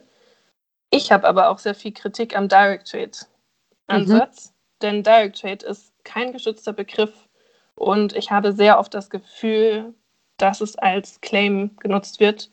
Ich 0.89 1.11
habe 1.11 1.27
aber 1.27 1.49
auch 1.49 1.59
sehr 1.59 1.75
viel 1.75 1.91
Kritik 1.91 2.35
am 2.37 2.47
Direct 2.47 2.89
Trade-Ansatz, 2.89 4.47
mhm. 4.47 4.53
denn 4.81 5.03
Direct 5.03 5.41
Trade 5.41 5.65
ist 5.65 5.91
kein 6.03 6.31
geschützter 6.31 6.73
Begriff 6.73 7.27
und 7.75 8.15
ich 8.15 8.31
habe 8.31 8.53
sehr 8.53 8.79
oft 8.79 8.93
das 8.93 9.09
Gefühl, 9.09 9.93
dass 10.37 10.61
es 10.61 10.77
als 10.77 11.19
Claim 11.21 11.75
genutzt 11.77 12.19
wird 12.19 12.49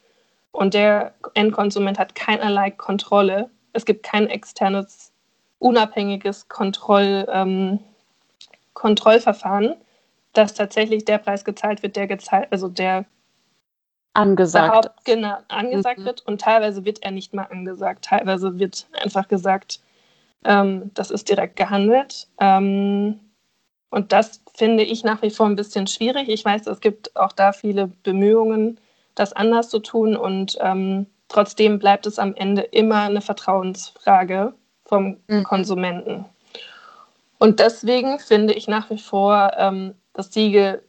und 0.55 0.73
der 0.73 1.15
Endkonsument 1.35 1.99
hat 1.99 2.15
keinerlei 2.15 2.71
Kontrolle. 2.71 3.51
Es 3.73 3.85
gibt 3.85 4.05
kein 4.05 4.29
externes, 4.29 5.13
unabhängiges 5.59 6.49
Kontroll, 6.49 7.27
ähm, 7.29 7.81
Kontrollverfahren, 8.73 9.75
dass 10.33 10.55
tatsächlich 10.55 11.05
der 11.05 11.19
Preis 11.19 11.45
gezahlt 11.45 11.83
wird, 11.83 11.97
der 11.97 12.07
gezahlt, 12.07 12.47
also 12.53 12.69
der 12.69 13.05
angesagt, 14.13 14.91
genau, 15.05 15.39
angesagt 15.49 15.99
mhm. 15.99 16.05
wird. 16.05 16.25
Und 16.25 16.41
teilweise 16.41 16.85
wird 16.85 17.03
er 17.03 17.11
nicht 17.11 17.35
mal 17.35 17.49
angesagt. 17.51 18.05
Teilweise 18.05 18.57
wird 18.57 18.87
einfach 19.03 19.27
gesagt, 19.27 19.81
ähm, 20.45 20.93
das 20.95 21.11
ist 21.11 21.29
direkt 21.29 21.57
gehandelt. 21.57 22.29
Ähm, 22.39 23.19
und 23.91 24.13
das 24.13 24.41
finde 24.55 24.85
ich 24.85 25.03
nach 25.03 25.21
wie 25.23 25.31
vor 25.31 25.47
ein 25.47 25.57
bisschen 25.57 25.89
schwierig. 25.89 26.29
Ich 26.29 26.45
weiß, 26.45 26.69
es 26.69 26.81
gibt 26.81 27.17
auch 27.17 27.33
da 27.33 27.53
viele 27.53 27.89
Bemühungen, 28.05 28.79
das 29.15 29.33
anders 29.33 29.69
zu 29.69 29.79
tun. 29.79 30.17
Und 30.17 30.57
ähm, 30.61 31.07
trotzdem 31.29 31.79
bleibt 31.79 32.07
es 32.07 32.19
am 32.19 32.35
Ende 32.35 32.63
immer 32.63 33.03
eine 33.03 33.21
Vertrauensfrage 33.21 34.55
vom 34.85 35.19
mhm. 35.29 35.45
Konsumenten. 35.45 36.25
Und 37.39 37.61
deswegen 37.61 38.19
finde 38.19 38.55
ich 38.55 38.69
nach 38.69 38.91
wie 38.91 38.99
vor 38.99 39.53
ähm, 39.57 39.95
das 40.13 40.33
Siegel 40.33 40.83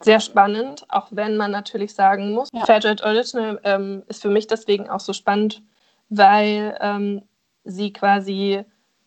sehr 0.00 0.20
spannend, 0.20 0.86
auch 0.88 1.08
wenn 1.10 1.36
man 1.36 1.50
natürlich 1.50 1.92
sagen 1.94 2.32
muss, 2.32 2.48
ja. 2.52 2.64
Fairtrade 2.64 3.02
Original 3.02 3.60
ähm, 3.64 4.02
ist 4.06 4.22
für 4.22 4.28
mich 4.28 4.46
deswegen 4.46 4.88
auch 4.88 5.00
so 5.00 5.12
spannend, 5.12 5.62
weil 6.08 6.78
ähm, 6.80 7.22
sie 7.64 7.92
quasi 7.92 8.64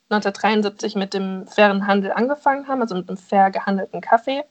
1973 0.10 0.96
mit 0.96 1.14
dem 1.14 1.48
fairen 1.48 1.88
Handel 1.88 2.12
angefangen 2.12 2.68
haben, 2.68 2.82
also 2.82 2.96
mit 2.96 3.08
einem 3.08 3.18
fair 3.18 3.52
gehandelten 3.52 4.02
Kaffee. 4.02 4.44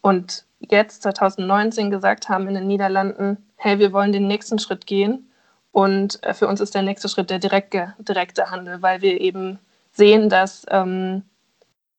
Und 0.00 0.45
jetzt 0.60 1.02
2019 1.02 1.90
gesagt 1.90 2.28
haben 2.28 2.48
in 2.48 2.54
den 2.54 2.66
Niederlanden, 2.66 3.38
hey, 3.56 3.78
wir 3.78 3.92
wollen 3.92 4.12
den 4.12 4.26
nächsten 4.26 4.58
Schritt 4.58 4.86
gehen. 4.86 5.30
Und 5.72 6.22
äh, 6.22 6.34
für 6.34 6.48
uns 6.48 6.60
ist 6.60 6.74
der 6.74 6.82
nächste 6.82 7.08
Schritt 7.08 7.30
der 7.30 7.38
direkte, 7.38 7.94
direkte 7.98 8.50
Handel, 8.50 8.80
weil 8.82 9.02
wir 9.02 9.20
eben 9.20 9.58
sehen, 9.92 10.28
dass 10.28 10.64
ähm, 10.70 11.22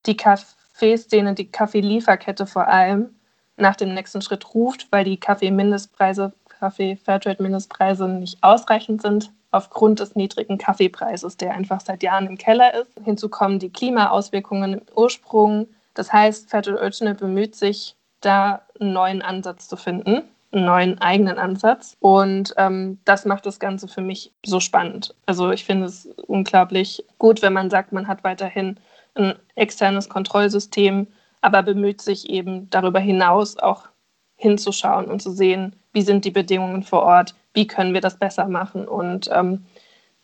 die 0.06 0.18
Kaffeeszene, 0.18 1.34
die 1.34 1.52
Kaffeelieferkette 1.52 2.48
vor 2.48 2.68
allem 2.68 3.16
nach 3.58 3.76
dem 3.76 3.94
nächsten 3.94 4.22
Schritt 4.22 4.54
ruft, 4.54 4.88
weil 4.92 5.04
die 5.04 5.20
Kaffeemindestpreise, 5.20 6.34
Kaffee-Fairtrade-Mindestpreise 6.60 8.08
nicht 8.08 8.42
ausreichend 8.42 9.02
sind 9.02 9.32
aufgrund 9.52 10.00
des 10.00 10.16
niedrigen 10.16 10.58
Kaffeepreises, 10.58 11.38
der 11.38 11.54
einfach 11.54 11.82
seit 11.82 12.04
Jahren 12.04 12.28
im 12.28 12.38
Keller 12.38 12.74
ist. 12.74 12.92
Hinzu 13.04 13.30
kommen 13.30 13.60
die 13.60 13.72
Klimaauswirkungen 13.72 14.74
im 14.74 14.82
Ursprung. 14.96 15.68
Das 15.94 16.12
heißt, 16.14 16.50
Fairtrade 16.50 16.80
Original 16.80 17.16
bemüht 17.16 17.56
sich 17.56 17.97
da 18.22 18.62
einen 18.80 18.94
neuen 18.94 19.22
Ansatz 19.22 19.68
zu 19.68 19.78
finden, 19.78 20.24
einen 20.52 20.66
neuen 20.66 21.02
eigenen 21.02 21.38
Ansatz. 21.38 21.98
Und 22.00 22.54
ähm, 22.58 23.00
das 23.06 23.26
macht 23.26 23.46
das 23.46 23.60
Ganze 23.60 23.88
für 23.88 24.02
mich 24.02 24.32
so 24.46 24.60
spannend. 24.60 25.16
Also 25.26 25.52
ich 25.52 25.66
finde 25.66 25.86
es 25.86 26.06
unglaublich 26.28 27.06
gut, 27.18 27.42
wenn 27.42 27.54
man 27.54 27.70
sagt, 27.70 27.92
man 27.92 28.08
hat 28.08 28.24
weiterhin 28.24 28.80
ein 29.16 29.36
externes 29.56 30.10
Kontrollsystem, 30.10 31.08
aber 31.42 31.64
bemüht 31.64 32.02
sich 32.02 32.30
eben 32.30 32.70
darüber 32.70 33.00
hinaus 33.00 33.58
auch 33.58 33.88
hinzuschauen 34.36 35.06
und 35.06 35.22
zu 35.22 35.32
sehen, 35.32 35.76
wie 35.94 36.02
sind 36.04 36.26
die 36.26 36.32
Bedingungen 36.32 36.84
vor 36.84 37.04
Ort, 37.04 37.36
wie 37.54 37.68
können 37.68 37.94
wir 37.94 38.02
das 38.02 38.18
besser 38.18 38.48
machen. 38.48 38.88
Und 38.88 39.30
ähm, 39.34 39.66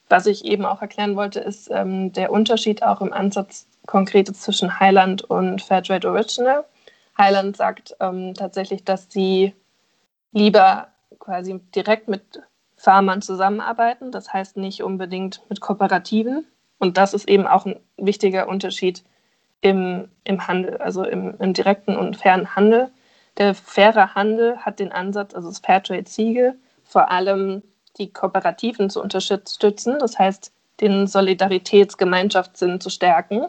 was 0.09 0.27
ich 0.27 0.45
eben 0.45 0.65
auch 0.65 0.81
erklären 0.81 1.15
wollte, 1.15 1.39
ist 1.39 1.69
ähm, 1.71 2.13
der 2.13 2.31
Unterschied 2.31 2.83
auch 2.83 3.01
im 3.01 3.11
Ansatz 3.11 3.67
konkret 3.87 4.33
zwischen 4.35 4.79
Highland 4.79 5.23
und 5.23 5.61
Fairtrade 5.61 6.07
Original. 6.07 6.63
Highland 7.17 7.57
sagt 7.57 7.95
ähm, 7.99 8.33
tatsächlich, 8.33 8.83
dass 8.83 9.07
sie 9.09 9.53
lieber 10.31 10.87
quasi 11.19 11.59
direkt 11.75 12.07
mit 12.07 12.41
Farmern 12.75 13.21
zusammenarbeiten, 13.21 14.11
das 14.11 14.33
heißt 14.33 14.57
nicht 14.57 14.83
unbedingt 14.83 15.41
mit 15.49 15.61
Kooperativen. 15.61 16.45
Und 16.79 16.97
das 16.97 17.13
ist 17.13 17.29
eben 17.29 17.47
auch 17.47 17.65
ein 17.65 17.79
wichtiger 17.97 18.47
Unterschied 18.47 19.03
im, 19.61 20.09
im 20.25 20.47
Handel, 20.47 20.77
also 20.77 21.03
im, 21.05 21.35
im 21.39 21.53
direkten 21.53 21.95
und 21.95 22.17
fairen 22.17 22.55
Handel. 22.55 22.89
Der 23.37 23.55
faire 23.55 24.15
Handel 24.15 24.57
hat 24.57 24.79
den 24.79 24.91
Ansatz, 24.91 25.33
also 25.33 25.47
das 25.47 25.59
Fairtrade-Siegel, 25.59 26.55
vor 26.83 27.09
allem 27.09 27.63
die 27.97 28.11
Kooperativen 28.11 28.89
zu 28.89 29.01
unterstützen, 29.01 29.97
das 29.99 30.19
heißt 30.19 30.51
den 30.81 31.07
Solidaritätsgemeinschaftssinn 31.07 32.81
zu 32.81 32.89
stärken. 32.89 33.45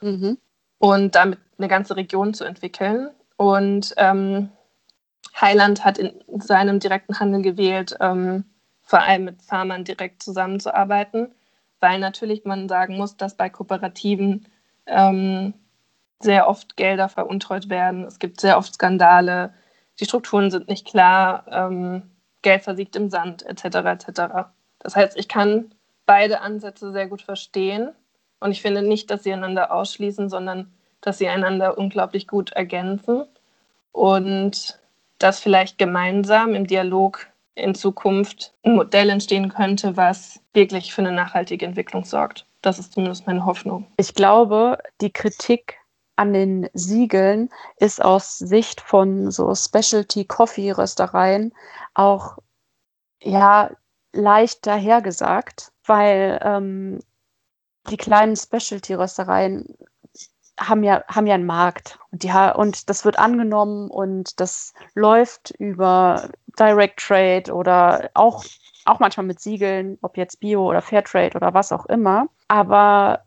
Mhm 0.00 0.38
und 0.84 1.14
damit 1.14 1.38
eine 1.58 1.68
ganze 1.68 1.96
Region 1.96 2.34
zu 2.34 2.44
entwickeln. 2.44 3.10
Und 3.36 3.94
ähm, 3.96 4.50
Highland 5.40 5.84
hat 5.84 5.98
in 5.98 6.12
seinem 6.40 6.78
direkten 6.78 7.18
Handel 7.18 7.42
gewählt, 7.42 7.96
ähm, 8.00 8.44
vor 8.82 9.00
allem 9.00 9.24
mit 9.24 9.42
Farmern 9.42 9.84
direkt 9.84 10.22
zusammenzuarbeiten, 10.22 11.34
weil 11.80 11.98
natürlich 11.98 12.44
man 12.44 12.68
sagen 12.68 12.96
muss, 12.96 13.16
dass 13.16 13.36
bei 13.36 13.48
Kooperativen 13.48 14.46
ähm, 14.86 15.54
sehr 16.20 16.48
oft 16.48 16.76
Gelder 16.76 17.08
veruntreut 17.08 17.68
werden. 17.68 18.04
Es 18.04 18.18
gibt 18.18 18.40
sehr 18.40 18.58
oft 18.58 18.74
Skandale, 18.74 19.52
die 20.00 20.04
Strukturen 20.04 20.50
sind 20.50 20.68
nicht 20.68 20.86
klar, 20.86 21.44
ähm, 21.50 22.02
Geld 22.42 22.62
versiegt 22.62 22.96
im 22.96 23.10
Sand, 23.10 23.44
etc. 23.44 23.64
etc. 23.64 24.22
Das 24.78 24.96
heißt, 24.96 25.16
ich 25.16 25.28
kann 25.28 25.74
beide 26.06 26.40
Ansätze 26.40 26.92
sehr 26.92 27.08
gut 27.08 27.22
verstehen 27.22 27.90
und 28.40 28.50
ich 28.50 28.60
finde 28.60 28.82
nicht, 28.82 29.10
dass 29.10 29.22
sie 29.22 29.32
einander 29.32 29.72
ausschließen, 29.72 30.28
sondern 30.28 30.74
dass 31.04 31.18
sie 31.18 31.28
einander 31.28 31.76
unglaublich 31.76 32.26
gut 32.26 32.52
ergänzen 32.52 33.24
und 33.92 34.78
dass 35.18 35.40
vielleicht 35.40 35.78
gemeinsam 35.78 36.54
im 36.54 36.66
Dialog 36.66 37.26
in 37.54 37.74
Zukunft 37.74 38.52
ein 38.64 38.74
Modell 38.74 39.10
entstehen 39.10 39.48
könnte, 39.48 39.96
was 39.96 40.40
wirklich 40.54 40.92
für 40.92 41.02
eine 41.02 41.12
nachhaltige 41.12 41.66
Entwicklung 41.66 42.04
sorgt. 42.04 42.46
Das 42.62 42.78
ist 42.78 42.94
zumindest 42.94 43.26
meine 43.26 43.44
Hoffnung. 43.44 43.86
Ich 43.96 44.14
glaube, 44.14 44.78
die 45.00 45.12
Kritik 45.12 45.76
an 46.16 46.32
den 46.32 46.68
Siegeln 46.72 47.50
ist 47.76 48.02
aus 48.02 48.38
Sicht 48.38 48.80
von 48.80 49.30
so 49.30 49.54
Specialty 49.54 50.24
Coffee 50.24 50.70
Röstereien 50.70 51.52
auch 51.92 52.38
ja 53.22 53.70
leicht 54.12 54.66
dahergesagt, 54.66 55.72
weil 55.84 56.40
ähm, 56.42 57.00
die 57.90 57.96
kleinen 57.96 58.36
Specialty-Röstereien 58.36 59.76
haben 60.58 60.82
ja, 60.84 61.04
haben 61.08 61.26
ja 61.26 61.34
einen 61.34 61.46
Markt 61.46 61.98
und, 62.12 62.22
die, 62.22 62.30
und 62.54 62.88
das 62.88 63.04
wird 63.04 63.18
angenommen 63.18 63.90
und 63.90 64.40
das 64.40 64.72
läuft 64.94 65.50
über 65.58 66.28
Direct 66.58 67.00
Trade 67.00 67.52
oder 67.52 68.10
auch, 68.14 68.44
auch 68.84 69.00
manchmal 69.00 69.26
mit 69.26 69.40
Siegeln, 69.40 69.98
ob 70.02 70.16
jetzt 70.16 70.40
Bio 70.40 70.68
oder 70.68 70.82
Fairtrade 70.82 71.36
oder 71.36 71.54
was 71.54 71.72
auch 71.72 71.86
immer. 71.86 72.28
Aber 72.48 73.24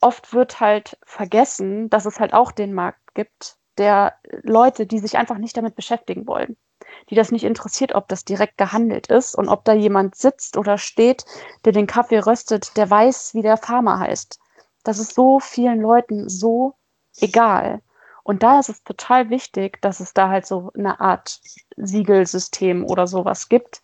oft 0.00 0.32
wird 0.32 0.60
halt 0.60 0.98
vergessen, 1.04 1.90
dass 1.90 2.06
es 2.06 2.20
halt 2.20 2.32
auch 2.32 2.52
den 2.52 2.72
Markt 2.72 3.14
gibt, 3.14 3.56
der 3.78 4.14
Leute, 4.42 4.86
die 4.86 4.98
sich 4.98 5.16
einfach 5.18 5.38
nicht 5.38 5.56
damit 5.56 5.74
beschäftigen 5.74 6.26
wollen. 6.26 6.56
die 7.10 7.14
das 7.14 7.30
nicht 7.32 7.44
interessiert, 7.44 7.94
ob 7.94 8.08
das 8.08 8.24
direkt 8.24 8.58
gehandelt 8.58 9.06
ist 9.08 9.34
und 9.34 9.48
ob 9.48 9.64
da 9.64 9.72
jemand 9.72 10.14
sitzt 10.14 10.56
oder 10.56 10.78
steht, 10.78 11.24
der 11.64 11.72
den 11.72 11.86
Kaffee 11.86 12.18
röstet, 12.18 12.76
der 12.76 12.88
weiß, 12.90 13.34
wie 13.34 13.42
der 13.42 13.56
Farmer 13.56 13.98
heißt. 13.98 14.38
Das 14.84 14.98
ist 14.98 15.14
so 15.14 15.40
vielen 15.40 15.80
Leuten 15.80 16.28
so 16.28 16.74
egal. 17.20 17.80
Und 18.22 18.42
da 18.42 18.58
ist 18.60 18.68
es 18.68 18.82
total 18.84 19.30
wichtig, 19.30 19.80
dass 19.80 20.00
es 20.00 20.12
da 20.12 20.28
halt 20.28 20.46
so 20.46 20.70
eine 20.76 21.00
Art 21.00 21.40
Siegelsystem 21.76 22.84
oder 22.84 23.06
sowas 23.06 23.48
gibt, 23.48 23.82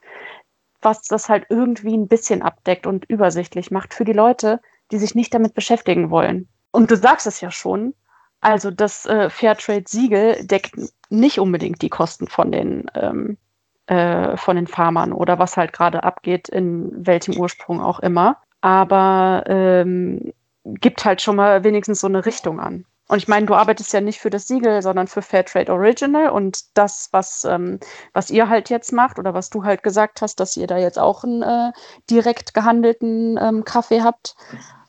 was 0.83 1.03
das 1.03 1.29
halt 1.29 1.47
irgendwie 1.49 1.97
ein 1.97 2.09
bisschen 2.09 2.43
abdeckt 2.43 2.87
und 2.87 3.05
übersichtlich 3.07 3.71
macht 3.71 3.95
für 3.95 4.05
die 4.05 4.13
Leute, 4.13 4.61
die 4.93 4.99
sich 4.99 5.15
nicht 5.15 5.35
damit 5.35 5.55
beschäftigen 5.55 6.11
wollen. 6.11 6.49
Und 6.71 6.91
du 6.91 6.97
sagst 6.97 7.27
es 7.27 7.41
ja 7.41 7.51
schon, 7.51 7.95
also 8.41 8.71
das 8.71 9.07
äh, 9.07 9.31
Fairtrade-Siegel 9.31 10.47
deckt 10.47 10.77
nicht 11.09 11.41
unbedingt 11.41 11.83
die 11.83 11.89
Kosten 11.89 12.29
von 12.29 12.53
den, 12.53 12.91
ähm, 12.95 13.39
äh, 13.87 14.37
von 14.37 14.57
den 14.57 14.67
Farmern 14.67 15.13
oder 15.13 15.39
was 15.39 15.57
halt 15.57 15.73
gerade 15.73 16.05
abgeht, 16.05 16.49
in 16.49 17.07
welchem 17.07 17.37
Ursprung 17.37 17.81
auch 17.81 18.01
immer. 18.01 18.37
Aber 18.61 19.45
ähm, 19.47 20.33
gibt 20.81 21.05
halt 21.05 21.23
schon 21.23 21.37
mal 21.37 21.65
wenigstens 21.65 22.01
so 22.01 22.07
eine 22.07 22.27
Richtung 22.27 22.61
an. 22.61 22.85
Und 23.09 23.19
ich 23.19 23.29
meine, 23.29 23.47
du 23.47 23.55
arbeitest 23.55 23.93
ja 23.93 24.01
nicht 24.01 24.19
für 24.19 24.31
das 24.31 24.49
Siegel, 24.49 24.83
sondern 24.83 25.07
für 25.07 25.23
Fairtrade 25.23 25.73
Original 25.73 26.31
und 26.31 26.77
das, 26.77 27.09
was, 27.13 27.45
ähm, 27.45 27.79
was 28.13 28.31
ihr 28.31 28.49
halt 28.49 28.69
jetzt 28.69 28.93
macht 28.93 29.21
oder 29.21 29.33
was 29.33 29.49
du 29.49 29.63
halt 29.63 29.85
gesagt 29.85 30.23
hast, 30.23 30.41
dass 30.41 30.57
ihr 30.57 30.67
da 30.67 30.77
jetzt 30.77 30.99
auch 30.99 31.23
einen 31.23 31.43
äh, 31.43 31.73
direkt 32.11 32.53
gehandelten 32.53 33.39
ähm, 33.41 33.65
Kaffee 33.65 34.03
habt, 34.03 34.35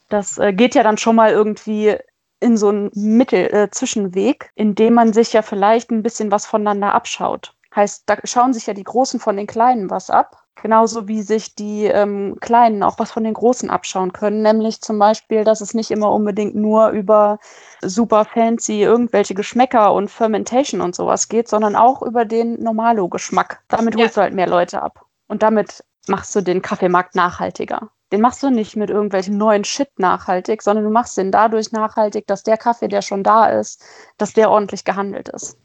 das 0.09 0.39
äh, 0.39 0.51
geht 0.51 0.73
ja 0.73 0.82
dann 0.82 0.97
schon 0.97 1.15
mal 1.15 1.30
irgendwie 1.30 1.95
in 2.39 2.57
so 2.57 2.69
einen 2.69 2.89
Mittel-Zwischenweg, 2.93 4.51
äh, 4.55 4.61
in 4.61 4.73
dem 4.73 4.95
man 4.95 5.13
sich 5.13 5.34
ja 5.34 5.43
vielleicht 5.43 5.91
ein 5.91 6.03
bisschen 6.03 6.32
was 6.32 6.47
voneinander 6.47 6.93
abschaut. 6.93 7.53
Heißt, 7.75 8.03
da 8.07 8.17
schauen 8.23 8.53
sich 8.53 8.65
ja 8.65 8.73
die 8.73 8.84
Großen 8.84 9.19
von 9.19 9.38
den 9.38 9.47
Kleinen 9.47 9.91
was 9.91 10.09
ab 10.09 10.47
Genauso 10.62 11.08
wie 11.08 11.22
sich 11.22 11.55
die 11.55 11.86
ähm, 11.86 12.38
Kleinen 12.41 12.82
auch 12.84 12.97
was 12.97 13.12
von 13.12 13.24
den 13.24 13.36
Großen 13.36 13.70
abschauen 13.70 14.12
können, 14.12 14.41
nämlich 14.41 14.82
zum 14.82 14.97
Beispiel, 14.97 15.43
dass 15.43 15.62
es 15.62 15.74
nicht 15.74 15.91
immer 15.91 16.12
unbedingt 16.12 16.55
nur 16.55 16.89
über 16.89 17.39
super 17.82 18.26
fancy 18.26 18.82
irgendwelche 18.82 19.36
Geschmäcker 19.36 19.93
und 19.93 20.10
Fermentation 20.10 20.82
und 20.82 20.95
sowas 20.95 21.30
geht, 21.30 21.47
sondern 21.47 21.76
auch 21.76 22.01
über 22.01 22.26
den 22.26 22.62
Normalo-Geschmack. 22.62 23.62
Damit 23.68 23.95
holst 23.95 24.16
ja. 24.16 24.22
du 24.22 24.24
halt 24.24 24.34
mehr 24.34 24.47
Leute 24.47 24.82
ab. 24.82 25.05
Und 25.28 25.43
damit 25.43 25.84
machst 26.08 26.36
du 26.36 26.41
den 26.41 26.62
Kaffeemarkt 26.62 27.16
nachhaltiger. 27.16 27.89
Den 28.12 28.22
machst 28.22 28.41
du 28.41 28.49
nicht 28.49 28.78
mit 28.78 28.89
irgendwelchen 28.89 29.38
neuen 29.38 29.66
Shit 29.66 29.99
nachhaltig, 29.99 30.62
sondern 30.62 30.86
du 30.86 30.91
machst 30.91 31.18
den 31.18 31.32
dadurch 31.32 31.74
nachhaltig, 31.74 32.26
dass 32.26 32.41
der 32.43 32.58
Kaffee, 32.58 32.88
der 32.88 33.01
schon 33.01 33.22
da 33.22 33.47
ist, 33.47 33.84
dass 34.18 34.34
der 34.34 34.49
ordentlich 34.49 34.86
gehandelt 34.86 35.28
ist. 35.30 35.58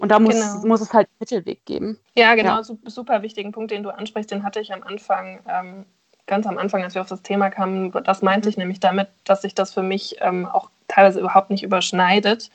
Und 0.00 0.10
da 0.10 0.18
muss, 0.18 0.34
genau. 0.34 0.66
muss 0.66 0.80
es 0.80 0.92
halt 0.92 1.08
einen 1.08 1.16
Mittelweg 1.20 1.64
geben. 1.64 1.98
Ja, 2.16 2.34
genau, 2.34 2.56
ja. 2.56 2.62
super 2.86 3.22
wichtigen 3.22 3.52
Punkt, 3.52 3.70
den 3.70 3.82
du 3.82 3.90
ansprichst, 3.90 4.30
den 4.30 4.42
hatte 4.42 4.60
ich 4.60 4.72
am 4.72 4.82
Anfang, 4.82 5.40
ähm, 5.48 5.84
ganz 6.26 6.46
am 6.46 6.58
Anfang, 6.58 6.82
als 6.84 6.94
wir 6.94 7.02
auf 7.02 7.08
das 7.08 7.22
Thema 7.22 7.50
kamen, 7.50 7.92
das 8.04 8.22
meinte 8.22 8.48
ich 8.48 8.56
mhm. 8.56 8.62
nämlich 8.62 8.80
damit, 8.80 9.08
dass 9.24 9.42
sich 9.42 9.54
das 9.54 9.72
für 9.72 9.82
mich 9.82 10.16
ähm, 10.20 10.46
auch 10.46 10.70
teilweise 10.88 11.20
überhaupt 11.20 11.50
nicht 11.50 11.62
überschneidet. 11.62 12.50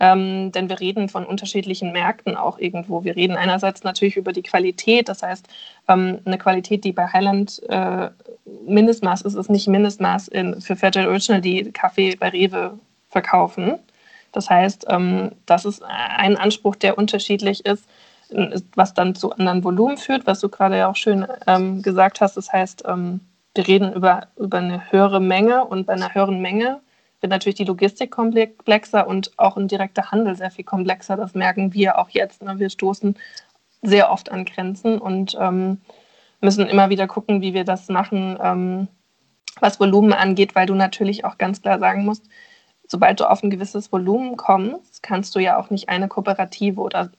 Ähm, 0.00 0.50
denn 0.50 0.68
wir 0.68 0.80
reden 0.80 1.08
von 1.08 1.24
unterschiedlichen 1.24 1.92
Märkten 1.92 2.36
auch 2.36 2.58
irgendwo. 2.58 3.04
Wir 3.04 3.14
reden 3.14 3.36
einerseits 3.36 3.84
natürlich 3.84 4.16
über 4.16 4.32
die 4.32 4.42
Qualität, 4.42 5.08
das 5.08 5.22
heißt, 5.22 5.46
ähm, 5.86 6.18
eine 6.24 6.36
Qualität, 6.36 6.82
die 6.82 6.92
bei 6.92 7.06
Highland 7.06 7.62
äh, 7.68 8.10
Mindestmaß 8.66 9.22
ist, 9.22 9.34
ist 9.34 9.50
nicht 9.50 9.68
Mindestmaß 9.68 10.28
in, 10.28 10.60
für 10.60 10.74
Fairtrade 10.74 11.08
Original, 11.08 11.40
die 11.40 11.70
Kaffee 11.70 12.16
bei 12.16 12.30
Rewe 12.30 12.76
verkaufen. 13.08 13.78
Das 14.34 14.50
heißt, 14.50 14.86
ähm, 14.88 15.30
das 15.46 15.64
ist 15.64 15.82
ein 15.84 16.36
Anspruch, 16.36 16.74
der 16.74 16.98
unterschiedlich 16.98 17.64
ist, 17.64 17.88
was 18.74 18.92
dann 18.92 19.14
zu 19.14 19.30
anderen 19.32 19.62
Volumen 19.62 19.96
führt, 19.96 20.26
was 20.26 20.40
du 20.40 20.48
gerade 20.48 20.76
ja 20.76 20.88
auch 20.88 20.96
schön 20.96 21.24
ähm, 21.46 21.82
gesagt 21.82 22.20
hast. 22.20 22.36
Das 22.36 22.52
heißt, 22.52 22.82
ähm, 22.86 23.20
wir 23.54 23.68
reden 23.68 23.92
über, 23.92 24.26
über 24.36 24.58
eine 24.58 24.90
höhere 24.90 25.20
Menge 25.20 25.64
und 25.64 25.86
bei 25.86 25.92
einer 25.92 26.14
höheren 26.14 26.40
Menge 26.40 26.80
wird 27.20 27.30
natürlich 27.30 27.54
die 27.54 27.64
Logistik 27.64 28.10
komplexer 28.10 29.06
und 29.06 29.38
auch 29.38 29.56
ein 29.56 29.68
direkter 29.68 30.10
Handel 30.10 30.34
sehr 30.34 30.50
viel 30.50 30.64
komplexer. 30.64 31.16
Das 31.16 31.34
merken 31.34 31.72
wir 31.72 31.98
auch 31.98 32.08
jetzt. 32.08 32.42
Ne? 32.42 32.58
Wir 32.58 32.70
stoßen 32.70 33.16
sehr 33.82 34.10
oft 34.10 34.32
an 34.32 34.44
Grenzen 34.44 34.98
und 34.98 35.38
müssen 36.40 36.66
immer 36.66 36.88
wieder 36.90 37.06
gucken, 37.06 37.40
wie 37.42 37.54
wir 37.54 37.64
das 37.64 37.88
machen, 37.88 38.88
was 39.60 39.78
Volumen 39.78 40.14
angeht, 40.14 40.54
weil 40.54 40.66
du 40.66 40.74
natürlich 40.74 41.24
auch 41.24 41.38
ganz 41.38 41.62
klar 41.62 41.78
sagen 41.78 42.04
musst, 42.04 42.24
sobald 42.86 43.20
du 43.20 43.30
auf 43.30 43.42
ein 43.42 43.50
gewisses 43.50 43.92
Volumen 43.92 44.36
kommst, 44.36 45.02
kannst 45.02 45.34
du 45.34 45.38
ja 45.38 45.58
auch 45.58 45.70
nicht 45.70 45.88
eine 45.88 46.08
Kooperative 46.08 46.80
oder 46.80 47.10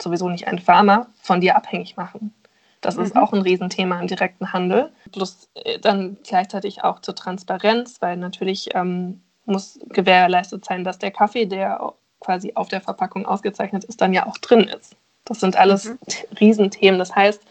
sowieso 0.00 0.28
nicht 0.28 0.48
einen 0.48 0.58
Farmer 0.58 1.06
von 1.20 1.40
dir 1.40 1.56
abhängig 1.56 1.96
machen. 1.96 2.34
Das 2.80 2.96
mhm. 2.96 3.04
ist 3.04 3.16
auch 3.16 3.32
ein 3.32 3.42
Riesenthema 3.42 4.00
im 4.00 4.08
direkten 4.08 4.52
Handel. 4.52 4.92
Plus 5.12 5.48
äh, 5.54 5.78
dann 5.78 6.18
gleichzeitig 6.24 6.84
auch 6.84 7.00
zur 7.00 7.14
Transparenz, 7.14 8.00
weil 8.00 8.16
natürlich 8.16 8.74
ähm, 8.74 9.22
muss 9.44 9.78
gewährleistet 9.88 10.64
sein, 10.64 10.84
dass 10.84 10.98
der 10.98 11.10
Kaffee, 11.10 11.46
der 11.46 11.92
quasi 12.20 12.52
auf 12.54 12.68
der 12.68 12.80
Verpackung 12.80 13.26
ausgezeichnet 13.26 13.84
ist, 13.84 14.00
dann 14.00 14.12
ja 14.12 14.26
auch 14.26 14.38
drin 14.38 14.64
ist. 14.64 14.96
Das 15.24 15.40
sind 15.40 15.56
alles 15.56 15.86
mhm. 15.86 15.98
Riesenthemen. 16.40 16.98
Das 16.98 17.14
heißt, 17.14 17.42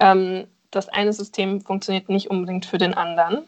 ähm, 0.00 0.46
das 0.70 0.88
eine 0.88 1.12
System 1.12 1.60
funktioniert 1.60 2.08
nicht 2.08 2.30
unbedingt 2.30 2.66
für 2.66 2.78
den 2.78 2.94
anderen. 2.94 3.44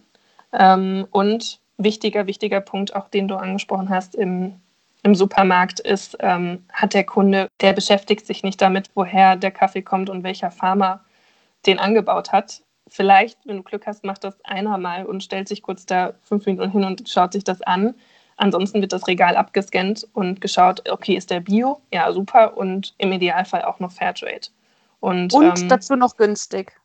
Ähm, 0.52 1.06
und 1.10 1.59
wichtiger, 1.82 2.26
wichtiger 2.26 2.60
Punkt, 2.60 2.94
auch 2.94 3.08
den 3.08 3.28
du 3.28 3.36
angesprochen 3.36 3.88
hast 3.88 4.14
im, 4.14 4.60
im 5.02 5.14
Supermarkt, 5.14 5.80
ist, 5.80 6.16
ähm, 6.20 6.64
hat 6.72 6.94
der 6.94 7.04
Kunde, 7.04 7.48
der 7.60 7.72
beschäftigt 7.72 8.26
sich 8.26 8.42
nicht 8.42 8.60
damit, 8.60 8.90
woher 8.94 9.36
der 9.36 9.50
Kaffee 9.50 9.82
kommt 9.82 10.10
und 10.10 10.22
welcher 10.22 10.50
Farmer 10.50 11.00
den 11.66 11.78
angebaut 11.78 12.32
hat. 12.32 12.62
Vielleicht, 12.88 13.38
wenn 13.46 13.58
du 13.58 13.62
Glück 13.62 13.86
hast, 13.86 14.04
macht 14.04 14.24
das 14.24 14.36
einer 14.44 14.76
mal 14.78 15.06
und 15.06 15.22
stellt 15.22 15.48
sich 15.48 15.62
kurz 15.62 15.86
da 15.86 16.14
fünf 16.22 16.46
Minuten 16.46 16.70
hin 16.70 16.84
und 16.84 17.08
schaut 17.08 17.32
sich 17.32 17.44
das 17.44 17.62
an. 17.62 17.94
Ansonsten 18.36 18.80
wird 18.80 18.92
das 18.92 19.06
Regal 19.06 19.36
abgescannt 19.36 20.08
und 20.14 20.40
geschaut, 20.40 20.88
okay, 20.90 21.14
ist 21.14 21.30
der 21.30 21.40
Bio? 21.40 21.80
Ja, 21.92 22.10
super. 22.10 22.56
Und 22.56 22.94
im 22.98 23.12
Idealfall 23.12 23.62
auch 23.62 23.80
noch 23.80 23.92
Fairtrade. 23.92 24.48
Und, 24.98 25.32
und 25.34 25.60
ähm, 25.60 25.68
dazu 25.68 25.94
noch 25.94 26.16
günstig. 26.16 26.79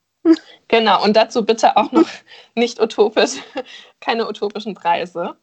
Genau, 0.67 1.03
und 1.03 1.15
dazu 1.15 1.45
bitte 1.45 1.77
auch 1.77 1.91
noch 1.91 2.07
nicht 2.55 2.81
utopisch, 2.81 3.37
keine 3.99 4.27
utopischen 4.27 4.73
Preise. 4.73 5.35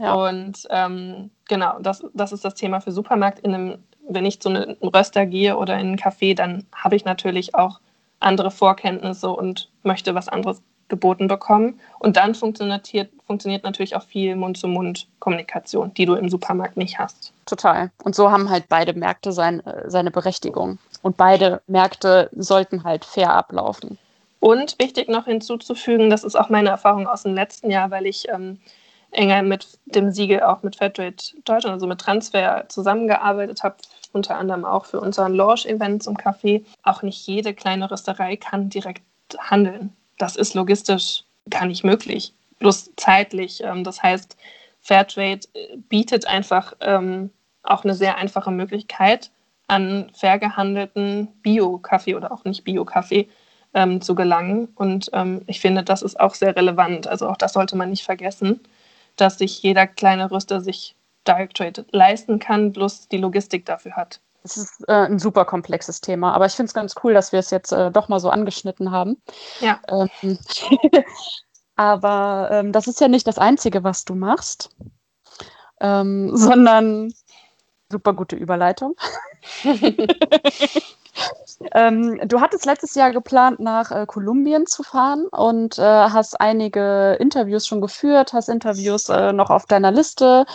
Ja. 0.00 0.14
Und 0.14 0.66
ähm, 0.70 1.30
genau, 1.48 1.78
das, 1.80 2.04
das 2.14 2.32
ist 2.32 2.44
das 2.44 2.54
Thema 2.54 2.80
für 2.80 2.92
Supermarkt. 2.92 3.40
In 3.40 3.54
einem, 3.54 3.78
wenn 4.08 4.26
ich 4.26 4.40
zu 4.40 4.48
einem 4.48 4.76
Röster 4.82 5.26
gehe 5.26 5.56
oder 5.56 5.74
in 5.74 5.88
einen 5.88 5.96
Café, 5.98 6.34
dann 6.34 6.66
habe 6.72 6.96
ich 6.96 7.04
natürlich 7.04 7.54
auch 7.54 7.80
andere 8.20 8.50
Vorkenntnisse 8.50 9.28
und 9.28 9.68
möchte 9.82 10.14
was 10.14 10.28
anderes 10.28 10.62
geboten 10.88 11.28
bekommen. 11.28 11.80
Und 11.98 12.16
dann 12.16 12.34
funktioniert, 12.34 13.10
funktioniert 13.26 13.64
natürlich 13.64 13.94
auch 13.94 14.02
viel 14.02 14.36
Mund-zu-Mund-Kommunikation, 14.36 15.92
die 15.94 16.06
du 16.06 16.14
im 16.14 16.28
Supermarkt 16.28 16.76
nicht 16.76 16.98
hast. 16.98 17.32
Total. 17.46 17.90
Und 18.02 18.14
so 18.14 18.30
haben 18.30 18.50
halt 18.50 18.68
beide 18.68 18.94
Märkte 18.94 19.32
sein, 19.32 19.64
äh, 19.66 19.90
seine 19.90 20.10
Berechtigung. 20.10 20.78
Und 21.02 21.16
beide 21.16 21.60
Märkte 21.66 22.30
sollten 22.34 22.84
halt 22.84 23.04
fair 23.04 23.32
ablaufen. 23.32 23.98
Und 24.40 24.78
wichtig 24.78 25.08
noch 25.08 25.24
hinzuzufügen, 25.24 26.10
das 26.10 26.24
ist 26.24 26.36
auch 26.36 26.48
meine 26.48 26.68
Erfahrung 26.68 27.06
aus 27.06 27.24
dem 27.24 27.34
letzten 27.34 27.70
Jahr, 27.70 27.90
weil 27.90 28.06
ich 28.06 28.28
ähm, 28.28 28.58
enger 29.10 29.42
mit 29.42 29.78
dem 29.86 30.10
Siegel 30.12 30.42
auch 30.42 30.62
mit 30.62 30.76
Fairtrade 30.76 31.16
Deutschland, 31.44 31.74
also 31.74 31.86
mit 31.86 32.00
Transfer 32.00 32.66
zusammengearbeitet 32.68 33.62
habe, 33.62 33.76
unter 34.12 34.36
anderem 34.36 34.64
auch 34.64 34.84
für 34.84 35.00
unseren 35.00 35.34
Launch-Event 35.34 36.02
zum 36.02 36.16
Kaffee. 36.16 36.64
Auch 36.82 37.02
nicht 37.02 37.26
jede 37.26 37.54
kleine 37.54 37.90
Rösterei 37.90 38.36
kann 38.36 38.68
direkt 38.68 39.02
handeln. 39.38 39.92
Das 40.18 40.36
ist 40.36 40.54
logistisch 40.54 41.24
gar 41.50 41.66
nicht 41.66 41.84
möglich, 41.84 42.32
bloß 42.58 42.92
zeitlich. 42.96 43.62
Ähm, 43.64 43.84
das 43.84 44.02
heißt, 44.02 44.36
Fairtrade 44.80 45.40
äh, 45.54 45.76
bietet 45.88 46.26
einfach 46.26 46.74
ähm, 46.80 47.30
auch 47.62 47.84
eine 47.84 47.94
sehr 47.94 48.16
einfache 48.16 48.50
Möglichkeit, 48.50 49.30
an 49.66 50.10
fair 50.14 50.38
gehandelten 50.38 51.28
Bio-Kaffee 51.42 52.14
oder 52.14 52.32
auch 52.32 52.44
nicht 52.44 52.64
Bio-Kaffee 52.64 53.28
ähm, 53.74 54.00
zu 54.00 54.14
gelangen. 54.14 54.68
Und 54.74 55.10
ähm, 55.12 55.42
ich 55.46 55.60
finde, 55.60 55.82
das 55.82 56.02
ist 56.02 56.18
auch 56.18 56.34
sehr 56.34 56.56
relevant. 56.56 57.06
Also 57.06 57.28
auch 57.28 57.36
das 57.36 57.52
sollte 57.52 57.76
man 57.76 57.90
nicht 57.90 58.04
vergessen, 58.04 58.60
dass 59.16 59.38
sich 59.38 59.62
jeder 59.62 59.86
kleine 59.86 60.30
Rüster 60.30 60.60
sich 60.60 60.96
Direct 61.26 61.56
Trade 61.56 61.84
leisten 61.92 62.38
kann, 62.38 62.72
bloß 62.72 63.08
die 63.08 63.18
Logistik 63.18 63.66
dafür 63.66 63.96
hat. 63.96 64.20
Das 64.42 64.56
ist 64.56 64.88
äh, 64.88 64.92
ein 64.92 65.18
super 65.18 65.44
komplexes 65.44 66.00
Thema, 66.00 66.32
aber 66.32 66.46
ich 66.46 66.52
finde 66.52 66.68
es 66.68 66.74
ganz 66.74 66.94
cool, 67.02 67.12
dass 67.12 67.32
wir 67.32 67.40
es 67.40 67.50
jetzt 67.50 67.72
äh, 67.72 67.90
doch 67.90 68.08
mal 68.08 68.20
so 68.20 68.30
angeschnitten 68.30 68.90
haben. 68.90 69.20
Ja. 69.60 69.80
Ähm, 69.88 70.08
aber 71.76 72.48
ähm, 72.52 72.72
das 72.72 72.86
ist 72.86 73.00
ja 73.00 73.08
nicht 73.08 73.26
das 73.26 73.38
Einzige, 73.38 73.84
was 73.84 74.04
du 74.04 74.14
machst, 74.14 74.70
ähm, 75.80 76.34
sondern 76.34 77.12
super 77.90 78.14
gute 78.14 78.36
Überleitung. 78.36 78.94
Ähm, 81.72 82.20
du 82.26 82.40
hattest 82.40 82.66
letztes 82.66 82.94
Jahr 82.94 83.10
geplant, 83.10 83.60
nach 83.60 83.90
äh, 83.90 84.06
Kolumbien 84.06 84.66
zu 84.66 84.82
fahren 84.82 85.26
und 85.26 85.78
äh, 85.78 85.82
hast 85.82 86.40
einige 86.40 87.16
Interviews 87.20 87.66
schon 87.66 87.80
geführt, 87.80 88.32
hast 88.32 88.48
Interviews 88.48 89.08
äh, 89.08 89.32
noch 89.32 89.50
auf 89.50 89.66
deiner 89.66 89.90
Liste. 89.90 90.46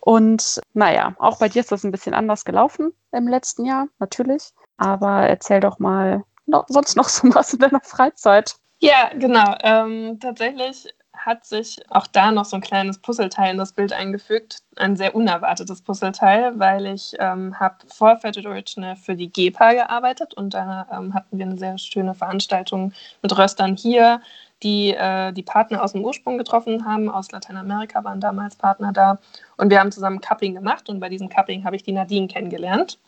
Und 0.00 0.60
naja, 0.74 1.14
auch 1.18 1.38
bei 1.38 1.48
dir 1.48 1.60
ist 1.60 1.72
das 1.72 1.84
ein 1.84 1.90
bisschen 1.90 2.14
anders 2.14 2.44
gelaufen 2.44 2.92
im 3.12 3.26
letzten 3.26 3.64
Jahr, 3.64 3.88
natürlich. 3.98 4.52
Aber 4.76 5.22
erzähl 5.28 5.60
doch 5.60 5.78
mal 5.78 6.24
no, 6.46 6.64
sonst 6.68 6.96
noch 6.96 7.08
so 7.08 7.34
was 7.34 7.54
in 7.54 7.60
deiner 7.60 7.80
Freizeit. 7.80 8.56
Ja, 8.80 9.10
genau. 9.14 9.54
Ähm, 9.62 10.18
tatsächlich 10.20 10.86
hat 11.24 11.46
sich 11.46 11.80
auch 11.88 12.06
da 12.06 12.30
noch 12.30 12.44
so 12.44 12.56
ein 12.56 12.62
kleines 12.62 12.98
Puzzleteil 12.98 13.52
in 13.52 13.58
das 13.58 13.72
Bild 13.72 13.92
eingefügt. 13.92 14.58
Ein 14.76 14.96
sehr 14.96 15.14
unerwartetes 15.14 15.80
Puzzleteil, 15.82 16.58
weil 16.58 16.86
ich 16.86 17.14
ähm, 17.18 17.58
habe 17.58 17.76
vor 17.86 18.18
Fetted 18.18 18.46
Original 18.46 18.96
für 18.96 19.16
die 19.16 19.30
GEPA 19.30 19.72
gearbeitet 19.72 20.34
und 20.34 20.52
da 20.52 20.86
ähm, 20.92 21.14
hatten 21.14 21.38
wir 21.38 21.46
eine 21.46 21.56
sehr 21.56 21.78
schöne 21.78 22.14
Veranstaltung 22.14 22.92
mit 23.22 23.36
Röstern 23.38 23.76
hier, 23.76 24.20
die 24.62 24.90
äh, 24.94 25.32
die 25.32 25.42
Partner 25.42 25.82
aus 25.82 25.92
dem 25.92 26.04
Ursprung 26.04 26.36
getroffen 26.36 26.84
haben. 26.84 27.08
Aus 27.08 27.32
Lateinamerika 27.32 28.04
waren 28.04 28.20
damals 28.20 28.56
Partner 28.56 28.92
da 28.92 29.18
und 29.56 29.70
wir 29.70 29.80
haben 29.80 29.92
zusammen 29.92 30.20
Cupping 30.20 30.54
gemacht 30.54 30.90
und 30.90 31.00
bei 31.00 31.08
diesem 31.08 31.30
Cupping 31.30 31.64
habe 31.64 31.76
ich 31.76 31.82
die 31.82 31.92
Nadine 31.92 32.28
kennengelernt. 32.28 32.98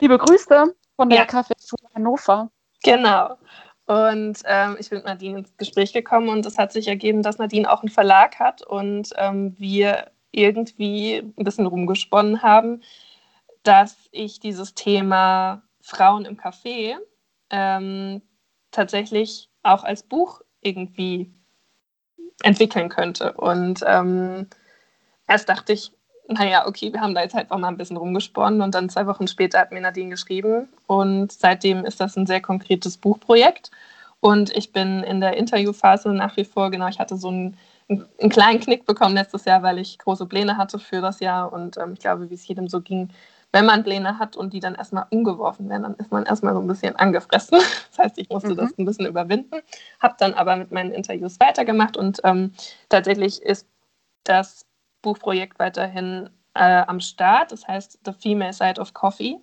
Liebe 0.00 0.16
Grüße 0.16 0.74
von 0.96 1.10
der 1.10 1.18
ja. 1.20 1.24
Kaffeeschule 1.26 1.88
Hannover. 1.94 2.50
Genau. 2.82 3.36
Und 3.86 4.38
ähm, 4.46 4.76
ich 4.78 4.88
bin 4.88 4.98
mit 4.98 5.06
Nadine 5.06 5.38
ins 5.40 5.56
Gespräch 5.56 5.92
gekommen 5.92 6.30
und 6.30 6.46
es 6.46 6.56
hat 6.56 6.72
sich 6.72 6.88
ergeben, 6.88 7.22
dass 7.22 7.38
Nadine 7.38 7.70
auch 7.70 7.82
einen 7.82 7.90
Verlag 7.90 8.38
hat 8.38 8.62
und 8.62 9.10
ähm, 9.16 9.54
wir 9.58 10.10
irgendwie 10.32 11.16
ein 11.16 11.44
bisschen 11.44 11.66
rumgesponnen 11.66 12.42
haben, 12.42 12.82
dass 13.62 14.08
ich 14.10 14.40
dieses 14.40 14.74
Thema 14.74 15.62
Frauen 15.80 16.24
im 16.24 16.36
Café 16.36 16.96
ähm, 17.50 18.22
tatsächlich 18.70 19.50
auch 19.62 19.84
als 19.84 20.02
Buch 20.02 20.40
irgendwie 20.60 21.32
entwickeln 22.42 22.88
könnte. 22.88 23.32
Und 23.34 23.84
ähm, 23.86 24.48
erst 25.28 25.48
dachte 25.48 25.74
ich, 25.74 25.92
naja, 26.28 26.66
okay, 26.66 26.92
wir 26.92 27.00
haben 27.00 27.14
da 27.14 27.22
jetzt 27.22 27.34
halt 27.34 27.50
auch 27.50 27.58
mal 27.58 27.68
ein 27.68 27.76
bisschen 27.76 27.96
rumgesponnen 27.96 28.60
und 28.62 28.74
dann 28.74 28.88
zwei 28.88 29.06
Wochen 29.06 29.28
später 29.28 29.58
hat 29.58 29.72
mir 29.72 29.80
Nadine 29.80 30.10
geschrieben 30.10 30.68
und 30.86 31.32
seitdem 31.32 31.84
ist 31.84 32.00
das 32.00 32.16
ein 32.16 32.26
sehr 32.26 32.40
konkretes 32.40 32.96
Buchprojekt 32.96 33.70
und 34.20 34.56
ich 34.56 34.72
bin 34.72 35.02
in 35.02 35.20
der 35.20 35.36
Interviewphase 35.36 36.10
nach 36.10 36.36
wie 36.36 36.44
vor, 36.44 36.70
genau, 36.70 36.88
ich 36.88 36.98
hatte 36.98 37.16
so 37.16 37.28
einen, 37.28 37.58
einen 37.88 38.30
kleinen 38.30 38.60
Knick 38.60 38.86
bekommen 38.86 39.14
letztes 39.14 39.44
Jahr, 39.44 39.62
weil 39.62 39.78
ich 39.78 39.98
große 39.98 40.26
Pläne 40.26 40.56
hatte 40.56 40.78
für 40.78 41.02
das 41.02 41.20
Jahr 41.20 41.52
und 41.52 41.76
ähm, 41.76 41.92
ich 41.92 42.00
glaube, 42.00 42.30
wie 42.30 42.34
es 42.34 42.46
jedem 42.46 42.68
so 42.68 42.80
ging, 42.80 43.10
wenn 43.52 43.66
man 43.66 43.84
Pläne 43.84 44.18
hat 44.18 44.36
und 44.36 44.52
die 44.52 44.60
dann 44.60 44.74
erstmal 44.74 45.06
umgeworfen 45.10 45.68
werden, 45.68 45.82
dann 45.82 45.94
ist 45.94 46.10
man 46.10 46.24
erstmal 46.24 46.54
so 46.54 46.60
ein 46.60 46.66
bisschen 46.66 46.96
angefressen. 46.96 47.58
Das 47.96 48.06
heißt, 48.06 48.18
ich 48.18 48.28
musste 48.28 48.50
mhm. 48.50 48.56
das 48.56 48.76
ein 48.76 48.84
bisschen 48.86 49.06
überwinden, 49.06 49.60
habe 50.00 50.16
dann 50.18 50.34
aber 50.34 50.56
mit 50.56 50.72
meinen 50.72 50.90
Interviews 50.90 51.38
weitergemacht 51.38 51.96
und 51.96 52.20
ähm, 52.24 52.52
tatsächlich 52.88 53.40
ist 53.40 53.68
das 54.24 54.66
Buchprojekt 55.04 55.58
weiterhin 55.58 56.28
äh, 56.54 56.82
am 56.86 57.00
Start. 57.00 57.52
Das 57.52 57.68
heißt 57.68 58.00
The 58.04 58.12
Female 58.12 58.52
Side 58.52 58.80
of 58.80 58.92
Coffee. 58.92 59.38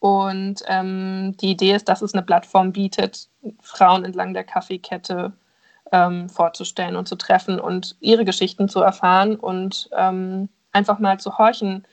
Und 0.00 0.62
ähm, 0.66 1.36
die 1.40 1.50
Idee 1.50 1.74
ist, 1.74 1.88
dass 1.88 2.02
es 2.02 2.14
eine 2.14 2.22
Plattform 2.22 2.72
bietet, 2.72 3.28
Frauen 3.60 4.04
entlang 4.04 4.32
der 4.32 4.44
Kaffeekette 4.44 5.32
ähm, 5.92 6.28
vorzustellen 6.28 6.96
und 6.96 7.06
zu 7.06 7.16
treffen 7.16 7.60
und 7.60 7.96
ihre 8.00 8.24
Geschichten 8.24 8.68
zu 8.68 8.80
erfahren 8.80 9.36
und 9.36 9.90
ähm, 9.96 10.48
einfach 10.72 10.98
mal 10.98 11.20
zu 11.20 11.36
horchen. 11.36 11.84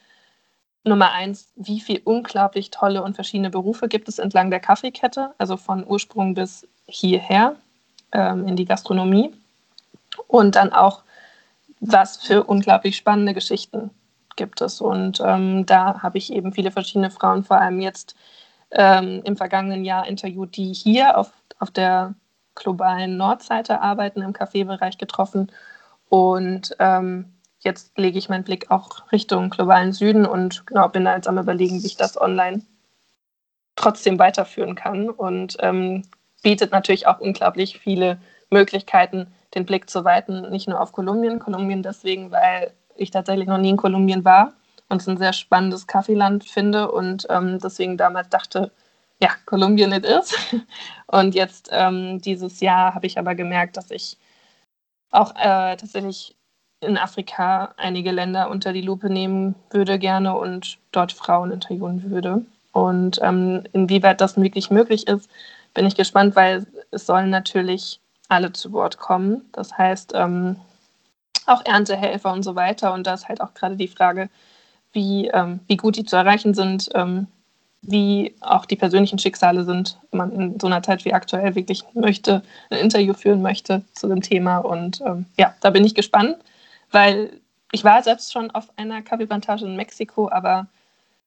Nummer 0.83 1.11
eins, 1.11 1.51
wie 1.57 1.81
viele 1.81 2.01
unglaublich 2.05 2.71
tolle 2.71 3.03
und 3.03 3.15
verschiedene 3.15 3.49
Berufe 3.49 3.89
gibt 3.89 4.07
es 4.07 4.19
entlang 4.19 4.49
der 4.51 4.61
Kaffeekette, 4.61 5.33
also 5.37 5.57
von 5.57 5.85
Ursprung 5.85 6.33
bis 6.33 6.65
hierher 6.87 7.57
ähm, 8.13 8.47
in 8.47 8.55
die 8.55 8.65
Gastronomie. 8.65 9.33
Und 10.27 10.55
dann 10.55 10.71
auch, 10.71 11.03
was 11.79 12.17
für 12.17 12.43
unglaublich 12.43 12.97
spannende 12.97 13.33
Geschichten 13.33 13.91
gibt 14.35 14.61
es. 14.61 14.81
Und 14.81 15.21
ähm, 15.23 15.65
da 15.65 16.01
habe 16.01 16.17
ich 16.17 16.31
eben 16.31 16.53
viele 16.53 16.71
verschiedene 16.71 17.11
Frauen, 17.11 17.43
vor 17.43 17.59
allem 17.59 17.81
jetzt 17.81 18.15
ähm, 18.71 19.21
im 19.23 19.37
vergangenen 19.37 19.85
Jahr 19.85 20.07
interviewt, 20.07 20.55
die 20.55 20.73
hier 20.73 21.17
auf, 21.17 21.31
auf 21.59 21.71
der 21.71 22.15
globalen 22.55 23.17
Nordseite 23.17 23.81
arbeiten, 23.81 24.21
im 24.21 24.33
Kaffeebereich 24.33 24.97
getroffen. 24.97 25.51
Und 26.09 26.75
ähm, 26.79 27.33
jetzt 27.59 27.97
lege 27.97 28.17
ich 28.17 28.29
meinen 28.29 28.43
Blick 28.43 28.71
auch 28.71 29.11
Richtung 29.11 29.49
globalen 29.49 29.93
Süden 29.93 30.25
und 30.25 30.65
genau, 30.67 30.87
bin 30.89 31.05
da 31.05 31.15
jetzt 31.15 31.27
am 31.27 31.37
Überlegen, 31.37 31.81
wie 31.81 31.87
ich 31.87 31.97
das 31.97 32.19
online 32.19 32.63
trotzdem 33.75 34.17
weiterführen 34.19 34.75
kann. 34.75 35.09
Und 35.09 35.57
ähm, 35.59 36.03
bietet 36.43 36.71
natürlich 36.71 37.07
auch 37.07 37.19
unglaublich 37.19 37.79
viele 37.79 38.19
Möglichkeiten, 38.49 39.27
den 39.55 39.65
Blick 39.65 39.89
zu 39.89 40.03
weiten, 40.03 40.49
nicht 40.49 40.67
nur 40.67 40.81
auf 40.81 40.91
Kolumbien. 40.91 41.39
Kolumbien 41.39 41.83
deswegen, 41.83 42.31
weil 42.31 42.73
ich 42.95 43.11
tatsächlich 43.11 43.47
noch 43.47 43.57
nie 43.57 43.69
in 43.69 43.77
Kolumbien 43.77 44.25
war 44.25 44.53
und 44.89 45.01
es 45.01 45.07
ein 45.07 45.17
sehr 45.17 45.33
spannendes 45.33 45.87
Kaffeeland 45.87 46.43
finde 46.43 46.91
und 46.91 47.27
ähm, 47.29 47.59
deswegen 47.59 47.97
damals 47.97 48.29
dachte, 48.29 48.71
ja, 49.21 49.29
Kolumbien 49.45 49.91
it 49.91 50.05
is. 50.05 50.35
Und 51.07 51.33
jetzt 51.33 51.69
ähm, 51.71 52.21
dieses 52.21 52.59
Jahr 52.59 52.93
habe 52.93 53.07
ich 53.07 53.17
aber 53.17 53.33
gemerkt, 53.33 53.77
dass 53.77 53.89
ich 53.89 54.17
auch 55.09 55.31
äh, 55.35 55.75
tatsächlich 55.75 56.35
in 56.81 56.97
Afrika 56.97 57.73
einige 57.77 58.11
Länder 58.11 58.49
unter 58.49 58.73
die 58.73 58.81
Lupe 58.81 59.09
nehmen 59.09 59.55
würde 59.71 59.97
gerne 59.97 60.37
und 60.37 60.77
dort 60.91 61.11
Frauen 61.11 61.51
interviewen 61.51 62.11
würde. 62.11 62.45
Und 62.71 63.19
ähm, 63.23 63.63
inwieweit 63.73 64.21
das 64.21 64.39
wirklich 64.39 64.69
möglich 64.69 65.07
ist, 65.07 65.29
bin 65.73 65.87
ich 65.87 65.95
gespannt, 65.95 66.35
weil 66.35 66.67
es 66.91 67.07
sollen 67.07 67.31
natürlich 67.31 67.99
alle 68.27 68.53
zu 68.53 68.71
Wort 68.73 68.97
kommen. 68.97 69.49
Das 69.51 69.77
heißt, 69.77 70.13
ähm, 70.15 70.57
auch 71.45 71.65
Erntehelfer 71.65 72.31
und 72.31 72.43
so 72.43 72.55
weiter. 72.55 72.93
Und 72.93 73.07
da 73.07 73.13
ist 73.13 73.27
halt 73.27 73.41
auch 73.41 73.53
gerade 73.53 73.75
die 73.75 73.87
Frage, 73.87 74.29
wie, 74.91 75.27
ähm, 75.27 75.59
wie 75.67 75.77
gut 75.77 75.95
die 75.95 76.05
zu 76.05 76.15
erreichen 76.15 76.53
sind, 76.53 76.89
ähm, 76.93 77.27
wie 77.81 78.35
auch 78.41 78.65
die 78.65 78.75
persönlichen 78.75 79.19
Schicksale 79.19 79.63
sind, 79.63 79.97
wenn 80.11 80.17
man 80.17 80.31
in 80.31 80.59
so 80.59 80.67
einer 80.67 80.83
Zeit 80.83 81.05
wie 81.05 81.13
aktuell 81.13 81.55
wirklich 81.55 81.83
möchte, 81.93 82.41
ein 82.69 82.79
Interview 82.79 83.13
führen 83.13 83.41
möchte 83.41 83.83
zu 83.93 84.07
dem 84.07 84.21
Thema. 84.21 84.57
Und 84.57 85.01
ähm, 85.01 85.25
ja, 85.37 85.55
da 85.61 85.69
bin 85.69 85.85
ich 85.85 85.95
gespannt, 85.95 86.37
weil 86.91 87.39
ich 87.71 87.83
war 87.83 88.01
selbst 88.03 88.33
schon 88.33 88.51
auf 88.51 88.69
einer 88.77 89.01
Kaffeeplantage 89.01 89.65
in 89.65 89.75
Mexiko, 89.75 90.29
aber 90.29 90.67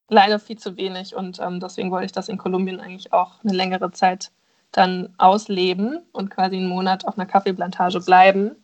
leider 0.09 0.39
viel 0.39 0.57
zu 0.57 0.77
wenig. 0.77 1.15
Und 1.15 1.39
ähm, 1.39 1.59
deswegen 1.59 1.89
wollte 1.91 2.05
ich 2.05 2.11
das 2.11 2.29
in 2.29 2.37
Kolumbien 2.37 2.79
eigentlich 2.79 3.13
auch 3.13 3.43
eine 3.43 3.53
längere 3.53 3.91
Zeit 3.91 4.31
dann 4.71 5.13
ausleben 5.17 6.01
und 6.13 6.29
quasi 6.29 6.57
einen 6.57 6.67
Monat 6.67 7.05
auf 7.05 7.17
einer 7.17 7.25
Kaffeeplantage 7.25 7.99
bleiben, 7.99 8.55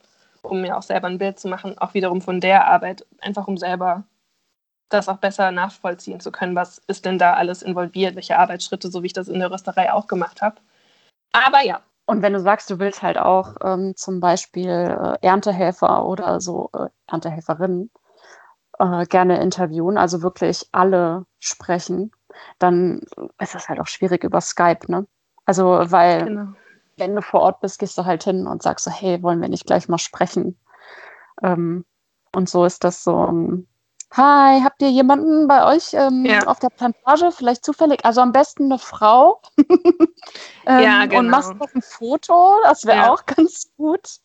um 0.41 0.62
mir 0.62 0.78
auch 0.78 0.84
selber 0.84 1.08
ein 1.08 1.18
Bild 1.18 1.39
zu 1.39 1.47
machen, 1.47 1.78
auch 1.78 1.93
wiederum 1.93 2.22
von 2.22 2.39
der 2.39 2.68
Arbeit, 2.68 3.05
einfach 3.20 3.47
um 3.47 3.58
selber 3.58 4.03
das 4.89 5.10
auch 5.10 5.18
besser 5.18 5.51
nachvollziehen 5.51 6.20
zu 6.20 6.32
können, 6.32 6.55
was 6.55 6.78
ist 6.88 7.05
denn 7.05 7.18
da 7.18 7.34
alles 7.34 7.62
involviert, 7.62 8.16
welche 8.16 8.38
Arbeitsschritte, 8.38 8.89
so 8.89 9.03
wie 9.03 9.08
ich 9.08 9.14
das 9.14 9.28
in 9.28 9.39
der 9.39 9.51
Rösterei 9.51 9.91
auch 9.91 10.08
gemacht 10.08 10.41
habe. 10.41 10.58
Aber 11.34 11.64
ja. 11.64 11.82
Und 12.05 12.22
wenn 12.22 12.32
du 12.32 12.39
sagst, 12.39 12.70
du 12.70 12.80
willst 12.80 13.01
halt 13.01 13.18
auch 13.18 13.55
ähm, 13.62 13.93
zum 13.97 14.22
Beispiel 14.22 14.70
äh, 14.70 15.18
Erntehelfer 15.26 16.05
oder 16.05 16.39
so 16.39 16.70
äh, 16.74 16.88
Erntehelferinnen 17.08 17.91
äh, 18.80 19.05
gerne 19.08 19.41
interviewen, 19.41 19.97
also 19.97 20.22
wirklich 20.22 20.70
alle 20.72 21.26
sprechen, 21.39 22.12
dann 22.60 23.01
ist 23.41 23.55
das 23.55 23.68
halt 23.68 23.82
auch 23.82 23.88
schwierig 23.88 24.24
über 24.24 24.39
Skype, 24.39 24.89
ne? 24.89 25.05
Also, 25.47 25.79
weil 25.85 26.25
genau. 26.25 26.47
wenn 26.97 27.15
du 27.15 27.21
vor 27.21 27.39
Ort 27.39 27.61
bist, 27.61 27.79
gehst 27.79 27.97
du 27.97 28.05
halt 28.05 28.23
hin 28.23 28.45
und 28.45 28.61
sagst 28.61 28.85
so, 28.85 28.91
hey, 28.91 29.23
wollen 29.23 29.41
wir 29.41 29.47
nicht 29.47 29.65
gleich 29.65 29.87
mal 29.87 29.97
sprechen? 29.97 30.59
Ähm, 31.41 31.85
und 32.35 32.49
so 32.49 32.65
ist 32.65 32.83
das 32.83 33.03
so. 33.03 33.15
Um, 33.15 33.65
Hi, 34.13 34.61
habt 34.61 34.81
ihr 34.81 34.89
jemanden 34.89 35.47
bei 35.47 35.65
euch 35.65 35.93
ähm, 35.93 36.25
ja. 36.25 36.43
auf 36.47 36.59
der 36.59 36.69
Plantage? 36.69 37.31
Vielleicht 37.31 37.65
zufällig, 37.65 38.05
also 38.05 38.21
am 38.21 38.31
besten 38.31 38.65
eine 38.65 38.79
Frau. 38.79 39.41
ähm, 39.57 40.07
ja, 40.65 41.05
genau. 41.05 41.19
Und 41.19 41.29
machst 41.29 41.55
noch 41.55 41.73
ein 41.73 41.81
Foto, 41.81 42.55
das 42.63 42.85
wäre 42.85 42.97
ja. 42.97 43.11
auch 43.11 43.25
ganz 43.25 43.71
gut. 43.77 44.19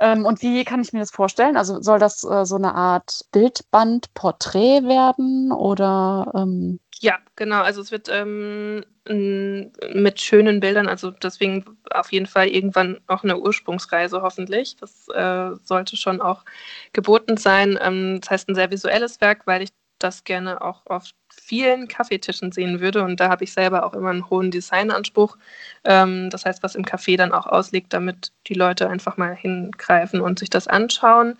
Ähm, 0.00 0.24
und 0.24 0.40
wie 0.40 0.64
kann 0.64 0.80
ich 0.80 0.94
mir 0.94 1.00
das 1.00 1.10
vorstellen? 1.10 1.58
Also 1.58 1.82
soll 1.82 1.98
das 1.98 2.24
äh, 2.24 2.46
so 2.46 2.56
eine 2.56 2.74
Art 2.74 3.26
Bildband-Porträt 3.32 4.82
werden 4.84 5.52
oder? 5.52 6.32
Ähm 6.34 6.80
ja, 7.00 7.18
genau. 7.36 7.62
Also 7.62 7.82
es 7.82 7.90
wird 7.92 8.08
ähm, 8.10 8.84
mit 9.08 10.20
schönen 10.20 10.60
Bildern, 10.60 10.88
also 10.88 11.10
deswegen 11.10 11.64
auf 11.90 12.12
jeden 12.12 12.26
Fall 12.26 12.48
irgendwann 12.48 13.00
auch 13.08 13.24
eine 13.24 13.38
Ursprungsreise 13.38 14.22
hoffentlich. 14.22 14.76
Das 14.76 15.08
äh, 15.08 15.56
sollte 15.64 15.96
schon 15.96 16.20
auch 16.20 16.44
geboten 16.92 17.36
sein. 17.36 17.78
Ähm, 17.80 18.20
das 18.20 18.30
heißt 18.30 18.48
ein 18.48 18.54
sehr 18.54 18.70
visuelles 18.70 19.20
Werk, 19.20 19.46
weil 19.46 19.62
ich 19.62 19.70
das 20.02 20.24
gerne 20.24 20.60
auch 20.62 20.86
auf 20.86 21.04
vielen 21.28 21.88
Kaffeetischen 21.88 22.52
sehen 22.52 22.80
würde. 22.80 23.02
Und 23.02 23.20
da 23.20 23.28
habe 23.28 23.44
ich 23.44 23.52
selber 23.52 23.84
auch 23.84 23.94
immer 23.94 24.10
einen 24.10 24.28
hohen 24.28 24.50
Designanspruch. 24.50 25.36
Ähm, 25.84 26.30
das 26.30 26.44
heißt, 26.44 26.62
was 26.62 26.74
im 26.74 26.84
Café 26.84 27.16
dann 27.16 27.32
auch 27.32 27.46
ausliegt, 27.46 27.92
damit 27.92 28.32
die 28.46 28.54
Leute 28.54 28.88
einfach 28.88 29.16
mal 29.16 29.34
hingreifen 29.34 30.20
und 30.20 30.38
sich 30.38 30.50
das 30.50 30.66
anschauen. 30.68 31.36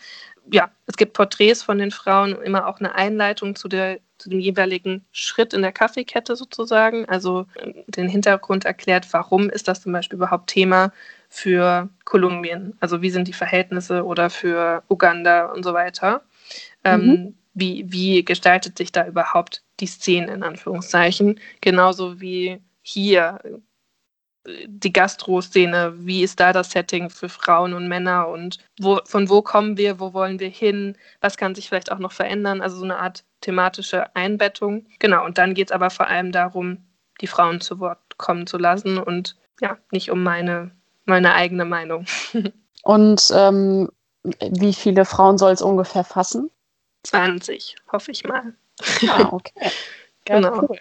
Ja, 0.50 0.70
es 0.86 0.96
gibt 0.96 1.12
Porträts 1.12 1.62
von 1.62 1.78
den 1.78 1.90
Frauen, 1.90 2.40
immer 2.42 2.66
auch 2.66 2.78
eine 2.78 2.94
Einleitung 2.94 3.56
zu 3.56 3.68
der 3.68 3.98
zu 4.20 4.28
dem 4.28 4.38
jeweiligen 4.38 5.04
Schritt 5.12 5.54
in 5.54 5.62
der 5.62 5.72
Kaffeekette 5.72 6.36
sozusagen. 6.36 7.06
Also 7.06 7.46
ähm, 7.58 7.74
den 7.88 8.08
Hintergrund 8.08 8.64
erklärt, 8.64 9.06
warum 9.12 9.50
ist 9.50 9.66
das 9.66 9.82
zum 9.82 9.92
Beispiel 9.92 10.18
überhaupt 10.18 10.50
Thema 10.50 10.92
für 11.28 11.88
Kolumbien? 12.04 12.76
Also 12.80 13.02
wie 13.02 13.11
sind 13.11 13.26
die 13.28 13.32
Verhältnisse 13.32 14.04
oder 14.04 14.30
für 14.30 14.82
Uganda 14.88 15.46
und 15.46 15.64
so 15.64 15.72
weiter? 15.72 16.22
Ähm, 16.84 17.00
mhm. 17.00 17.11
Ähm, 17.11 17.34
wie, 17.61 17.84
wie 17.88 18.24
gestaltet 18.24 18.76
sich 18.78 18.90
da 18.90 19.06
überhaupt 19.06 19.62
die 19.78 19.86
Szene 19.86 20.32
in 20.32 20.42
Anführungszeichen. 20.42 21.38
Genauso 21.61 22.20
wie 22.20 22.61
hier 22.82 23.38
die 24.66 24.92
Gastro-Szene, 24.92 25.92
wie 25.96 26.22
ist 26.22 26.40
da 26.40 26.52
das 26.52 26.70
Setting 26.70 27.11
für 27.11 27.28
Frauen 27.28 27.74
und 27.74 27.88
Männer 27.88 28.28
und 28.28 28.58
wo, 28.80 29.00
von 29.04 29.28
wo 29.28 29.42
kommen 29.42 29.76
wir, 29.76 30.00
wo 30.00 30.14
wollen 30.14 30.40
wir 30.40 30.48
hin, 30.48 30.96
was 31.20 31.36
kann 31.36 31.54
sich 31.54 31.68
vielleicht 31.68 31.92
auch 31.92 31.98
noch 31.98 32.12
verändern, 32.12 32.62
also 32.62 32.78
so 32.78 32.84
eine 32.84 32.98
Art 32.98 33.24
thematische 33.42 34.14
Einbettung. 34.16 34.86
Genau, 34.98 35.24
und 35.24 35.38
dann 35.38 35.54
geht 35.54 35.68
es 35.68 35.72
aber 35.72 35.90
vor 35.90 36.08
allem 36.08 36.32
darum, 36.32 36.78
die 37.20 37.26
Frauen 37.26 37.61
zu 37.61 37.80
Wort 37.80 37.98
kommen 38.16 38.46
zu 38.46 38.56
lassen 38.56 38.98
und 38.98 39.36
ja, 39.61 39.76
nicht 39.92 40.11
um 40.11 40.22
meine, 40.22 40.70
meine 41.04 41.34
eigene 41.34 41.66
Meinung. 41.66 42.06
Und 42.82 43.30
ähm, 43.34 43.90
wie 44.22 44.72
viele 44.72 45.04
Frauen 45.04 45.36
soll 45.36 45.52
es 45.52 45.61
ungefähr 45.61 46.02
fassen? 46.02 46.50
20, 47.05 47.76
hoffe 47.92 48.11
ich 48.11 48.24
mal. 48.24 48.55
Ah, 49.09 49.28
okay. 49.32 49.70
Ja, 50.28 50.36
genau. 50.36 50.66
Cool. 50.68 50.78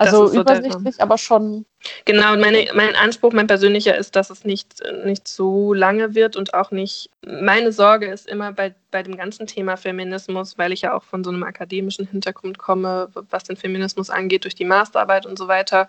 Also 0.00 0.28
so 0.28 0.40
übersichtlich, 0.40 1.02
aber 1.02 1.18
schon. 1.18 1.66
Genau, 2.06 2.32
und 2.32 2.40
meine, 2.40 2.70
mein 2.74 2.96
Anspruch, 2.96 3.32
mein 3.32 3.46
persönlicher 3.46 3.98
ist, 3.98 4.16
dass 4.16 4.30
es 4.30 4.44
nicht, 4.44 4.82
nicht 5.04 5.28
so 5.28 5.74
lange 5.74 6.14
wird 6.14 6.36
und 6.36 6.54
auch 6.54 6.70
nicht. 6.70 7.10
Meine 7.26 7.70
Sorge 7.70 8.06
ist 8.06 8.26
immer 8.26 8.52
bei, 8.52 8.74
bei 8.90 9.02
dem 9.02 9.18
ganzen 9.18 9.46
Thema 9.46 9.76
Feminismus, 9.76 10.56
weil 10.56 10.72
ich 10.72 10.80
ja 10.80 10.94
auch 10.94 11.02
von 11.02 11.22
so 11.22 11.28
einem 11.28 11.42
akademischen 11.42 12.06
Hintergrund 12.06 12.56
komme, 12.56 13.10
was 13.12 13.44
den 13.44 13.56
Feminismus 13.56 14.08
angeht, 14.08 14.44
durch 14.44 14.54
die 14.54 14.64
Masterarbeit 14.64 15.26
und 15.26 15.38
so 15.38 15.48
weiter. 15.48 15.86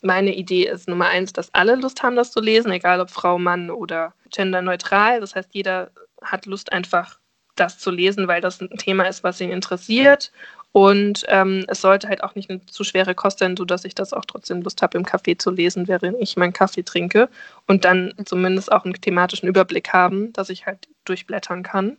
Meine 0.00 0.34
Idee 0.34 0.66
ist 0.66 0.88
Nummer 0.88 1.06
eins, 1.06 1.32
dass 1.32 1.54
alle 1.54 1.76
Lust 1.76 2.02
haben, 2.02 2.16
das 2.16 2.32
zu 2.32 2.40
lesen, 2.40 2.72
egal 2.72 3.00
ob 3.00 3.10
Frau, 3.10 3.38
Mann 3.38 3.70
oder 3.70 4.12
genderneutral. 4.34 5.20
Das 5.20 5.36
heißt, 5.36 5.50
jeder 5.52 5.92
hat 6.20 6.46
Lust 6.46 6.72
einfach 6.72 7.20
das 7.56 7.78
zu 7.78 7.90
lesen, 7.90 8.28
weil 8.28 8.40
das 8.40 8.60
ein 8.60 8.70
Thema 8.78 9.04
ist, 9.04 9.24
was 9.24 9.40
ihn 9.40 9.50
interessiert 9.50 10.32
und 10.72 11.24
ähm, 11.28 11.66
es 11.68 11.82
sollte 11.82 12.08
halt 12.08 12.24
auch 12.24 12.34
nicht 12.34 12.48
eine 12.48 12.64
zu 12.64 12.82
schwere 12.82 13.14
Kost 13.14 13.40
sein, 13.40 13.56
sodass 13.58 13.84
ich 13.84 13.94
das 13.94 14.14
auch 14.14 14.24
trotzdem 14.24 14.62
Lust 14.62 14.80
habe, 14.80 14.96
im 14.96 15.04
Café 15.04 15.38
zu 15.38 15.50
lesen, 15.50 15.86
während 15.86 16.16
ich 16.18 16.38
meinen 16.38 16.54
Kaffee 16.54 16.82
trinke. 16.82 17.28
Und 17.66 17.84
dann 17.84 18.14
zumindest 18.24 18.72
auch 18.72 18.84
einen 18.86 18.94
thematischen 18.94 19.48
Überblick 19.48 19.92
haben, 19.92 20.32
dass 20.32 20.48
ich 20.48 20.64
halt 20.64 20.88
durchblättern 21.04 21.62
kann. 21.62 21.98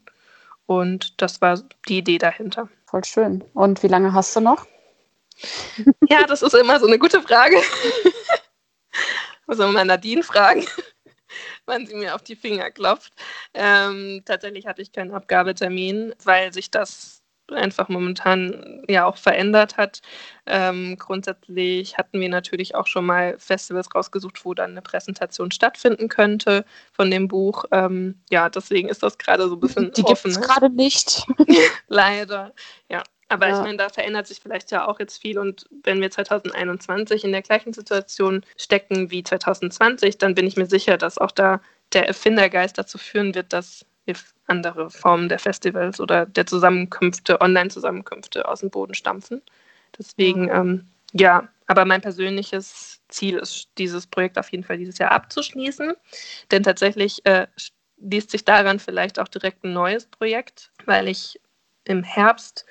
Und 0.66 1.22
das 1.22 1.40
war 1.40 1.62
die 1.88 2.00
Idee 2.00 2.18
dahinter. 2.18 2.68
Voll 2.88 3.04
schön. 3.04 3.44
Und 3.54 3.84
wie 3.84 3.88
lange 3.88 4.14
hast 4.14 4.36
du 4.36 4.40
noch? 4.40 4.66
Ja, 6.10 6.24
das 6.26 6.42
ist 6.42 6.56
immer 6.56 6.80
so 6.80 6.88
eine 6.88 6.98
gute 6.98 7.22
Frage. 7.22 7.58
Muss 9.48 9.58
man 9.58 9.74
mal 9.74 9.86
Nadine 9.86 10.24
fragen, 10.24 10.66
wann 11.66 11.86
sie 11.86 11.96
mir 11.96 12.16
auf 12.16 12.24
die 12.24 12.36
Finger 12.36 12.72
klopft. 12.72 13.14
Ähm, 13.54 14.22
tatsächlich 14.26 14.68
hatte 14.68 14.82
ich 14.82 14.92
keinen 14.92 15.12
Abgabetermin, 15.12 16.14
weil 16.24 16.54
sich 16.54 16.72
das 16.72 17.24
einfach 17.52 17.90
momentan 17.90 18.84
ja 18.88 19.06
auch 19.06 19.18
verändert 19.18 19.78
hat. 19.78 20.02
Ähm, 20.46 20.98
grundsätzlich 20.98 21.98
hatten 21.98 22.20
wir 22.20 22.30
natürlich 22.30 22.76
auch 22.76 22.88
schon 22.88 23.06
mal 23.06 23.38
Festivals 23.38 23.94
rausgesucht, 23.94 24.46
wo 24.46 24.54
dann 24.54 24.72
eine 24.72 24.82
Präsentation 24.82 25.52
stattfinden 25.52 26.10
könnte 26.10 26.66
von 26.92 27.12
dem 27.12 27.28
Buch. 27.28 27.66
Ähm, 27.72 28.22
ja, 28.30 28.50
deswegen 28.50 28.90
ist 28.90 29.04
das 29.04 29.18
gerade 29.18 29.48
so 29.48 29.56
ein 29.56 29.60
bisschen 29.60 29.92
Die 29.92 30.04
gibt 30.04 30.26
es 30.26 30.40
gerade 30.40 30.70
nicht. 30.70 31.26
Leider, 31.88 32.54
ja. 32.90 33.04
Aber 33.30 33.48
ja. 33.48 33.58
ich 33.58 33.64
meine, 33.64 33.78
da 33.78 33.90
verändert 33.90 34.28
sich 34.28 34.40
vielleicht 34.40 34.72
ja 34.72 34.88
auch 34.88 35.00
jetzt 35.00 35.22
viel. 35.22 35.40
Und 35.40 35.66
wenn 35.84 36.02
wir 36.02 36.12
2021 36.12 37.24
in 37.24 37.32
der 37.32 37.42
gleichen 37.42 37.74
Situation 37.74 38.46
stecken 38.58 39.12
wie 39.12 39.24
2020, 39.24 40.18
dann 40.18 40.36
bin 40.36 40.48
ich 40.48 40.58
mir 40.58 40.68
sicher, 40.68 40.98
dass 40.98 41.18
auch 41.18 41.32
da 41.32 41.62
der 41.94 42.08
Erfindergeist 42.08 42.78
dazu 42.78 42.98
führen 42.98 43.36
wird, 43.36 43.54
dass 43.54 43.86
andere 44.48 44.90
Formen 44.90 45.30
der 45.30 45.40
Festivals 45.40 46.00
oder 46.00 46.26
der 46.26 46.46
Zusammenkünfte, 46.46 47.40
Online-Zusammenkünfte 47.40 48.48
aus 48.48 48.60
dem 48.60 48.70
Boden 48.70 48.94
stampfen. 48.94 49.42
Deswegen, 49.98 50.44
mhm. 50.44 50.52
ähm, 50.52 50.88
ja, 51.14 51.48
aber 51.68 51.86
mein 51.86 52.02
persönliches 52.02 53.02
Ziel 53.08 53.38
ist, 53.38 53.70
dieses 53.78 54.08
Projekt 54.08 54.38
auf 54.38 54.52
jeden 54.52 54.64
Fall 54.64 54.78
dieses 54.78 54.98
Jahr 54.98 55.12
abzuschließen. 55.12 55.94
Denn 56.52 56.64
tatsächlich 56.64 57.26
äh, 57.26 57.48
liest 57.98 58.32
sich 58.32 58.44
daran 58.44 58.80
vielleicht 58.80 59.20
auch 59.20 59.28
direkt 59.28 59.64
ein 59.64 59.74
neues 59.74 60.06
Projekt, 60.06 60.72
weil 60.86 61.08
ich 61.08 61.40
im 61.86 62.04
Herbst, 62.04 62.66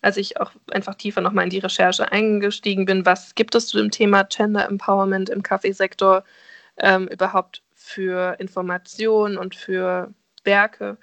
als 0.00 0.16
ich 0.16 0.40
auch 0.40 0.52
einfach 0.70 0.94
tiefer 0.94 1.20
nochmal 1.20 1.44
in 1.44 1.50
die 1.50 1.58
Recherche 1.58 2.12
eingestiegen 2.12 2.84
bin, 2.84 3.04
was 3.06 3.34
gibt 3.34 3.54
es 3.54 3.68
zu 3.68 3.78
dem 3.78 3.90
Thema 3.90 4.24
Gender 4.24 4.66
Empowerment 4.66 5.28
im 5.28 5.42
Kaffeesektor 5.42 6.24
ähm, 6.78 7.08
überhaupt 7.08 7.62
für 7.74 8.36
Informationen 8.38 9.38
und 9.38 9.54
für 9.54 10.12
Werke 10.44 10.98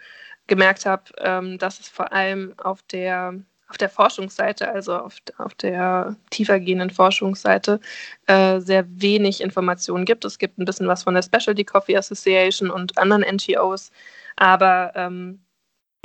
gemerkt 0.47 0.85
habe, 0.85 1.03
ähm, 1.17 1.57
dass 1.57 1.79
es 1.79 1.87
vor 1.87 2.13
allem 2.13 2.53
auf 2.57 2.83
der, 2.83 3.33
auf 3.67 3.77
der 3.77 3.89
Forschungsseite, 3.89 4.69
also 4.69 4.95
auf, 4.95 5.17
auf 5.37 5.53
der 5.55 6.15
tiefergehenden 6.29 6.89
Forschungsseite, 6.89 7.79
äh, 8.27 8.59
sehr 8.59 8.85
wenig 8.87 9.41
Informationen 9.41 10.05
gibt. 10.05 10.23
Es 10.23 10.37
gibt 10.37 10.57
ein 10.57 10.65
bisschen 10.65 10.87
was 10.87 11.03
von 11.03 11.15
der 11.15 11.23
Specialty 11.23 11.65
Coffee 11.65 11.97
Association 11.97 12.69
und 12.69 12.97
anderen 12.97 13.23
NGOs, 13.23 13.91
aber 14.35 14.91
ähm, 14.95 15.39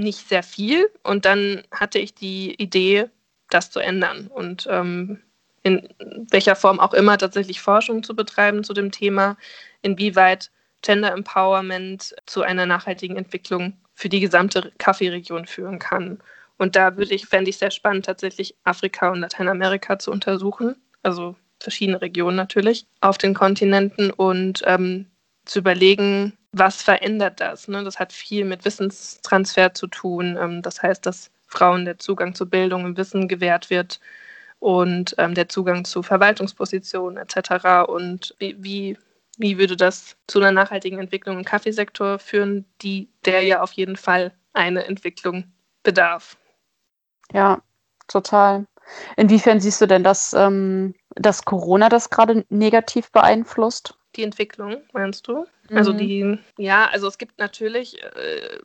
nicht 0.00 0.28
sehr 0.28 0.42
viel. 0.42 0.90
Und 1.02 1.24
dann 1.24 1.62
hatte 1.70 1.98
ich 1.98 2.14
die 2.14 2.54
Idee, 2.54 3.08
das 3.48 3.70
zu 3.70 3.80
ändern 3.80 4.28
und 4.28 4.66
ähm, 4.70 5.20
in 5.62 5.88
welcher 6.30 6.56
Form 6.56 6.80
auch 6.80 6.94
immer 6.94 7.18
tatsächlich 7.18 7.60
Forschung 7.60 8.02
zu 8.02 8.14
betreiben 8.14 8.64
zu 8.64 8.72
dem 8.72 8.90
Thema, 8.90 9.36
inwieweit 9.82 10.50
Gender 10.82 11.12
Empowerment 11.12 12.14
zu 12.26 12.42
einer 12.42 12.64
nachhaltigen 12.64 13.16
Entwicklung 13.16 13.76
für 13.94 14.08
die 14.08 14.20
gesamte 14.20 14.72
Kaffeeregion 14.78 15.46
führen 15.46 15.78
kann. 15.78 16.22
Und 16.56 16.76
da 16.76 16.96
würde 16.96 17.14
ich, 17.14 17.26
fände 17.26 17.50
ich 17.50 17.58
sehr 17.58 17.70
spannend, 17.70 18.06
tatsächlich 18.06 18.54
Afrika 18.64 19.10
und 19.10 19.20
Lateinamerika 19.20 19.98
zu 19.98 20.10
untersuchen, 20.10 20.76
also 21.02 21.36
verschiedene 21.58 22.00
Regionen 22.00 22.36
natürlich 22.36 22.86
auf 23.00 23.18
den 23.18 23.34
Kontinenten 23.34 24.10
und 24.10 24.62
ähm, 24.64 25.06
zu 25.44 25.58
überlegen, 25.58 26.36
was 26.52 26.82
verändert 26.82 27.40
das? 27.40 27.68
Ne? 27.68 27.84
Das 27.84 27.98
hat 27.98 28.12
viel 28.12 28.44
mit 28.44 28.64
Wissenstransfer 28.64 29.74
zu 29.74 29.86
tun. 29.86 30.36
Ähm, 30.40 30.62
das 30.62 30.82
heißt, 30.82 31.04
dass 31.06 31.30
Frauen 31.46 31.84
der 31.84 31.98
Zugang 31.98 32.34
zu 32.34 32.48
Bildung 32.48 32.84
und 32.84 32.96
Wissen 32.96 33.28
gewährt 33.28 33.70
wird 33.70 34.00
und 34.58 35.14
ähm, 35.18 35.34
der 35.34 35.48
Zugang 35.48 35.84
zu 35.84 36.02
Verwaltungspositionen 36.02 37.16
etc. 37.16 37.88
Und 37.88 38.34
wie, 38.38 38.56
wie 38.62 38.98
wie 39.40 39.56
würde 39.58 39.74
das 39.74 40.16
zu 40.26 40.38
einer 40.38 40.52
nachhaltigen 40.52 40.98
Entwicklung 40.98 41.38
im 41.38 41.44
Kaffeesektor 41.44 42.18
führen, 42.18 42.66
die 42.82 43.08
der 43.24 43.42
ja 43.42 43.62
auf 43.62 43.72
jeden 43.72 43.96
Fall 43.96 44.34
eine 44.52 44.84
Entwicklung 44.84 45.44
bedarf? 45.82 46.36
Ja, 47.32 47.62
total. 48.06 48.66
Inwiefern 49.16 49.60
siehst 49.60 49.80
du 49.80 49.86
denn, 49.86 50.04
dass, 50.04 50.34
ähm, 50.34 50.94
dass 51.14 51.44
Corona 51.46 51.88
das 51.88 52.10
gerade 52.10 52.44
negativ 52.50 53.10
beeinflusst? 53.12 53.96
Die 54.14 54.24
Entwicklung, 54.24 54.82
meinst 54.92 55.26
du? 55.26 55.46
Mhm. 55.70 55.76
Also 55.76 55.92
die, 55.92 56.38
ja, 56.58 56.88
also 56.92 57.06
es 57.06 57.16
gibt 57.16 57.38
natürlich 57.38 58.02
äh, 58.02 58.58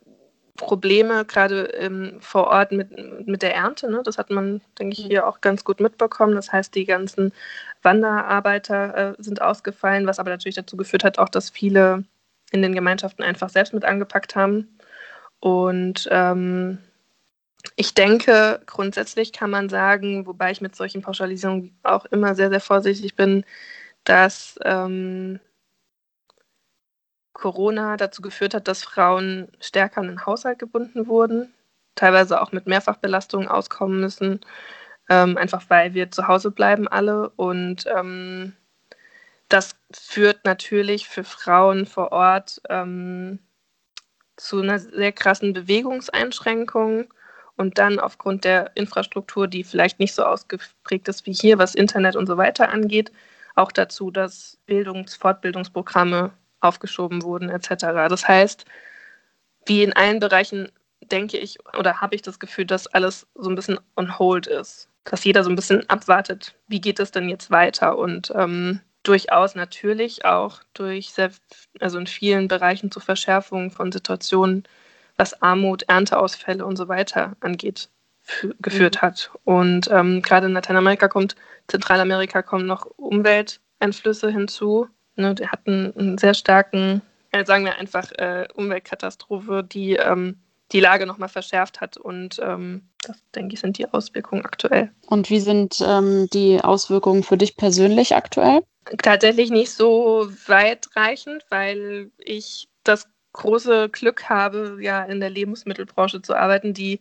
Probleme 0.56 1.24
gerade 1.24 1.66
ähm, 1.74 2.16
vor 2.20 2.48
Ort 2.48 2.72
mit, 2.72 2.90
mit 3.26 3.42
der 3.42 3.54
Ernte. 3.54 3.90
Ne? 3.90 4.02
Das 4.04 4.18
hat 4.18 4.30
man, 4.30 4.60
denke 4.78 4.94
ich, 4.98 5.06
hier 5.06 5.26
auch 5.26 5.40
ganz 5.40 5.64
gut 5.64 5.80
mitbekommen. 5.80 6.34
Das 6.34 6.52
heißt, 6.52 6.74
die 6.74 6.84
ganzen 6.84 7.32
Wanderarbeiter 7.82 9.12
äh, 9.18 9.22
sind 9.22 9.40
ausgefallen, 9.40 10.06
was 10.06 10.18
aber 10.18 10.30
natürlich 10.30 10.56
dazu 10.56 10.76
geführt 10.76 11.04
hat, 11.04 11.18
auch 11.18 11.28
dass 11.28 11.50
viele 11.50 12.04
in 12.52 12.62
den 12.62 12.74
Gemeinschaften 12.74 13.22
einfach 13.22 13.50
selbst 13.50 13.74
mit 13.74 13.84
angepackt 13.84 14.34
haben. 14.34 14.78
Und 15.40 16.08
ähm, 16.10 16.78
ich 17.76 17.94
denke, 17.94 18.60
grundsätzlich 18.66 19.32
kann 19.32 19.50
man 19.50 19.68
sagen, 19.68 20.26
wobei 20.26 20.50
ich 20.50 20.60
mit 20.60 20.74
solchen 20.74 21.02
Pauschalisierungen 21.02 21.76
auch 21.82 22.06
immer 22.06 22.34
sehr, 22.34 22.50
sehr 22.50 22.60
vorsichtig 22.60 23.16
bin, 23.16 23.44
dass 24.04 24.58
ähm, 24.64 25.40
Corona 27.36 27.98
dazu 27.98 28.22
geführt 28.22 28.54
hat, 28.54 28.66
dass 28.66 28.82
Frauen 28.82 29.48
stärker 29.60 30.00
an 30.00 30.06
den 30.06 30.24
Haushalt 30.24 30.58
gebunden 30.58 31.06
wurden, 31.06 31.52
teilweise 31.94 32.40
auch 32.40 32.50
mit 32.52 32.66
Mehrfachbelastungen 32.66 33.46
auskommen 33.46 34.00
müssen, 34.00 34.40
ähm, 35.10 35.36
einfach 35.36 35.62
weil 35.68 35.92
wir 35.92 36.10
zu 36.10 36.28
Hause 36.28 36.50
bleiben 36.50 36.88
alle. 36.88 37.28
Und 37.36 37.84
ähm, 37.94 38.54
das 39.50 39.76
führt 39.92 40.46
natürlich 40.46 41.08
für 41.08 41.24
Frauen 41.24 41.84
vor 41.84 42.10
Ort 42.12 42.62
ähm, 42.70 43.38
zu 44.36 44.62
einer 44.62 44.78
sehr 44.78 45.12
krassen 45.12 45.52
Bewegungseinschränkung 45.52 47.12
und 47.56 47.78
dann 47.78 47.98
aufgrund 47.98 48.44
der 48.44 48.70
Infrastruktur, 48.76 49.46
die 49.46 49.62
vielleicht 49.62 50.00
nicht 50.00 50.14
so 50.14 50.24
ausgeprägt 50.24 51.08
ist 51.08 51.26
wie 51.26 51.34
hier, 51.34 51.58
was 51.58 51.74
Internet 51.74 52.16
und 52.16 52.26
so 52.26 52.38
weiter 52.38 52.70
angeht, 52.70 53.12
auch 53.54 53.72
dazu, 53.72 54.10
dass 54.10 54.58
Bildungs-, 54.66 55.16
Fortbildungsprogramme 55.16 56.32
aufgeschoben 56.60 57.22
wurden 57.22 57.50
etc. 57.50 57.86
Das 58.08 58.26
heißt, 58.26 58.64
wie 59.66 59.82
in 59.82 59.92
allen 59.92 60.20
Bereichen 60.20 60.70
denke 61.10 61.38
ich 61.38 61.58
oder 61.76 62.00
habe 62.00 62.14
ich 62.14 62.22
das 62.22 62.38
Gefühl, 62.38 62.66
dass 62.66 62.86
alles 62.86 63.26
so 63.34 63.48
ein 63.48 63.54
bisschen 63.54 63.78
on 63.96 64.18
hold 64.18 64.46
ist. 64.46 64.88
Dass 65.04 65.24
jeder 65.24 65.44
so 65.44 65.50
ein 65.50 65.56
bisschen 65.56 65.88
abwartet, 65.88 66.54
wie 66.66 66.80
geht 66.80 66.98
es 66.98 67.10
denn 67.10 67.28
jetzt 67.28 67.50
weiter? 67.50 67.96
Und 67.96 68.32
ähm, 68.34 68.80
durchaus 69.02 69.54
natürlich 69.54 70.24
auch 70.24 70.60
durch 70.74 71.10
sehr, 71.10 71.30
also 71.80 71.98
in 71.98 72.06
vielen 72.06 72.48
Bereichen 72.48 72.90
zur 72.90 73.02
Verschärfung 73.02 73.70
von 73.70 73.92
Situationen, 73.92 74.64
was 75.16 75.40
Armut, 75.42 75.84
Ernteausfälle 75.84 76.64
und 76.66 76.76
so 76.76 76.88
weiter 76.88 77.36
angeht, 77.40 77.88
geführt 78.60 78.96
mhm. 78.96 79.00
hat. 79.06 79.30
Und 79.44 79.88
ähm, 79.90 80.22
gerade 80.22 80.46
in 80.46 80.52
Lateinamerika 80.52 81.08
kommt, 81.08 81.36
Zentralamerika 81.68 82.42
kommen 82.42 82.66
noch 82.66 82.86
Umwelteinflüsse 82.96 84.30
hinzu. 84.30 84.88
Ne, 85.16 85.34
die 85.34 85.48
hatten 85.48 85.94
einen 85.96 86.18
sehr 86.18 86.34
starken, 86.34 87.02
äh, 87.32 87.44
sagen 87.44 87.64
wir 87.64 87.76
einfach, 87.76 88.12
äh, 88.12 88.46
Umweltkatastrophe, 88.54 89.64
die 89.64 89.96
ähm, 89.96 90.36
die 90.72 90.80
Lage 90.80 91.06
nochmal 91.06 91.28
verschärft 91.28 91.80
hat. 91.80 91.96
Und 91.96 92.40
ähm, 92.42 92.82
das, 93.02 93.16
denke 93.34 93.54
ich, 93.54 93.60
sind 93.60 93.78
die 93.78 93.88
Auswirkungen 93.88 94.44
aktuell. 94.44 94.90
Und 95.06 95.30
wie 95.30 95.40
sind 95.40 95.82
ähm, 95.86 96.28
die 96.32 96.60
Auswirkungen 96.62 97.22
für 97.22 97.36
dich 97.36 97.56
persönlich 97.56 98.14
aktuell? 98.14 98.60
Tatsächlich 99.02 99.50
nicht 99.50 99.72
so 99.72 100.28
weitreichend, 100.46 101.44
weil 101.50 102.10
ich 102.18 102.68
das 102.84 103.08
große 103.32 103.88
Glück 103.90 104.28
habe, 104.28 104.78
ja 104.80 105.04
in 105.04 105.20
der 105.20 105.30
Lebensmittelbranche 105.30 106.22
zu 106.22 106.34
arbeiten, 106.34 106.72
die, 106.72 107.00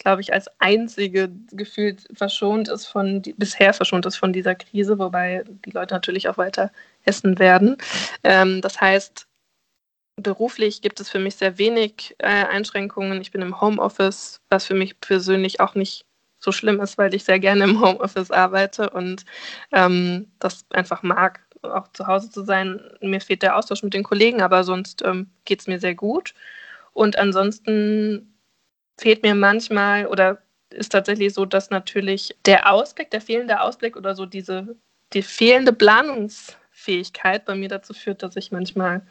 glaube 0.00 0.22
ich, 0.22 0.32
als 0.32 0.48
einzige 0.58 1.30
gefühlt 1.52 2.08
verschont 2.14 2.68
ist 2.68 2.86
von, 2.86 3.22
die, 3.22 3.34
bisher 3.34 3.72
verschont 3.72 4.06
ist 4.06 4.16
von 4.16 4.32
dieser 4.32 4.54
Krise, 4.54 4.98
wobei 4.98 5.44
die 5.64 5.70
Leute 5.70 5.94
natürlich 5.94 6.28
auch 6.28 6.38
weiter 6.38 6.72
essen 7.04 7.38
werden. 7.38 7.76
Ähm, 8.24 8.60
das 8.60 8.80
heißt, 8.80 9.26
beruflich 10.16 10.82
gibt 10.82 11.00
es 11.00 11.10
für 11.10 11.18
mich 11.18 11.36
sehr 11.36 11.58
wenig 11.58 12.16
äh, 12.18 12.26
Einschränkungen. 12.26 13.20
Ich 13.20 13.30
bin 13.30 13.42
im 13.42 13.60
Homeoffice, 13.60 14.40
was 14.48 14.66
für 14.66 14.74
mich 14.74 15.00
persönlich 15.00 15.60
auch 15.60 15.74
nicht 15.74 16.06
so 16.38 16.52
schlimm 16.52 16.80
ist, 16.80 16.96
weil 16.98 17.14
ich 17.14 17.24
sehr 17.24 17.38
gerne 17.38 17.64
im 17.64 17.80
Homeoffice 17.80 18.30
arbeite 18.30 18.90
und 18.90 19.24
ähm, 19.72 20.32
das 20.38 20.64
einfach 20.70 21.02
mag, 21.02 21.40
auch 21.62 21.88
zu 21.92 22.06
Hause 22.06 22.30
zu 22.30 22.42
sein. 22.42 22.80
Mir 23.02 23.20
fehlt 23.20 23.42
der 23.42 23.56
Austausch 23.56 23.82
mit 23.82 23.92
den 23.92 24.02
Kollegen, 24.02 24.40
aber 24.40 24.64
sonst 24.64 25.02
ähm, 25.04 25.30
geht 25.44 25.60
es 25.60 25.66
mir 25.66 25.78
sehr 25.78 25.94
gut. 25.94 26.34
Und 26.92 27.18
ansonsten 27.18 28.30
fehlt 29.00 29.22
mir 29.22 29.34
manchmal 29.34 30.06
oder 30.06 30.42
ist 30.70 30.92
tatsächlich 30.92 31.34
so, 31.34 31.46
dass 31.46 31.70
natürlich 31.70 32.36
der 32.46 32.70
Ausblick, 32.70 33.10
der 33.10 33.20
fehlende 33.20 33.60
Ausblick 33.60 33.96
oder 33.96 34.14
so 34.14 34.26
diese 34.26 34.76
die 35.12 35.22
fehlende 35.22 35.72
Planungsfähigkeit 35.72 37.44
bei 37.44 37.54
mir 37.56 37.68
dazu 37.68 37.94
führt, 37.94 38.22
dass 38.22 38.36
ich 38.36 38.52
manchmal 38.52 39.02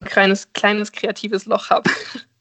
ein 0.00 0.08
kleines, 0.08 0.52
kleines 0.52 0.92
kreatives 0.92 1.46
Loch 1.46 1.70
habe. 1.70 1.88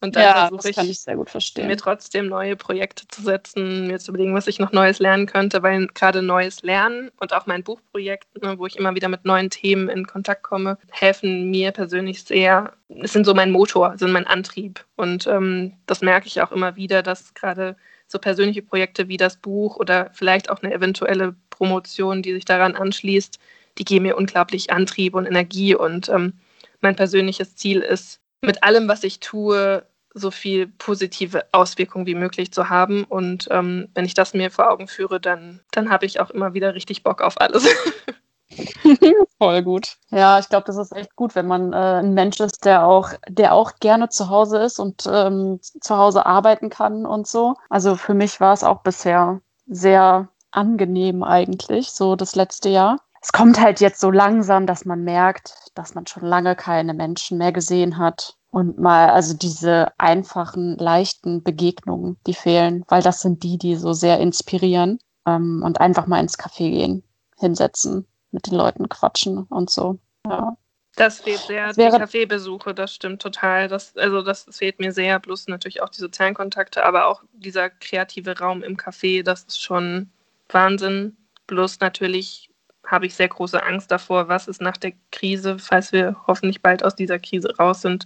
Und 0.00 0.16
dann 0.16 0.22
ja, 0.22 0.48
versuche 0.48 0.70
ich, 0.70 0.90
ich 0.90 1.00
sehr 1.00 1.16
gut 1.16 1.30
verstehen. 1.30 1.66
mir 1.66 1.76
trotzdem 1.76 2.26
neue 2.26 2.56
Projekte 2.56 3.08
zu 3.08 3.22
setzen, 3.22 3.86
mir 3.86 3.98
zu 3.98 4.10
überlegen, 4.10 4.34
was 4.34 4.46
ich 4.46 4.58
noch 4.58 4.72
Neues 4.72 4.98
lernen 4.98 5.26
könnte, 5.26 5.62
weil 5.62 5.86
gerade 5.88 6.20
Neues 6.20 6.62
Lernen 6.62 7.10
und 7.20 7.32
auch 7.32 7.46
mein 7.46 7.62
Buchprojekt, 7.62 8.42
ne, 8.42 8.58
wo 8.58 8.66
ich 8.66 8.76
immer 8.76 8.94
wieder 8.94 9.08
mit 9.08 9.24
neuen 9.24 9.50
Themen 9.50 9.88
in 9.88 10.06
Kontakt 10.06 10.42
komme, 10.42 10.78
helfen 10.90 11.50
mir 11.50 11.72
persönlich 11.72 12.24
sehr. 12.24 12.74
Es 12.88 13.12
sind 13.12 13.24
so 13.24 13.34
mein 13.34 13.50
Motor, 13.50 13.96
sind 13.96 14.12
mein 14.12 14.26
Antrieb. 14.26 14.84
Und 14.96 15.26
ähm, 15.26 15.74
das 15.86 16.02
merke 16.02 16.26
ich 16.26 16.42
auch 16.42 16.52
immer 16.52 16.76
wieder, 16.76 17.02
dass 17.02 17.32
gerade 17.34 17.76
so 18.06 18.18
persönliche 18.18 18.62
Projekte 18.62 19.08
wie 19.08 19.16
das 19.16 19.36
Buch 19.36 19.76
oder 19.76 20.10
vielleicht 20.12 20.50
auch 20.50 20.62
eine 20.62 20.74
eventuelle 20.74 21.34
Promotion, 21.50 22.22
die 22.22 22.32
sich 22.32 22.44
daran 22.44 22.74
anschließt, 22.74 23.38
die 23.78 23.84
geben 23.84 24.04
mir 24.04 24.16
unglaublich 24.16 24.70
Antrieb 24.70 25.14
und 25.14 25.26
Energie 25.26 25.74
und 25.74 26.08
ähm, 26.08 26.34
mein 26.80 26.96
persönliches 26.96 27.56
Ziel 27.56 27.80
ist, 27.80 28.20
mit 28.40 28.62
allem, 28.62 28.88
was 28.88 29.04
ich 29.04 29.20
tue, 29.20 29.86
so 30.14 30.30
viel 30.30 30.68
positive 30.68 31.44
Auswirkungen 31.52 32.06
wie 32.06 32.14
möglich 32.14 32.52
zu 32.52 32.68
haben. 32.68 33.04
Und 33.04 33.48
ähm, 33.50 33.88
wenn 33.94 34.04
ich 34.04 34.14
das 34.14 34.32
mir 34.32 34.50
vor 34.50 34.70
Augen 34.70 34.86
führe, 34.86 35.20
dann, 35.20 35.60
dann 35.72 35.90
habe 35.90 36.06
ich 36.06 36.20
auch 36.20 36.30
immer 36.30 36.54
wieder 36.54 36.74
richtig 36.74 37.02
Bock 37.02 37.20
auf 37.20 37.40
alles. 37.40 37.66
Voll 39.38 39.62
gut. 39.62 39.96
Ja, 40.10 40.38
ich 40.38 40.48
glaube, 40.48 40.66
das 40.66 40.76
ist 40.76 40.92
echt 40.92 41.16
gut, 41.16 41.34
wenn 41.34 41.46
man 41.46 41.72
äh, 41.72 41.76
ein 41.76 42.14
Mensch 42.14 42.38
ist, 42.38 42.64
der 42.64 42.86
auch, 42.86 43.10
der 43.28 43.52
auch 43.52 43.72
gerne 43.80 44.08
zu 44.08 44.28
Hause 44.28 44.58
ist 44.58 44.78
und 44.78 45.04
ähm, 45.10 45.58
zu 45.62 45.96
Hause 45.96 46.24
arbeiten 46.24 46.70
kann 46.70 47.04
und 47.04 47.26
so. 47.26 47.54
Also 47.68 47.96
für 47.96 48.14
mich 48.14 48.40
war 48.40 48.52
es 48.52 48.62
auch 48.62 48.82
bisher 48.82 49.40
sehr 49.66 50.28
angenehm 50.52 51.24
eigentlich, 51.24 51.90
so 51.90 52.14
das 52.14 52.36
letzte 52.36 52.68
Jahr 52.68 52.98
es 53.24 53.32
kommt 53.32 53.58
halt 53.58 53.80
jetzt 53.80 54.00
so 54.00 54.10
langsam, 54.10 54.66
dass 54.66 54.84
man 54.84 55.02
merkt, 55.02 55.54
dass 55.74 55.94
man 55.94 56.06
schon 56.06 56.24
lange 56.24 56.54
keine 56.54 56.92
Menschen 56.92 57.38
mehr 57.38 57.52
gesehen 57.52 57.96
hat. 57.96 58.36
Und 58.50 58.78
mal, 58.78 59.08
also 59.08 59.34
diese 59.34 59.98
einfachen, 59.98 60.76
leichten 60.76 61.42
Begegnungen, 61.42 62.18
die 62.26 62.34
fehlen, 62.34 62.84
weil 62.88 63.02
das 63.02 63.22
sind 63.22 63.42
die, 63.42 63.56
die 63.56 63.76
so 63.76 63.94
sehr 63.94 64.20
inspirieren. 64.20 64.98
Ähm, 65.26 65.62
und 65.64 65.80
einfach 65.80 66.06
mal 66.06 66.20
ins 66.20 66.38
Café 66.38 66.70
gehen, 66.70 67.02
hinsetzen, 67.38 68.06
mit 68.30 68.46
den 68.46 68.56
Leuten 68.56 68.90
quatschen 68.90 69.44
und 69.44 69.70
so. 69.70 69.98
Ja. 70.28 70.58
Das 70.96 71.20
fehlt 71.20 71.40
sehr, 71.40 71.68
das 71.68 71.76
die 71.76 71.98
Kaffeebesuche, 71.98 72.74
das 72.74 72.94
stimmt 72.94 73.22
total. 73.22 73.68
Das, 73.68 73.96
also 73.96 74.20
das 74.20 74.46
fehlt 74.50 74.80
mir 74.80 74.92
sehr, 74.92 75.18
plus 75.18 75.48
natürlich 75.48 75.80
auch 75.80 75.88
die 75.88 76.00
sozialen 76.02 76.34
Kontakte, 76.34 76.84
aber 76.84 77.06
auch 77.06 77.22
dieser 77.32 77.70
kreative 77.70 78.38
Raum 78.38 78.62
im 78.62 78.76
Café, 78.76 79.22
das 79.22 79.44
ist 79.44 79.62
schon 79.62 80.10
Wahnsinn. 80.50 81.16
Plus 81.46 81.80
natürlich 81.80 82.50
habe 82.86 83.06
ich 83.06 83.14
sehr 83.14 83.28
große 83.28 83.62
Angst 83.62 83.90
davor, 83.90 84.28
was 84.28 84.48
ist 84.48 84.60
nach 84.60 84.76
der 84.76 84.92
Krise, 85.10 85.58
falls 85.58 85.92
wir 85.92 86.16
hoffentlich 86.26 86.62
bald 86.62 86.84
aus 86.84 86.94
dieser 86.94 87.18
Krise 87.18 87.54
raus 87.56 87.82
sind. 87.82 88.04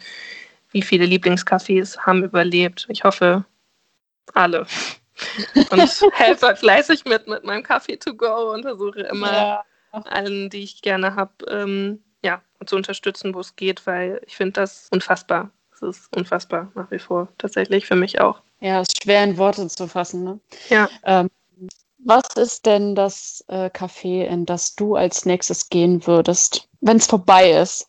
Wie 0.71 0.83
viele 0.83 1.07
Lieblingscafés 1.07 1.99
haben 1.99 2.25
überlebt? 2.25 2.87
Ich 2.91 3.05
hoffe, 3.05 3.45
alle. 4.35 4.67
Und 5.71 6.03
helfe 6.13 6.55
fleißig 6.55 7.05
mit 7.05 7.27
mit 7.27 7.43
meinem 7.43 7.63
Kaffee 7.63 7.97
to 7.97 8.15
go 8.15 8.53
und 8.53 8.63
versuche 8.63 9.01
immer 9.01 9.33
ja. 9.33 9.65
allen, 10.05 10.49
die 10.49 10.63
ich 10.63 10.81
gerne 10.81 11.17
habe, 11.17 11.33
ähm, 11.49 12.05
ja, 12.23 12.41
zu 12.65 12.77
unterstützen, 12.77 13.35
wo 13.35 13.41
es 13.41 13.57
geht, 13.57 13.85
weil 13.85 14.21
ich 14.27 14.37
finde 14.37 14.53
das 14.53 14.89
unfassbar. 14.93 15.51
Es 15.73 15.83
ist 15.83 16.17
unfassbar 16.17 16.71
nach 16.77 16.89
wie 16.93 17.01
vor, 17.01 17.29
tatsächlich 17.39 17.87
für 17.87 17.97
mich 17.97 18.21
auch. 18.21 18.43
Ja, 18.61 18.81
es 18.81 18.89
ist 18.89 19.03
schwer 19.03 19.25
in 19.25 19.37
Worte 19.39 19.67
zu 19.67 19.89
fassen. 19.89 20.23
Ne? 20.23 20.41
Ja. 20.69 20.89
Ähm, 21.05 21.29
was 21.99 22.25
ist 22.37 22.67
denn 22.67 22.95
das 22.95 23.45
äh, 23.49 23.67
Café, 23.71 24.25
in 24.25 24.47
das 24.47 24.75
du 24.75 24.97
als 24.97 25.27
nächstes 25.27 25.69
gehen 25.69 26.07
würdest, 26.07 26.69
wenn 26.81 26.97
es 26.97 27.07
vorbei 27.07 27.51
ist? 27.51 27.89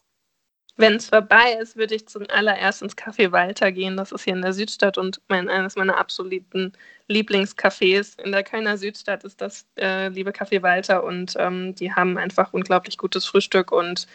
Wenn 0.78 0.96
es 0.96 1.10
vorbei 1.10 1.58
ist, 1.62 1.76
würde 1.76 1.96
ich 1.96 2.08
zum 2.08 2.26
allererst 2.30 2.82
ins 2.82 2.96
Café 2.96 3.34
Walter 3.34 3.72
gehen. 3.72 3.98
Das 3.98 4.14
ist 4.14 4.24
hier 4.24 4.34
in 4.34 4.42
der 4.42 4.54
Südstadt 4.54 4.98
und 4.98 5.22
mein, 5.28 5.50
eines 5.50 5.76
meiner 5.76 5.98
absoluten 5.98 6.72
Lieblingscafés. 7.10 8.18
In 8.22 8.32
der 8.32 8.44
Kölner 8.44 8.78
Südstadt 8.78 9.26
ist 9.26 9.42
das 9.42 9.68
äh, 9.78 10.08
liebe 10.08 10.32
Café 10.32 10.62
Walter 10.62 11.04
und 11.04 11.34
ähm, 11.38 11.76
die 11.76 11.94
haben 11.94 12.18
einfach 12.18 12.54
unglaublich 12.54 12.98
gutes 12.98 13.26
Frühstück 13.26 13.74
und 13.74 14.08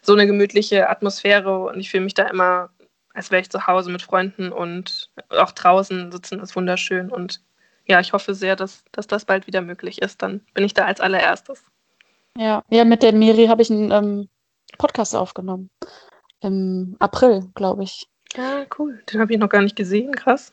so 0.00 0.14
eine 0.14 0.26
gemütliche 0.26 0.88
Atmosphäre 0.88 1.64
und 1.64 1.78
ich 1.78 1.90
fühle 1.90 2.04
mich 2.04 2.14
da 2.14 2.24
immer, 2.28 2.70
als 3.12 3.30
wäre 3.30 3.42
ich 3.42 3.50
zu 3.50 3.66
Hause 3.66 3.90
mit 3.90 4.00
Freunden 4.00 4.50
und 4.50 5.10
auch 5.28 5.52
draußen 5.52 6.10
sitzen 6.10 6.40
ist 6.40 6.56
wunderschön 6.56 7.10
und 7.10 7.42
ja, 7.88 8.00
ich 8.00 8.12
hoffe 8.12 8.34
sehr, 8.34 8.56
dass, 8.56 8.84
dass 8.92 9.06
das 9.06 9.24
bald 9.24 9.46
wieder 9.46 9.60
möglich 9.60 10.02
ist. 10.02 10.22
Dann 10.22 10.40
bin 10.54 10.64
ich 10.64 10.74
da 10.74 10.84
als 10.84 11.00
allererstes. 11.00 11.64
Ja, 12.36 12.62
ja 12.70 12.84
mit 12.84 13.02
der 13.02 13.12
Miri 13.12 13.46
habe 13.46 13.62
ich 13.62 13.70
einen 13.70 13.90
ähm, 13.90 14.28
Podcast 14.76 15.16
aufgenommen. 15.16 15.70
Im 16.40 16.96
April, 16.98 17.50
glaube 17.54 17.82
ich. 17.82 18.06
Ja, 18.36 18.64
cool. 18.78 19.02
Den 19.12 19.20
habe 19.20 19.32
ich 19.32 19.38
noch 19.38 19.48
gar 19.48 19.62
nicht 19.62 19.76
gesehen. 19.76 20.14
Krass. 20.14 20.52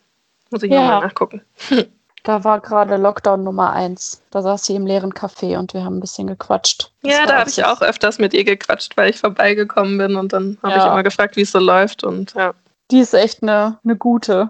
Muss 0.49 0.63
ich 0.63 0.71
ja. 0.71 0.81
nochmal 0.81 1.01
nachgucken. 1.01 1.41
Da 2.25 2.43
war 2.43 2.59
gerade 2.59 2.97
Lockdown 2.97 3.43
Nummer 3.43 3.71
eins. 3.73 4.23
Da 4.31 4.41
saß 4.41 4.65
sie 4.65 4.73
im 4.73 4.87
leeren 4.87 5.13
Café 5.13 5.59
und 5.59 5.75
wir 5.75 5.85
haben 5.85 5.97
ein 5.97 5.99
bisschen 5.99 6.25
gequatscht. 6.25 6.91
Das 7.03 7.13
ja, 7.13 7.27
da 7.27 7.37
habe 7.37 7.51
ich 7.51 7.63
auch 7.63 7.83
öfters 7.83 8.17
mit 8.17 8.33
ihr 8.33 8.43
gequatscht, 8.43 8.97
weil 8.97 9.11
ich 9.11 9.19
vorbeigekommen 9.19 9.99
bin 9.99 10.15
und 10.15 10.33
dann 10.33 10.57
habe 10.63 10.73
ja. 10.73 10.79
ich 10.79 10.85
immer 10.85 11.03
gefragt, 11.03 11.35
wie 11.35 11.43
es 11.43 11.51
so 11.51 11.59
läuft 11.59 12.03
und 12.03 12.33
ja. 12.33 12.55
Die 12.89 12.99
ist 12.99 13.13
echt 13.13 13.43
eine, 13.43 13.77
eine 13.83 13.95
gute. 13.95 14.49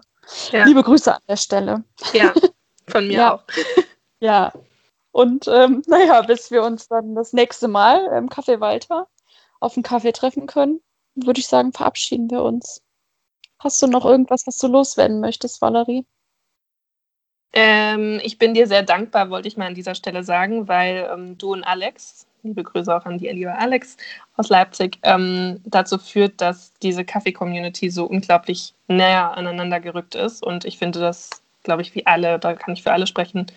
Ja. 0.52 0.64
Liebe 0.64 0.84
Grüße 0.84 1.14
an 1.14 1.22
der 1.28 1.36
Stelle. 1.36 1.84
Ja, 2.14 2.32
Von 2.88 3.08
mir 3.08 3.18
ja. 3.18 3.34
auch. 3.36 3.44
Ja. 4.20 4.54
Und 5.12 5.48
ähm, 5.48 5.82
naja, 5.88 6.22
bis 6.22 6.52
wir 6.52 6.64
uns 6.64 6.88
dann 6.88 7.16
das 7.16 7.34
nächste 7.34 7.68
Mal 7.68 8.06
im 8.18 8.30
Café 8.30 8.60
Walter 8.60 9.08
auf 9.60 9.74
dem 9.74 9.84
Kaffee 9.84 10.12
treffen 10.12 10.48
können, 10.48 10.82
würde 11.16 11.40
ich 11.40 11.48
sagen, 11.48 11.72
verabschieden 11.72 12.30
wir 12.30 12.44
uns. 12.44 12.82
Hast 13.60 13.82
du 13.82 13.88
noch 13.88 14.06
irgendwas, 14.06 14.46
was 14.46 14.58
du 14.58 14.68
loswerden 14.68 15.22
möchtest, 15.22 15.62
Valerie? 15.62 16.06
Ähm, 17.54 18.20
ich 18.22 18.38
bin 18.38 18.54
dir 18.54 18.68
sehr 18.68 18.84
dankbar, 18.84 19.30
wollte 19.30 19.48
ich 19.48 19.56
mal 19.56 19.68
an 19.68 19.76
dieser 19.76 19.96
Stelle 19.96 20.24
sagen, 20.24 20.68
weil 20.68 21.10
ähm, 21.12 21.38
du 21.38 21.54
und 21.54 21.64
Alex, 21.64 22.28
liebe 22.44 22.64
Grüße 22.64 22.94
auch 22.94 23.06
an 23.06 23.18
die 23.18 23.30
liebe 23.30 23.56
Alex 23.56 23.96
aus 24.36 24.50
Leipzig, 24.50 25.00
ähm, 25.04 25.62
dazu 25.64 25.98
führt, 25.98 26.42
dass 26.42 26.74
diese 26.82 27.06
Kaffee-Community 27.06 27.90
so 27.90 28.06
unglaublich 28.06 28.74
näher 28.90 29.38
aneinander 29.38 29.80
gerückt 29.80 30.16
ist. 30.16 30.44
Und 30.44 30.66
ich 30.66 30.78
finde 30.78 31.00
das 31.00 31.30
glaube 31.66 31.82
ich, 31.82 31.94
wie 31.94 32.06
alle, 32.06 32.40
da 32.40 32.54
kann 32.54 32.74
ich 32.74 32.84
für 32.84 32.94
alle 32.94 33.08
sprechen, 33.08 33.48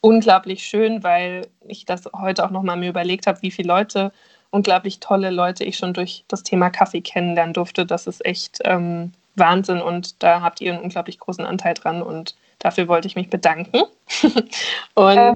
unglaublich 0.00 0.62
schön, 0.62 1.02
weil 1.02 1.48
ich 1.66 1.84
das 1.84 2.08
heute 2.14 2.44
auch 2.44 2.50
nochmal 2.50 2.76
mir 2.76 2.90
überlegt 2.90 3.26
habe, 3.26 3.42
wie 3.42 3.50
viele 3.50 3.68
Leute, 3.68 4.12
unglaublich 4.50 5.00
tolle 5.00 5.30
Leute 5.30 5.64
ich 5.64 5.76
schon 5.76 5.92
durch 5.92 6.24
das 6.28 6.44
Thema 6.44 6.70
Kaffee 6.70 7.00
kennenlernen 7.00 7.54
durfte. 7.54 7.84
Das 7.84 8.06
ist 8.06 8.24
echt 8.24 8.60
ähm, 8.64 9.12
Wahnsinn 9.34 9.82
und 9.82 10.22
da 10.22 10.40
habt 10.40 10.60
ihr 10.60 10.72
einen 10.72 10.82
unglaublich 10.82 11.18
großen 11.18 11.44
Anteil 11.44 11.74
dran 11.74 12.02
und 12.02 12.36
dafür 12.60 12.86
wollte 12.86 13.08
ich 13.08 13.16
mich 13.16 13.28
bedanken. 13.28 13.82
und 14.94 15.18
äh. 15.18 15.34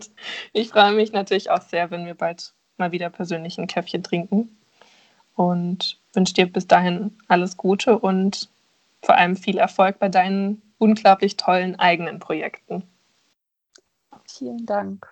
ich 0.52 0.68
freue 0.68 0.92
mich 0.92 1.12
natürlich 1.12 1.50
auch 1.50 1.62
sehr, 1.62 1.90
wenn 1.90 2.06
wir 2.06 2.14
bald 2.14 2.52
mal 2.76 2.92
wieder 2.92 3.10
persönlich 3.10 3.58
ein 3.58 3.66
Käffchen 3.66 4.02
trinken 4.02 4.56
und 5.34 5.98
wünsche 6.14 6.34
dir 6.34 6.46
bis 6.46 6.66
dahin 6.66 7.16
alles 7.28 7.56
Gute 7.56 7.98
und 7.98 8.48
vor 9.02 9.16
allem 9.16 9.36
viel 9.36 9.58
Erfolg 9.58 9.98
bei 9.98 10.08
deinen 10.08 10.62
unglaublich 10.80 11.36
tollen 11.36 11.78
eigenen 11.78 12.18
Projekten. 12.18 12.82
Vielen 14.26 14.66
Dank. 14.66 15.06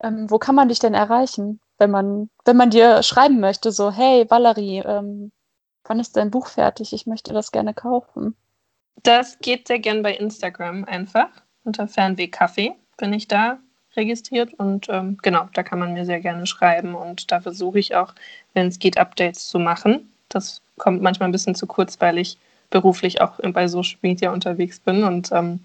Ähm, 0.00 0.30
wo 0.30 0.38
kann 0.38 0.54
man 0.54 0.68
dich 0.68 0.78
denn 0.78 0.94
erreichen, 0.94 1.60
wenn 1.78 1.90
man, 1.90 2.30
wenn 2.44 2.56
man 2.56 2.70
dir 2.70 3.02
schreiben 3.02 3.40
möchte, 3.40 3.72
so, 3.72 3.92
hey 3.92 4.28
Valerie, 4.28 4.78
ähm, 4.78 5.32
wann 5.84 6.00
ist 6.00 6.16
dein 6.16 6.30
Buch 6.30 6.48
fertig? 6.48 6.92
Ich 6.92 7.06
möchte 7.06 7.32
das 7.32 7.52
gerne 7.52 7.74
kaufen. 7.74 8.34
Das 9.02 9.38
geht 9.38 9.68
sehr 9.68 9.78
gern 9.78 10.02
bei 10.02 10.14
Instagram 10.14 10.84
einfach. 10.84 11.28
Unter 11.64 11.88
Fernweg 11.88 12.32
Kaffee 12.32 12.74
bin 12.96 13.12
ich 13.12 13.28
da 13.28 13.58
registriert 13.94 14.54
und 14.54 14.88
ähm, 14.88 15.18
genau, 15.22 15.48
da 15.52 15.62
kann 15.62 15.78
man 15.78 15.92
mir 15.92 16.06
sehr 16.06 16.20
gerne 16.20 16.46
schreiben 16.46 16.94
und 16.94 17.30
da 17.30 17.40
versuche 17.40 17.78
ich 17.78 17.94
auch, 17.94 18.14
wenn 18.54 18.68
es 18.68 18.78
geht, 18.78 18.96
Updates 18.96 19.48
zu 19.48 19.58
machen. 19.58 20.12
Das 20.28 20.62
kommt 20.78 21.02
manchmal 21.02 21.28
ein 21.28 21.32
bisschen 21.32 21.54
zu 21.54 21.66
kurz, 21.66 22.00
weil 22.00 22.18
ich 22.18 22.38
beruflich 22.72 23.20
auch 23.20 23.38
bei 23.52 23.68
Social 23.68 23.98
Media 24.02 24.32
unterwegs 24.32 24.80
bin 24.80 25.04
und 25.04 25.30
ähm, 25.30 25.60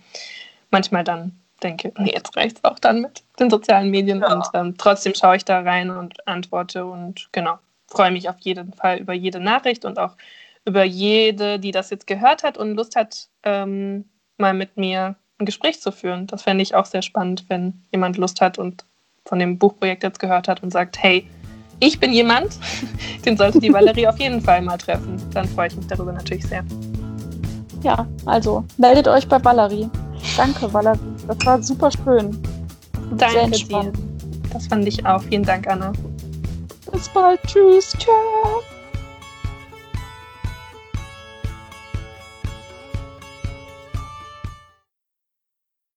manchmal 0.69 1.03
dann 1.03 1.31
denke, 1.63 1.91
nee, 1.97 2.11
jetzt 2.13 2.37
reicht 2.37 2.57
es 2.57 2.63
auch 2.63 2.77
dann 2.77 3.01
mit 3.01 3.23
den 3.39 3.49
sozialen 3.49 3.89
Medien 3.89 4.21
ja. 4.21 4.33
und 4.33 4.45
ähm, 4.53 4.75
trotzdem 4.77 5.15
schaue 5.15 5.37
ich 5.37 5.45
da 5.45 5.61
rein 5.61 5.89
und 5.89 6.27
antworte 6.27 6.85
und 6.85 7.29
genau, 7.31 7.57
freue 7.87 8.11
mich 8.11 8.29
auf 8.29 8.39
jeden 8.39 8.73
Fall 8.73 8.99
über 8.99 9.13
jede 9.13 9.39
Nachricht 9.39 9.85
und 9.85 9.97
auch 9.97 10.15
über 10.65 10.83
jede, 10.83 11.59
die 11.59 11.71
das 11.71 11.89
jetzt 11.89 12.07
gehört 12.07 12.43
hat 12.43 12.57
und 12.57 12.75
Lust 12.75 12.95
hat, 12.95 13.29
ähm, 13.43 14.05
mal 14.37 14.53
mit 14.53 14.77
mir 14.77 15.15
ein 15.39 15.45
Gespräch 15.45 15.81
zu 15.81 15.91
führen. 15.91 16.27
Das 16.27 16.43
fände 16.43 16.61
ich 16.61 16.75
auch 16.75 16.85
sehr 16.85 17.01
spannend, 17.01 17.45
wenn 17.47 17.85
jemand 17.91 18.17
Lust 18.17 18.41
hat 18.41 18.57
und 18.57 18.85
von 19.25 19.39
dem 19.39 19.57
Buchprojekt 19.57 20.03
jetzt 20.03 20.19
gehört 20.19 20.47
hat 20.47 20.63
und 20.63 20.71
sagt, 20.71 21.01
hey, 21.01 21.27
ich 21.79 21.99
bin 21.99 22.11
jemand, 22.11 22.57
den 23.25 23.37
sollte 23.37 23.59
die 23.59 23.71
Valerie 23.71 24.07
auf 24.07 24.19
jeden 24.19 24.41
Fall 24.41 24.61
mal 24.61 24.77
treffen. 24.77 25.21
Dann 25.33 25.47
freue 25.47 25.67
ich 25.67 25.75
mich 25.75 25.87
darüber 25.87 26.11
natürlich 26.11 26.45
sehr. 26.45 26.65
Ja, 27.87 28.05
also 28.25 28.65
meldet 28.75 29.07
euch 29.07 29.29
bei 29.29 29.41
Valerie. 29.41 29.89
Danke, 30.35 30.73
Valerie. 30.73 30.99
Das 31.25 31.37
war 31.45 31.63
super 31.63 31.89
schön. 31.89 32.37
Danke 33.15 33.51
dir. 33.51 33.93
Das 34.51 34.67
fand 34.67 34.85
ich 34.85 35.05
auch. 35.05 35.21
Vielen 35.21 35.43
Dank, 35.43 35.65
Anna. 35.69 35.93
Bis 36.91 37.07
bald. 37.07 37.39
Tschüss. 37.47 37.93
Ciao. 37.97 38.61